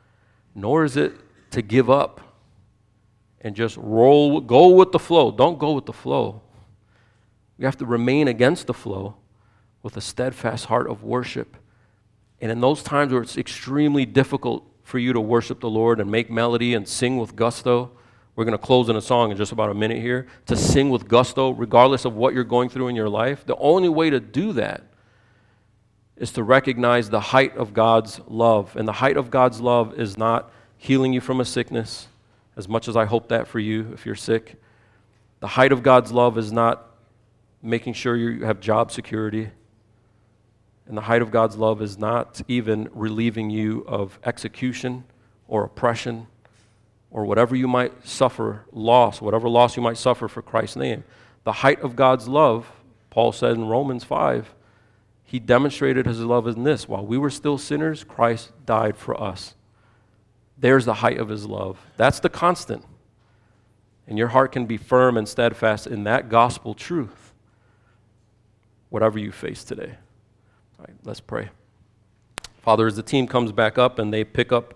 nor 0.54 0.84
is 0.84 0.96
it 0.96 1.12
to 1.50 1.62
give 1.62 1.90
up 1.90 2.20
and 3.40 3.54
just 3.54 3.76
roll, 3.76 4.40
go 4.40 4.68
with 4.68 4.92
the 4.92 4.98
flow. 4.98 5.30
Don't 5.30 5.58
go 5.58 5.72
with 5.72 5.86
the 5.86 5.92
flow. 5.92 6.42
We 7.58 7.64
have 7.64 7.76
to 7.78 7.86
remain 7.86 8.28
against 8.28 8.66
the 8.66 8.74
flow 8.74 9.16
with 9.82 9.96
a 9.96 10.00
steadfast 10.00 10.66
heart 10.66 10.88
of 10.88 11.02
worship. 11.02 11.56
And 12.40 12.50
in 12.50 12.60
those 12.60 12.82
times 12.82 13.12
where 13.12 13.22
it's 13.22 13.36
extremely 13.36 14.06
difficult 14.06 14.66
for 14.82 14.98
you 14.98 15.12
to 15.12 15.20
worship 15.20 15.60
the 15.60 15.70
Lord 15.70 16.00
and 16.00 16.10
make 16.10 16.30
melody 16.30 16.74
and 16.74 16.88
sing 16.88 17.18
with 17.18 17.36
gusto, 17.36 17.90
we're 18.40 18.46
going 18.46 18.58
to 18.58 18.66
close 18.66 18.88
in 18.88 18.96
a 18.96 19.02
song 19.02 19.30
in 19.30 19.36
just 19.36 19.52
about 19.52 19.68
a 19.68 19.74
minute 19.74 19.98
here. 19.98 20.26
To 20.46 20.56
sing 20.56 20.88
with 20.88 21.06
gusto, 21.06 21.50
regardless 21.50 22.06
of 22.06 22.14
what 22.14 22.32
you're 22.32 22.42
going 22.42 22.70
through 22.70 22.88
in 22.88 22.96
your 22.96 23.10
life, 23.10 23.44
the 23.44 23.56
only 23.56 23.90
way 23.90 24.08
to 24.08 24.18
do 24.18 24.54
that 24.54 24.82
is 26.16 26.32
to 26.32 26.42
recognize 26.42 27.10
the 27.10 27.20
height 27.20 27.54
of 27.58 27.74
God's 27.74 28.18
love. 28.28 28.74
And 28.76 28.88
the 28.88 28.94
height 28.94 29.18
of 29.18 29.30
God's 29.30 29.60
love 29.60 30.00
is 30.00 30.16
not 30.16 30.50
healing 30.78 31.12
you 31.12 31.20
from 31.20 31.38
a 31.38 31.44
sickness, 31.44 32.08
as 32.56 32.66
much 32.66 32.88
as 32.88 32.96
I 32.96 33.04
hope 33.04 33.28
that 33.28 33.46
for 33.46 33.58
you 33.58 33.90
if 33.92 34.06
you're 34.06 34.14
sick. 34.14 34.58
The 35.40 35.48
height 35.48 35.70
of 35.70 35.82
God's 35.82 36.10
love 36.10 36.38
is 36.38 36.50
not 36.50 36.94
making 37.60 37.92
sure 37.92 38.16
you 38.16 38.46
have 38.46 38.58
job 38.58 38.90
security. 38.90 39.50
And 40.86 40.96
the 40.96 41.02
height 41.02 41.20
of 41.20 41.30
God's 41.30 41.58
love 41.58 41.82
is 41.82 41.98
not 41.98 42.40
even 42.48 42.88
relieving 42.94 43.50
you 43.50 43.84
of 43.86 44.18
execution 44.24 45.04
or 45.46 45.64
oppression 45.64 46.26
or 47.10 47.24
whatever 47.24 47.56
you 47.56 47.66
might 47.66 48.06
suffer, 48.06 48.64
loss, 48.72 49.20
whatever 49.20 49.48
loss 49.48 49.76
you 49.76 49.82
might 49.82 49.96
suffer 49.96 50.28
for 50.28 50.42
Christ's 50.42 50.76
name. 50.76 51.04
The 51.44 51.52
height 51.52 51.80
of 51.80 51.96
God's 51.96 52.28
love, 52.28 52.70
Paul 53.10 53.32
said 53.32 53.52
in 53.52 53.66
Romans 53.66 54.04
5, 54.04 54.54
he 55.24 55.38
demonstrated 55.38 56.06
his 56.06 56.20
love 56.20 56.46
in 56.46 56.64
this 56.64 56.88
while 56.88 57.06
we 57.06 57.16
were 57.16 57.30
still 57.30 57.56
sinners, 57.56 58.04
Christ 58.04 58.50
died 58.66 58.96
for 58.96 59.20
us. 59.20 59.54
There's 60.58 60.84
the 60.84 60.94
height 60.94 61.18
of 61.18 61.28
his 61.28 61.46
love. 61.46 61.78
That's 61.96 62.20
the 62.20 62.28
constant. 62.28 62.84
And 64.06 64.18
your 64.18 64.28
heart 64.28 64.52
can 64.52 64.66
be 64.66 64.76
firm 64.76 65.16
and 65.16 65.28
steadfast 65.28 65.86
in 65.86 66.04
that 66.04 66.28
gospel 66.28 66.74
truth, 66.74 67.32
whatever 68.88 69.18
you 69.18 69.30
face 69.30 69.62
today. 69.62 69.94
All 70.78 70.86
right, 70.86 70.96
let's 71.04 71.20
pray. 71.20 71.50
Father, 72.60 72.86
as 72.86 72.96
the 72.96 73.02
team 73.02 73.26
comes 73.26 73.52
back 73.52 73.78
up 73.78 73.98
and 73.98 74.12
they 74.12 74.24
pick 74.24 74.50
up 74.50 74.74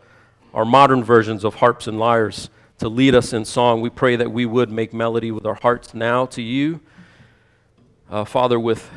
our 0.54 0.64
modern 0.64 1.02
versions 1.02 1.42
of 1.42 1.56
harps 1.56 1.88
and 1.88 1.98
lyres 1.98 2.48
to 2.78 2.88
lead 2.88 3.12
us 3.12 3.32
in 3.32 3.44
song, 3.44 3.80
we 3.80 3.90
pray 3.90 4.14
that 4.14 4.30
we 4.30 4.46
would 4.46 4.70
make 4.70 4.94
melody 4.94 5.32
with 5.32 5.44
our 5.44 5.56
hearts 5.56 5.92
now 5.94 6.26
to 6.26 6.40
you. 6.40 6.80
Uh, 8.08 8.24
Father, 8.24 8.58
with 8.58 8.88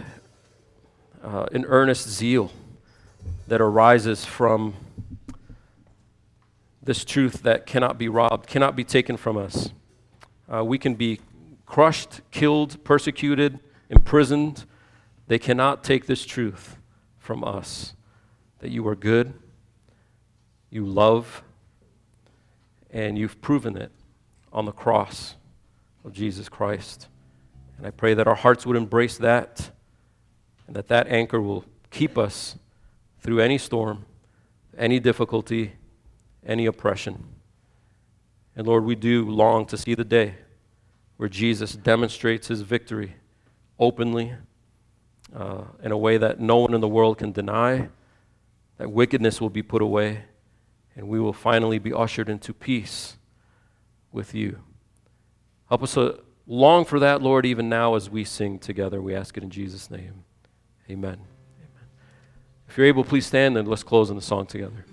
uh, 1.24 1.48
an 1.52 1.66
earnest 1.66 2.08
zeal 2.08 2.52
that 3.48 3.60
arises 3.60 4.24
from 4.24 4.76
this 6.84 7.04
truth 7.04 7.42
that 7.42 7.66
cannot 7.66 7.98
be 7.98 8.08
robbed, 8.08 8.46
cannot 8.46 8.76
be 8.76 8.84
taken 8.84 9.18
from 9.18 9.36
us. 9.36 9.72
Uh, 10.48 10.64
we 10.64 10.78
can 10.78 10.94
be 10.94 11.20
crushed, 11.66 12.22
killed, 12.30 12.84
persecuted, 12.84 13.60
imprisoned. 13.90 14.66
They 15.28 15.40
cannot 15.40 15.84
take 15.84 16.06
this 16.06 16.24
truth 16.24 16.78
from 17.18 17.44
us 17.44 17.96
that 18.60 18.70
you 18.70 18.88
are 18.88 18.96
good, 18.96 19.34
you 20.70 20.86
love, 20.86 21.44
and 22.92 23.18
you've 23.18 23.42
proven 23.42 23.78
it 23.78 23.92
on 24.52 24.66
the 24.66 24.72
cross 24.72 25.36
of 26.04 26.14
Jesus 26.14 26.50
Christ. 26.50 27.08
And 27.78 27.86
I 27.86 27.92
pray 27.92 28.14
that 28.14 28.28
our 28.28 28.36
hearts 28.36 28.66
would 28.66 28.78
embrace 28.78 29.18
that 29.18 29.72
and 30.66 30.76
that 30.76 30.88
that 30.88 31.08
anchor 31.08 31.42
will 31.42 31.66
keep 31.92 32.18
us 32.18 32.58
through 33.20 33.40
any 33.40 33.58
storm, 33.58 34.06
any 34.78 35.00
difficulty, 35.00 35.74
any 36.46 36.66
oppression. 36.66 37.26
And 38.56 38.66
Lord, 38.66 38.86
we 38.86 38.96
do 38.96 39.30
long 39.30 39.66
to 39.68 39.78
see 39.78 39.94
the 39.94 40.04
day 40.04 40.36
where 41.18 41.30
Jesus 41.30 41.74
demonstrates 41.74 42.48
his 42.48 42.62
victory 42.62 43.16
openly 43.80 44.34
uh, 45.36 45.64
in 45.84 45.92
a 45.92 45.98
way 45.98 46.18
that 46.18 46.40
no 46.40 46.58
one 46.58 46.74
in 46.74 46.82
the 46.82 46.88
world 46.88 47.18
can 47.18 47.32
deny, 47.32 47.90
that 48.78 48.92
wickedness 48.92 49.42
will 49.42 49.50
be 49.50 49.62
put 49.62 49.82
away, 49.82 50.24
and 50.98 51.08
we 51.08 51.20
will 51.20 51.32
finally 51.32 51.78
be 51.78 51.94
ushered 51.94 52.28
into 52.28 52.54
peace 52.54 53.18
with 54.12 54.34
you. 54.34 54.60
Help 55.70 55.84
us 55.84 55.94
to 55.94 56.22
long 56.48 56.84
for 56.84 57.00
that, 57.00 57.22
Lord, 57.22 57.46
even 57.46 57.70
now 57.70 57.94
as 57.96 58.10
we 58.10 58.24
sing 58.24 58.58
together. 58.58 59.02
We 59.02 59.14
ask 59.16 59.38
it 59.38 59.44
in 59.44 59.52
Jesus' 59.52 59.92
name. 59.92 60.24
Amen. 60.90 61.14
Amen. 61.14 61.20
If 62.68 62.78
you're 62.78 62.88
able, 62.88 63.04
please 63.04 63.28
stand 63.28 63.58
and 63.58 63.68
let's 63.68 63.84
close 63.84 64.10
in 64.10 64.16
the 64.16 64.22
song 64.22 64.48
together. 64.48 64.86